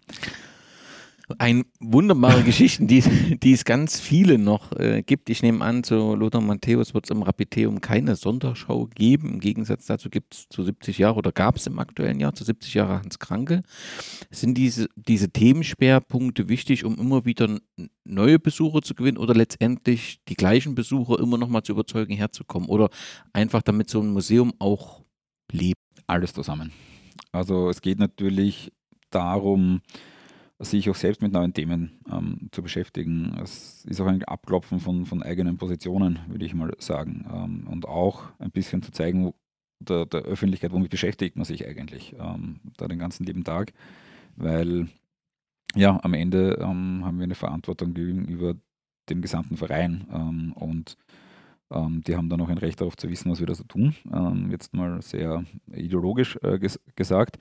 Ein 1.40 1.66
wunderbare 1.80 2.44
Geschichten, 2.44 2.88
die, 2.88 3.02
die 3.38 3.54
es 3.54 3.66
ganz 3.66 4.00
viele 4.00 4.38
noch 4.38 4.72
äh, 4.74 5.02
gibt. 5.02 5.30
Ich 5.30 5.42
nehme 5.42 5.64
an, 5.64 5.84
zu 5.84 6.16
Lothar 6.16 6.42
Matthäus 6.42 6.94
wird 6.94 7.06
es 7.06 7.12
im 7.12 7.24
Rapiteum 7.24 7.82
keine 7.82 8.16
Sonderschau 8.16 8.86
geben. 8.88 9.34
Im 9.34 9.40
Gegensatz 9.40 9.86
dazu 9.86 10.10
gibt 10.10 10.36
es 10.36 10.50
zu 10.50 10.64
70 10.64 11.00
Jahre 11.00 11.16
oder 11.16 11.32
gab 11.32 11.56
es 11.56 11.68
im 11.68 11.80
aktuellen 11.80 12.20
Jahr 12.20 12.34
zu 12.34 12.44
70 12.44 12.74
Jahre 12.76 13.00
Hans 13.00 13.18
Kranke. 13.20 13.64
Sind 14.30 14.56
diese, 14.56 14.88
diese 14.96 15.30
Themenschwerpunkte 15.30 16.48
wichtig, 16.48 16.86
um 16.86 16.96
immer 17.00 17.26
wieder 17.26 17.60
neue 18.04 18.38
Besucher 18.38 18.82
zu 18.82 18.94
gewinnen 18.94 19.18
oder 19.18 19.34
letztendlich 19.34 20.20
die 20.28 20.36
gleichen 20.36 20.76
Besucher 20.76 21.20
immer 21.20 21.38
noch 21.38 21.50
mal 21.50 21.64
zu 21.64 21.72
überzeugen, 21.72 22.14
herzukommen? 22.14 22.70
Oder 22.70 22.90
einfach 23.34 23.64
damit 23.64 23.90
so 23.90 24.00
ein 24.00 24.10
Museum 24.10 24.54
auch 24.60 25.02
lebt? 25.52 25.80
Alles 26.08 26.34
zusammen. 26.34 26.72
Also 27.32 27.70
es 27.70 27.82
geht 27.82 27.98
natürlich 28.00 28.72
darum, 29.10 29.82
sich 30.60 30.90
auch 30.90 30.96
selbst 30.96 31.22
mit 31.22 31.34
neuen 31.34 31.54
Themen 31.54 32.00
ähm, 32.10 32.48
zu 32.52 32.62
beschäftigen. 32.64 33.38
Es 33.44 33.84
ist 33.86 34.00
auch 34.00 34.06
ein 34.06 34.24
Abklopfen 34.24 34.80
von, 34.80 35.06
von 35.06 35.22
eigenen 35.22 35.58
Positionen, 35.58 36.20
würde 36.28 36.46
ich 36.46 36.54
mal 36.54 36.74
sagen. 36.80 37.26
Ähm, 37.32 37.68
und 37.68 37.88
auch 37.88 38.24
ein 38.40 38.52
bisschen 38.52 38.82
zu 38.82 38.92
zeigen, 38.92 39.34
der, 39.80 40.06
der, 40.06 40.22
Öffentlichkeit, 40.22 40.72
womit 40.72 40.90
beschäftigt 40.90 41.36
man 41.36 41.44
sich 41.44 41.68
eigentlich 41.68 42.16
ähm, 42.18 42.62
da 42.78 42.88
den 42.88 43.00
ganzen 43.00 43.26
lieben 43.26 43.44
Tag. 43.44 43.74
Weil 44.38 44.88
ja, 45.76 46.00
am 46.02 46.14
Ende 46.14 46.58
ähm, 46.62 47.04
haben 47.04 47.18
wir 47.18 47.26
eine 47.26 47.36
Verantwortung 47.36 47.94
gegenüber 47.94 48.56
dem 49.10 49.22
gesamten 49.22 49.58
Verein 49.58 50.08
ähm, 50.14 50.54
und 50.54 50.98
ähm, 51.70 52.02
die 52.08 52.16
haben 52.16 52.30
dann 52.30 52.40
auch 52.40 52.50
ein 52.50 52.58
Recht 52.58 52.80
darauf 52.80 52.96
zu 52.96 53.10
wissen, 53.10 53.30
was 53.30 53.40
wir 53.40 53.48
da 53.48 53.56
so 53.56 53.66
tun. 53.66 53.94
jetzt 54.50 54.74
mal 54.74 55.02
sehr 55.02 55.44
ideologisch 55.74 56.38
äh, 56.44 56.60
ges 56.60 56.80
gesagt. 56.96 57.38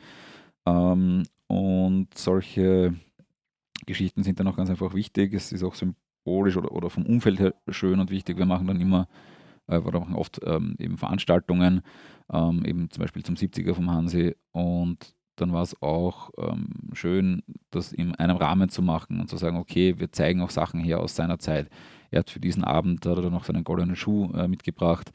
Ähm, 0.67 1.25
und 1.47 2.09
solche 2.17 2.95
Geschichten 3.87 4.23
sind 4.23 4.41
dann 4.41 4.49
auch 4.49 4.57
ganz 4.57 4.71
einfach 4.71 4.95
wichtig. 4.95 5.35
Es 5.35 5.53
ist 5.53 5.63
auch 5.63 5.75
symbolisch 5.75 6.57
oder, 6.57 6.73
oder 6.73 6.91
vom 6.91 7.07
Umfeld 7.07 7.41
her 7.41 7.55
schön 7.69 8.01
und 8.01 8.11
wichtig. 8.11 8.39
Wir 8.39 8.47
machen 8.47 8.67
dann 8.67 8.81
immer 8.81 9.09
äh, 9.67 9.79
oder 9.79 10.01
machen 10.01 10.15
oft 10.15 10.41
ähm, 10.45 10.77
eben 10.79 10.99
Veranstaltungen, 10.99 11.83
ähm, 12.33 12.65
eben 12.65 12.91
zum 12.91 13.03
Beispiel 13.03 13.23
zum 13.23 13.35
70er 13.35 13.75
vom 13.75 13.91
Hansi. 13.91 14.37
Und 14.53 15.15
dann 15.37 15.53
war 15.53 15.63
es 15.63 15.81
auch 15.83 16.31
ähm, 16.39 16.69
schön, 16.93 17.43
das 17.71 17.93
in 17.93 18.15
einem 18.15 18.37
Rahmen 18.37 18.69
zu 18.69 18.83
machen 18.83 19.21
und 19.21 19.29
zu 19.29 19.37
sagen, 19.37 19.57
okay, 19.57 19.99
wir 19.99 20.13
zeigen 20.13 20.41
auch 20.41 20.51
Sachen 20.51 20.81
her 20.81 21.01
aus 21.01 21.17
seiner 21.17 21.39
Zeit. 21.39 21.69
Er 22.11 22.21
hat 22.21 22.31
für 22.31 22.41
diesen 22.41 22.65
Abend 22.65 23.05
hat 23.05 23.17
er 23.17 23.23
dann 23.23 23.33
noch 23.33 23.45
seinen 23.45 23.65
goldenen 23.65 23.97
Schuh 23.97 24.31
äh, 24.33 24.47
mitgebracht, 24.47 25.11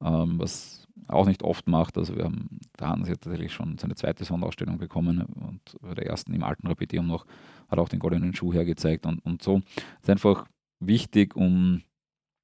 ähm, 0.00 0.38
was 0.38 0.83
auch 1.08 1.26
nicht 1.26 1.42
oft 1.42 1.68
macht. 1.68 1.98
Also 1.98 2.16
wir 2.16 2.24
haben, 2.24 2.58
der 2.78 2.88
Hans 2.88 3.08
hat 3.08 3.20
tatsächlich 3.20 3.52
schon 3.52 3.78
seine 3.78 3.94
zweite 3.94 4.24
Sonderausstellung 4.24 4.78
bekommen 4.78 5.22
und 5.22 5.60
bei 5.80 5.94
der 5.94 6.06
ersten 6.06 6.34
im 6.34 6.42
alten 6.42 6.66
Rapiteum 6.66 7.06
noch, 7.06 7.26
hat 7.68 7.78
auch 7.78 7.88
den 7.88 7.98
goldenen 7.98 8.34
Schuh 8.34 8.52
hergezeigt 8.52 9.06
und, 9.06 9.24
und 9.24 9.42
so. 9.42 9.62
Es 9.96 10.04
ist 10.04 10.10
einfach 10.10 10.46
wichtig, 10.80 11.36
um 11.36 11.82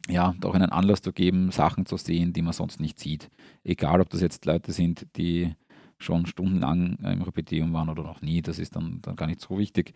ja, 0.09 0.35
auch 0.45 0.55
einen 0.55 0.71
Anlass 0.71 1.03
zu 1.03 1.13
geben, 1.13 1.51
Sachen 1.51 1.87
zu 1.87 1.97
sehen, 1.97 2.33
die 2.33 2.43
man 2.43 2.53
sonst 2.53 2.81
nicht 2.81 2.99
sieht. 2.99 3.31
Egal, 3.65 4.01
ob 4.01 4.09
das 4.11 4.21
jetzt 4.21 4.45
Leute 4.47 4.73
sind, 4.73 5.07
die 5.17 5.55
schon 5.99 6.27
stundenlang 6.27 6.97
im 6.97 7.23
Repetium 7.23 7.73
waren 7.75 7.91
oder 7.91 8.03
noch 8.03 8.23
nie, 8.23 8.41
das 8.41 8.59
ist 8.59 8.75
dann, 8.75 9.01
dann 9.03 9.17
gar 9.17 9.27
nicht 9.27 9.41
so 9.41 9.59
wichtig. 9.59 9.93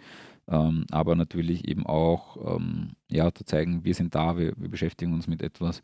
Ähm, 0.46 0.84
aber 0.90 1.16
natürlich 1.16 1.66
eben 1.66 1.86
auch 1.86 2.56
ähm, 2.56 2.92
ja, 3.10 3.32
zu 3.32 3.44
zeigen, 3.44 3.84
wir 3.84 3.94
sind 3.94 4.14
da, 4.14 4.36
wir, 4.36 4.52
wir 4.56 4.68
beschäftigen 4.68 5.14
uns 5.14 5.26
mit 5.26 5.42
etwas 5.42 5.82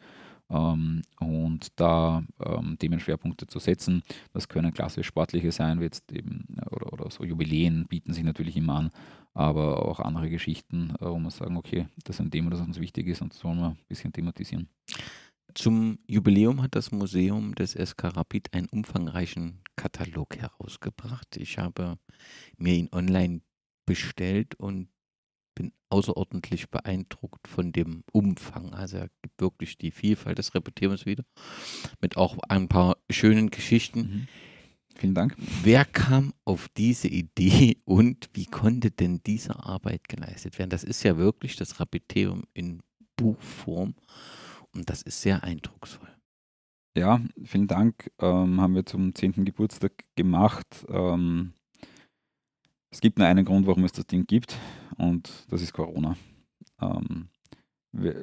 und 0.51 1.69
da 1.77 2.25
ähm, 2.45 2.77
Themenschwerpunkte 2.79 3.47
zu 3.47 3.61
setzen. 3.61 4.03
Das 4.33 4.49
können 4.49 4.73
klassisch 4.73 5.07
sportliche 5.07 5.53
sein, 5.53 5.79
wie 5.79 5.85
jetzt 5.85 6.11
eben, 6.13 6.45
oder, 6.71 6.93
oder 6.93 7.11
so 7.11 7.25
Jubiläen 7.25 7.87
bieten 7.87 8.13
sich 8.13 8.25
natürlich 8.25 8.57
immer 8.57 8.75
an, 8.75 8.91
aber 9.33 9.87
auch 9.87 10.01
andere 10.01 10.29
Geschichten, 10.29 10.93
äh, 11.01 11.07
wo 11.07 11.19
man 11.19 11.31
sagen, 11.31 11.57
okay, 11.57 11.87
das 12.05 12.17
ist 12.17 12.21
ein 12.21 12.31
Thema, 12.31 12.51
das 12.51 12.61
uns 12.61 12.81
wichtig 12.81 13.07
ist 13.07 13.23
und 13.23 13.33
das 13.33 13.45
wollen 13.45 13.59
wir 13.59 13.69
ein 13.69 13.79
bisschen 13.89 14.13
thematisieren. 14.13 14.69
Zum 15.55 15.99
Jubiläum 16.07 16.63
hat 16.63 16.75
das 16.75 16.93
Museum 16.93 17.55
des 17.55 17.73
SK 17.73 18.17
Rapid 18.17 18.53
einen 18.53 18.69
umfangreichen 18.69 19.61
Katalog 19.77 20.37
herausgebracht. 20.37 21.37
Ich 21.37 21.59
habe 21.59 21.97
mir 22.57 22.75
ihn 22.75 22.89
online 22.93 23.41
bestellt 23.87 24.55
und 24.57 24.89
bin 25.55 25.73
außerordentlich 25.89 26.71
beeindruckt 26.71 27.49
von 27.49 27.73
dem 27.73 28.05
Umfang. 28.13 28.73
Also 28.75 28.99
er 28.99 29.11
gibt 29.23 29.41
wirklich 29.41 29.79
die 29.79 29.91
Vielfalt 29.91 30.39
des 30.39 30.55
Repetierens 30.55 31.07
wieder. 31.07 31.25
Mit 32.01 32.17
auch 32.17 32.39
ein 32.49 32.69
paar 32.69 32.97
schönen 33.11 33.51
Geschichten. 33.51 34.01
Mhm. 34.01 34.29
Vielen 34.97 35.15
Dank. 35.15 35.35
Wer 35.63 35.85
kam 35.85 36.35
auf 36.45 36.69
diese 36.77 37.09
Idee 37.09 37.79
und 37.85 38.29
wie 38.35 38.47
konnte 38.47 38.91
denn 38.91 39.21
diese 39.25 39.65
Arbeit 39.65 40.09
geleistet 40.09 40.59
werden? 40.59 40.71
Das 40.71 40.85
ist 40.85 41.03
ja 41.03 41.17
wirklich 41.17 41.57
das 41.57 41.81
Rapiteum 41.81 42.45
in 42.55 42.83
Buchform 43.17 43.95
und 44.73 44.89
das 44.91 45.03
ist 45.03 45.21
sehr 45.21 45.43
eindrucksvoll. 45.43 46.09
Ja, 46.97 47.21
vielen 47.45 47.69
Dank. 47.69 48.11
Ähm, 48.21 48.61
haben 48.61 48.75
wir 48.75 48.85
zum 48.85 49.15
10. 49.15 49.45
Geburtstag 49.45 49.93
gemacht. 50.17 50.85
Ähm, 50.89 51.53
es 52.91 53.01
gibt 53.01 53.19
nur 53.19 53.29
einen 53.29 53.45
Grund, 53.45 53.67
warum 53.67 53.85
es 53.85 53.93
das 53.93 54.07
Ding 54.07 54.27
gibt 54.27 54.59
und 55.01 55.47
das 55.49 55.63
ist 55.63 55.73
Corona. 55.73 56.17
Ähm, 56.81 57.29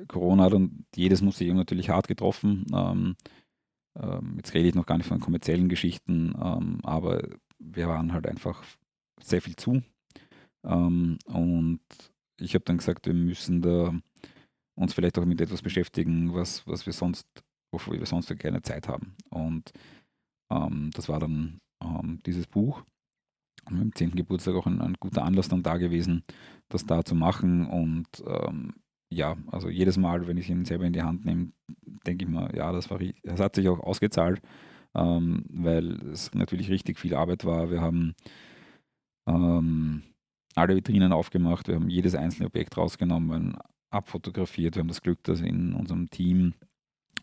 Corona 0.08 0.44
hat 0.44 0.54
jedes 0.96 1.22
Museum 1.22 1.58
natürlich 1.58 1.90
hart 1.90 2.08
getroffen. 2.08 2.66
Ähm, 2.74 3.16
ähm, 4.00 4.36
jetzt 4.38 4.54
rede 4.54 4.70
ich 4.70 4.76
noch 4.76 4.86
gar 4.86 4.98
nicht 4.98 5.08
von 5.08 5.20
kommerziellen 5.20 5.70
Geschichten, 5.70 6.34
ähm, 6.40 6.80
aber 6.84 7.28
wir 7.60 7.88
waren 7.88 8.14
halt 8.14 8.28
einfach 8.28 8.64
sehr 9.22 9.42
viel 9.42 9.56
zu. 9.56 9.82
Ähm, 10.64 11.18
und 11.26 11.82
ich 12.40 12.54
habe 12.54 12.66
dann 12.66 12.78
gesagt, 12.78 13.08
wir 13.08 13.14
müssen 13.14 13.62
da 13.62 13.94
uns 14.76 14.94
vielleicht 14.94 15.18
auch 15.18 15.26
mit 15.26 15.42
etwas 15.42 15.64
beschäftigen, 15.64 16.34
was, 16.34 16.66
was 16.68 16.86
wir 16.86 16.94
sonst, 16.94 17.28
wofür 17.72 17.98
wir 17.98 18.06
sonst 18.06 18.34
keine 18.38 18.62
Zeit 18.62 18.88
haben. 18.88 19.16
Und 19.30 19.72
ähm, 20.52 20.92
das 20.94 21.10
war 21.10 21.20
dann 21.20 21.60
dieses 22.26 22.48
Buch. 22.48 22.84
Dem 23.70 23.93
10. 23.93 24.12
Geburtstag 24.12 24.55
auch 24.55 24.66
ein, 24.66 24.82
ein, 24.82 24.95
guter 24.99 25.24
Anlass 25.24 25.49
dann 25.49 25.64
da 25.64 25.78
gewesen, 25.78 26.24
das 26.70 26.86
da 26.86 27.03
zu 27.03 27.16
machen. 27.16 27.68
Und 27.68 28.08
ähm, 28.26 28.76
ja, 29.10 29.36
also 29.51 29.70
jedes 29.70 29.97
Mal, 29.97 30.28
wenn 30.28 30.38
ich 30.38 30.49
ihn 30.49 30.66
selber 30.66 30.86
in 30.86 30.93
die 30.93 31.01
Hand 31.01 31.26
nehme, 31.26 31.51
denke 32.05 32.26
ich 32.26 32.32
mir, 32.32 32.49
ja, 32.55 32.72
das, 32.72 32.89
war, 32.89 32.99
das 33.24 33.39
hat 33.39 33.55
sich 33.55 33.68
auch 33.70 33.80
ausgezahlt, 33.80 34.41
ähm, 34.95 35.45
weil 35.49 35.93
es 36.12 36.34
natürlich 36.34 36.70
richtig 36.70 36.99
viel 36.99 37.16
Arbeit 37.16 37.45
war. 37.45 37.70
Wir 37.70 37.82
haben 37.82 38.16
ähm, 39.28 40.03
alle 40.55 40.76
Vitrinen 40.76 41.12
aufgemacht, 41.12 41.68
wir 41.68 41.76
haben 41.76 41.89
jedes 41.89 42.16
einzelne 42.16 42.47
Objekt 42.47 42.78
rausgenommen, 42.78 43.58
abfotografiert. 43.89 44.76
Wir 44.76 44.82
haben 44.82 44.88
das 44.88 45.01
Glück, 45.01 45.24
dass 45.24 45.41
in 45.41 45.74
unserem 45.74 46.10
Team 46.10 46.53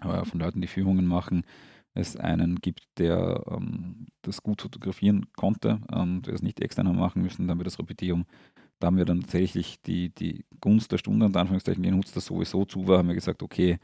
äh, 0.03 0.24
von 0.24 0.41
Leuten, 0.41 0.61
die 0.61 0.66
Führungen 0.66 1.07
machen, 1.07 1.45
es 1.95 2.16
einen 2.16 2.57
gibt, 2.57 2.84
der 2.99 3.42
ähm, 3.49 4.07
das 4.22 4.42
gut 4.42 4.62
fotografieren 4.62 5.26
konnte 5.36 5.80
und 5.92 6.26
wir 6.26 6.34
es 6.34 6.42
nicht 6.42 6.61
extern 6.61 6.88
haben 6.88 6.99
machen 6.99 7.22
müssen, 7.22 7.47
dann 7.47 7.59
wir 7.59 7.64
das 7.64 7.78
Repetium 7.78 8.26
da 8.84 8.88
haben 8.88 8.97
wir 8.97 9.05
dann 9.05 9.22
tatsächlich 9.22 9.80
die, 9.82 10.11
die 10.11 10.45
Gunst 10.61 10.92
der 10.92 10.99
Stunde, 10.99 11.26
unter 11.26 11.40
Anführungszeichen, 11.40 11.82
genutzt, 11.82 12.16
dass 12.16 12.26
sowieso 12.26 12.64
zu 12.64 12.86
war, 12.86 12.99
haben 12.99 13.09
wir 13.09 13.14
gesagt, 13.14 13.42
okay, 13.42 13.78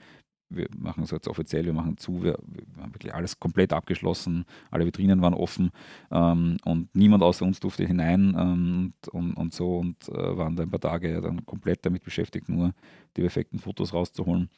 wir 0.50 0.66
machen 0.76 1.04
es 1.04 1.10
jetzt 1.12 1.28
offiziell, 1.28 1.64
wir 1.64 1.72
machen 1.72 1.96
zu, 1.96 2.24
wir, 2.24 2.36
wir, 2.44 2.82
haben 2.82 2.92
wirklich 2.92 3.14
alles 3.14 3.38
komplett 3.38 3.72
abgeschlossen, 3.72 4.44
alle 4.70 4.84
Vitrinen 4.84 5.22
waren 5.22 5.32
offen 5.32 5.70
ähm, 6.10 6.56
und 6.64 6.94
niemand 6.94 7.22
außer 7.22 7.46
uns 7.46 7.60
durfte 7.60 7.86
hinein 7.86 8.36
ähm, 8.36 8.92
und, 9.06 9.08
und, 9.14 9.34
und, 9.34 9.54
so 9.54 9.78
und 9.78 10.08
äh, 10.08 10.36
waren 10.36 10.56
da 10.56 10.64
ein 10.64 10.70
paar 10.70 10.80
Tage 10.80 11.20
dann 11.20 11.46
komplett 11.46 11.86
damit 11.86 12.02
beschäftigt, 12.02 12.48
nur 12.48 12.74
die 13.16 13.22
perfekten 13.22 13.60
Fotos 13.60 13.94
rauszuholen. 13.94 14.50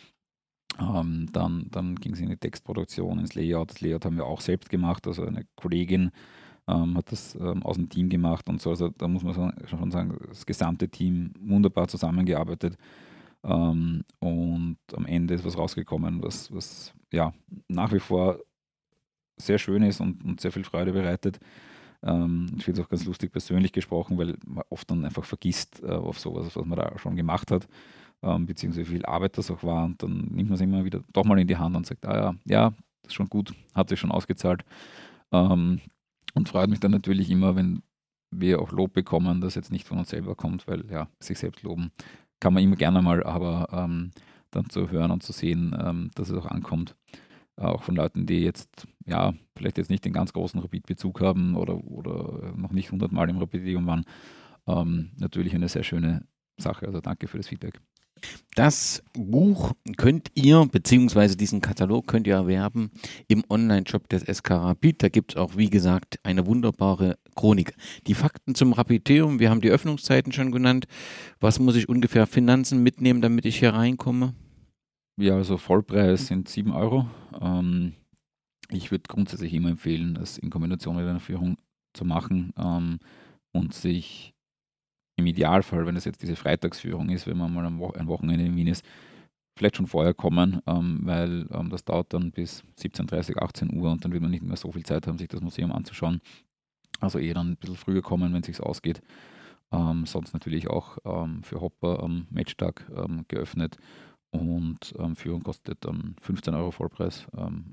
Ähm, 0.81 1.29
dann 1.33 1.67
dann 1.71 1.97
ging 1.97 2.15
es 2.15 2.21
in 2.21 2.31
die 2.31 2.37
Textproduktion, 2.37 3.19
ins 3.19 3.35
Layout. 3.35 3.71
Das 3.71 3.81
Layout 3.81 4.05
haben 4.05 4.17
wir 4.17 4.27
auch 4.27 4.41
selbst 4.41 4.71
gemacht, 4.71 5.07
also 5.07 5.25
eine 5.25 5.45
Kollegin 5.57 6.11
ähm, 6.69 6.97
hat 6.97 7.11
das 7.13 7.35
ähm, 7.35 7.63
aus 7.63 7.77
dem 7.77 7.89
Team 7.89 8.09
gemacht 8.09 8.49
und 8.49 8.61
so. 8.61 8.71
Also 8.71 8.89
da 8.91 9.09
muss 9.09 9.23
man 9.25 9.55
schon 9.67 9.91
sagen, 9.91 10.17
das 10.29 10.47
gesamte 10.47 10.89
Team 10.89 11.33
wunderbar 11.41 11.89
zusammengearbeitet. 11.89 12.77
Ähm, 13.45 14.05
und 14.21 14.79
am 14.95 15.07
Ende 15.07 15.35
ist 15.35 15.45
was 15.45 15.59
rausgekommen, 15.59 16.23
was, 16.23 16.53
was 16.55 16.95
ja 17.13 17.33
nach 17.69 17.93
wie 17.93 18.01
vor 18.01 18.39
sehr 19.37 19.59
schön 19.59 19.83
ist 19.83 20.01
und, 20.01 20.25
und 20.25 20.41
sehr 20.41 20.53
viel 20.53 20.65
Freude 20.65 20.93
bereitet. 20.93 21.41
Ähm, 22.03 22.47
ich 22.57 22.65
finde 22.65 22.81
es 22.81 22.87
auch 22.87 22.91
ganz 22.91 23.05
lustig 23.05 23.33
persönlich 23.33 23.73
gesprochen, 23.73 24.19
weil 24.19 24.37
man 24.47 24.65
oft 24.71 24.91
dann 24.91 25.05
einfach 25.05 25.25
vergisst 25.25 25.83
äh, 25.83 25.89
auf 25.89 26.21
sowas, 26.21 26.55
was 26.55 26.65
man 26.65 26.79
da 26.79 26.99
schon 26.99 27.17
gemacht 27.17 27.51
hat, 27.51 27.67
ähm, 28.23 28.47
beziehungsweise 28.47 28.89
wie 28.89 28.95
viel 28.95 29.07
Arbeit 29.07 29.39
das 29.39 29.51
auch 29.51 29.63
war. 29.63 29.85
Und 29.85 30.03
dann 30.03 30.29
nimmt 30.31 30.51
man 30.51 30.55
es 30.55 30.61
immer 30.61 30.85
wieder 30.85 31.01
doch 31.13 31.25
mal 31.25 31.39
in 31.39 31.49
die 31.49 31.57
Hand 31.57 31.77
und 31.77 31.87
sagt, 31.87 32.07
ah 32.07 32.17
ja, 32.17 32.35
ja, 32.45 32.71
das 33.03 33.11
ist 33.11 33.15
schon 33.15 33.29
gut, 33.29 33.55
hat 33.75 33.89
sich 33.89 34.01
schon 34.01 34.13
ausgezahlt. 34.13 34.65
Ähm, 35.33 35.81
und 36.35 36.49
freut 36.49 36.71
mich 36.71 36.81
dann 36.81 36.93
natürlich 36.93 37.31
immer, 37.31 37.57
wenn 37.57 37.83
wir 38.31 38.61
auch 38.61 38.73
Lob 38.73 38.95
bekommen, 38.95 39.41
das 39.41 39.55
jetzt 39.55 39.71
nicht 39.71 39.87
von 39.87 39.99
uns 39.99 40.11
selber 40.11 40.35
kommt, 40.35 40.67
weil 40.67 40.91
ja, 40.91 41.09
sich 41.21 41.39
selbst 41.39 41.63
loben 41.63 41.93
kann 42.43 42.55
man 42.55 42.65
immer 42.65 42.75
gerne 42.75 43.01
mal, 43.03 43.23
aber 43.23 43.69
ähm, 43.73 44.11
dann 44.51 44.69
zu 44.69 44.91
hören 44.91 45.13
und 45.13 45.23
zu 45.23 45.33
sehen, 45.33 45.77
ähm, 45.79 46.11
dass 46.17 46.29
es 46.29 46.37
auch 46.37 46.47
ankommt. 46.47 46.97
Auch 47.57 47.85
von 47.85 47.95
Leuten, 47.95 48.27
die 48.27 48.41
jetzt, 48.41 48.89
ja, 49.07 49.33
vielleicht 49.57 49.79
jetzt 49.79 49.91
nicht 49.91 50.05
den 50.05 50.13
ganz 50.13 50.33
großen 50.33 50.59
Rapid-Bezug 50.59 51.21
haben 51.21 51.55
oder, 51.55 51.77
oder 51.85 52.53
noch 52.57 52.73
nicht 52.73 52.91
hundertmal 52.91 53.31
im 53.31 53.39
Rapid-Medium 53.39 53.87
waren, 53.87 54.05
ähm, 54.67 55.13
natürlich 55.19 55.55
eine 55.55 55.69
sehr 55.69 55.85
schöne 55.85 56.27
Sache. 56.59 56.87
Also 56.87 57.01
danke 57.01 57.29
für 57.29 57.37
das 57.37 57.47
Feedback. 57.47 57.81
Das 58.55 59.03
Buch 59.15 59.73
könnt 59.97 60.31
ihr, 60.35 60.67
beziehungsweise 60.71 61.37
diesen 61.37 61.63
Katalog 61.63 62.07
könnt 62.07 62.27
ihr 62.27 62.35
erwerben 62.35 62.91
im 63.27 63.45
Online-Shop 63.49 64.09
des 64.09 64.23
SK 64.23 64.51
Rapid. 64.51 65.03
Da 65.03 65.09
gibt 65.09 65.33
es 65.33 65.37
auch, 65.37 65.57
wie 65.57 65.71
gesagt, 65.71 66.19
eine 66.23 66.47
wunderbare 66.47 67.17
Chronik. 67.35 67.75
Die 68.07 68.15
Fakten 68.15 68.55
zum 68.55 68.75
Rapiteum, 68.75 69.39
wir 69.39 69.49
haben 69.49 69.63
die 69.63 69.71
Öffnungszeiten 69.71 70.33
schon 70.33 70.53
genannt. 70.53 70.87
Was 71.41 71.59
muss 71.59 71.77
ich 71.77 71.89
ungefähr 71.89 72.27
Finanzen 72.27 72.83
mitnehmen, 72.83 73.23
damit 73.23 73.47
ich 73.47 73.59
hier 73.59 73.73
reinkomme? 73.73 74.35
Ja, 75.17 75.37
also 75.37 75.57
Vollpreis 75.57 76.27
sind 76.27 76.49
7 76.49 76.73
Euro. 76.73 77.07
Ähm, 77.41 77.95
ich 78.71 78.91
würde 78.91 79.05
grundsätzlich 79.09 79.53
immer 79.55 79.71
empfehlen, 79.71 80.15
das 80.15 80.39
in 80.39 80.51
Kombination 80.51 80.97
mit 80.97 81.07
einer 81.07 81.21
Führung 81.21 81.57
zu 81.95 82.05
machen 82.05 82.53
ähm, 82.59 82.99
und 83.53 83.75
sich 83.75 84.35
im 85.17 85.27
Idealfall, 85.27 85.87
wenn 85.87 85.97
es 85.97 86.05
jetzt 86.05 86.23
diese 86.23 86.37
Freitagsführung 86.37 87.09
ist, 87.11 87.27
wenn 87.27 87.37
man 87.37 87.53
mal 87.53 87.67
ein 87.67 88.07
Wochenende 88.09 88.45
in 88.45 88.57
Wien 88.57 88.69
ist, 88.69 88.85
vielleicht 89.57 89.77
schon 89.77 89.87
vorher 89.87 90.15
kommen, 90.15 90.61
ähm, 90.67 91.01
weil 91.03 91.47
ähm, 91.53 91.71
das 91.71 91.85
dauert 91.85 92.13
dann 92.15 92.33
bis 92.33 92.65
17.30, 92.81 93.39
18 93.39 93.75
Uhr 93.75 93.91
und 93.91 94.05
dann 94.05 94.13
wird 94.13 94.23
man 94.23 94.31
nicht 94.31 94.43
mehr 94.43 94.57
so 94.57 94.73
viel 94.73 94.85
Zeit 94.85 95.07
haben, 95.07 95.19
sich 95.19 95.29
das 95.29 95.41
Museum 95.41 95.73
anzuschauen. 95.73 96.21
Also 97.01 97.19
eher 97.19 97.35
dann 97.35 97.53
ein 97.53 97.57
bisschen 97.57 97.77
früher 97.77 98.03
kommen, 98.03 98.33
wenn 98.33 98.41
es 98.41 98.47
sich 98.47 98.61
ausgeht. 98.61 99.03
Ähm, 99.73 100.07
sonst 100.07 100.33
natürlich 100.33 100.69
auch 100.69 100.99
ähm, 101.05 101.43
für 101.43 101.61
Hopper 101.61 102.03
am 102.03 102.27
Matchtag 102.31 102.91
ähm, 102.97 103.25
geöffnet 103.29 103.77
und 104.31 104.95
ähm, 104.99 105.17
Führung 105.17 105.43
kostet 105.43 105.85
dann 105.85 106.17
15 106.23 106.55
Euro 106.55 106.71
Vollpreis, 106.71 107.27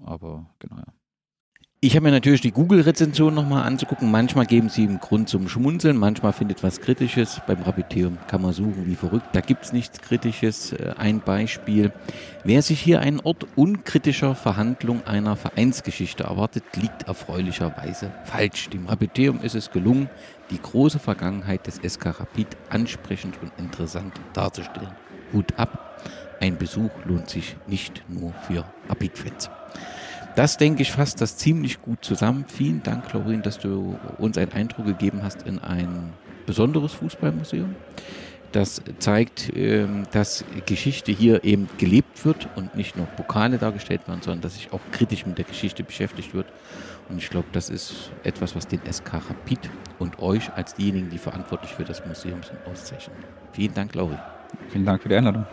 aber 0.04 0.50
genau 0.60 0.78
ja. 0.78 0.99
Ich 1.82 1.96
habe 1.96 2.04
mir 2.04 2.12
natürlich 2.12 2.42
die 2.42 2.52
Google-Rezension 2.52 3.34
nochmal 3.34 3.66
anzugucken. 3.66 4.12
Manchmal 4.12 4.46
geben 4.46 4.68
sie 4.68 4.84
einen 4.84 5.00
Grund 5.00 5.30
zum 5.30 5.48
Schmunzeln, 5.48 5.96
manchmal 5.96 6.34
findet 6.34 6.62
was 6.62 6.82
Kritisches. 6.82 7.40
Beim 7.48 7.62
Rapiteum 7.62 8.18
kann 8.28 8.42
man 8.42 8.52
suchen 8.52 8.86
wie 8.86 8.96
verrückt. 8.96 9.28
Da 9.32 9.40
gibt 9.40 9.64
es 9.64 9.72
nichts 9.72 10.02
Kritisches. 10.02 10.74
Äh, 10.74 10.96
ein 10.98 11.22
Beispiel. 11.22 11.94
Wer 12.44 12.64
sich 12.64 12.82
hier 12.82 13.00
einen 13.00 13.22
Ort 13.22 13.48
unkritischer 13.56 14.36
Verhandlung 14.36 15.08
einer 15.08 15.38
Vereinsgeschichte 15.38 16.26
erwartet, 16.26 16.66
liegt 16.76 17.04
erfreulicherweise 17.04 18.12
falsch. 18.26 18.68
Dem 18.72 18.88
Rapiteum 18.88 19.40
ist 19.42 19.56
es 19.56 19.72
gelungen, 19.72 20.10
die 20.52 20.62
große 20.62 21.00
Vergangenheit 21.00 21.66
des 21.66 21.76
SK 21.78 22.08
Rapid 22.20 22.58
ansprechend 22.70 23.42
und 23.42 23.54
interessant 23.58 24.20
darzustellen. 24.34 24.92
Hut 25.32 25.58
ab. 25.58 26.04
Ein 26.42 26.58
Besuch 26.58 26.92
lohnt 27.06 27.30
sich 27.30 27.56
nicht 27.68 28.04
nur 28.10 28.34
für 28.34 28.66
Rapid-Fans. 28.90 29.50
Das 30.40 30.56
denke 30.56 30.84
ich 30.84 30.94
fasst 30.94 31.20
das 31.20 31.36
ziemlich 31.36 31.82
gut 31.82 31.98
zusammen. 32.02 32.46
Vielen 32.48 32.82
Dank, 32.82 33.12
Lorin, 33.12 33.42
dass 33.42 33.60
du 33.60 34.00
uns 34.20 34.38
einen 34.38 34.54
Eindruck 34.54 34.86
gegeben 34.86 35.20
hast 35.22 35.42
in 35.42 35.60
ein 35.60 36.14
besonderes 36.46 36.94
Fußballmuseum. 36.94 37.76
Das 38.54 38.82
zeigt, 39.00 39.52
ähm, 39.54 40.04
dass 40.14 40.46
Geschichte 40.66 41.12
hier 41.12 41.44
eben 41.44 41.68
gelebt 41.78 42.24
wird 42.24 42.48
und 42.56 42.74
nicht 42.74 42.96
nur 42.96 43.06
Pokale 43.06 43.58
dargestellt 43.58 44.08
werden, 44.08 44.22
sondern 44.22 44.40
dass 44.40 44.54
sich 44.54 44.72
auch 44.72 44.80
kritisch 44.94 45.26
mit 45.26 45.38
der 45.38 45.44
Geschichte 45.44 45.84
beschäftigt 45.84 46.34
wird. 46.34 46.48
Und 47.10 47.18
ich 47.18 47.30
glaube, 47.30 47.50
das 47.52 47.70
ist 47.70 48.10
etwas, 48.24 48.56
was 48.56 48.66
den 48.66 48.80
SK 48.90 49.16
Rapid 49.16 49.70
und 50.00 50.20
euch 50.20 50.54
als 50.54 50.74
diejenigen, 50.74 51.10
die 51.10 51.18
verantwortlich 51.18 51.74
für 51.74 51.84
das 51.84 52.06
Museum 52.06 52.44
sind, 52.44 52.60
auszeichnen. 52.66 53.18
Vielen 53.52 53.74
Dank, 53.74 53.94
Lauri. 53.94 54.16
Vielen 54.70 54.86
Dank 54.86 55.04
für 55.04 55.10
die 55.10 55.16
Einladung. 55.16 55.46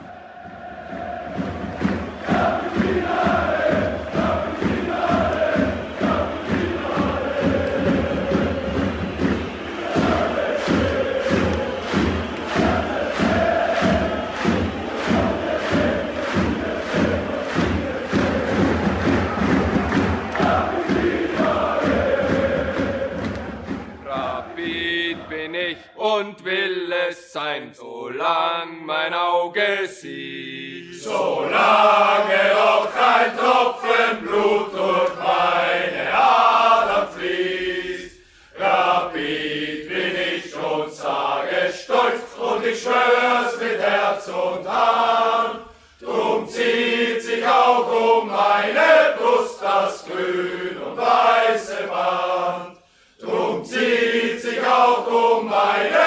Und 26.18 26.44
will 26.44 26.92
es 27.08 27.32
sein. 27.32 27.72
solang 27.74 28.86
mein 28.86 29.12
Auge 29.12 29.86
sieht. 29.86 31.02
Solange 31.02 32.40
noch 32.54 32.88
kein 32.94 33.36
Tropfen 33.36 34.24
Blut 34.24 34.72
durch 34.72 35.14
meine 35.16 36.14
Adern 36.14 37.08
fließt. 37.14 38.16
Rapid 38.58 39.88
bin 39.88 40.14
ich 40.34 40.56
und 40.56 40.90
sage 40.92 41.72
stolz 41.84 42.22
und 42.38 42.64
ich 42.64 42.80
schwör's 42.80 43.60
mit 43.60 43.78
Herz 43.78 44.28
und 44.28 44.66
Hand. 44.66 45.60
Drum 46.00 46.48
zieht 46.48 47.22
sich 47.22 47.46
auch 47.46 48.20
um 48.20 48.28
meine 48.28 49.16
Brust 49.18 49.60
das 49.62 50.06
grün 50.06 50.76
und 50.78 50.96
weiße 50.96 51.88
Band. 51.88 52.78
Drum 53.20 53.64
zieht 53.64 54.40
sich 54.40 54.60
auch 54.64 55.06
um 55.06 55.48
meine 55.48 56.05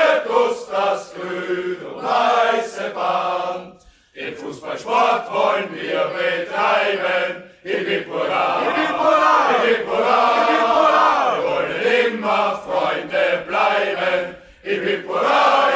das 0.72 1.14
grün 1.14 1.78
und 1.86 2.04
weiße 2.04 2.92
Band. 2.94 3.82
Den 4.16 4.36
Fußballsport 4.36 5.32
wollen 5.32 5.70
wir 5.74 6.12
betreiben. 6.16 7.44
Hip 7.64 7.88
hip 7.88 8.08
hurra, 8.08 8.62
hip 8.62 8.76
hip 8.76 8.98
hurra, 8.98 9.50
hip 9.50 9.78
hip 9.78 9.88
hurra, 9.88 10.36
hip 10.36 10.50
hip 10.50 10.68
hurra. 10.68 11.36
Wir 11.36 11.44
wollen 11.50 12.14
immer 12.14 12.62
Freunde 12.66 13.44
bleiben. 13.48 14.36
Hip 14.64 14.84
hip 14.84 15.08
hurra, 15.08 15.70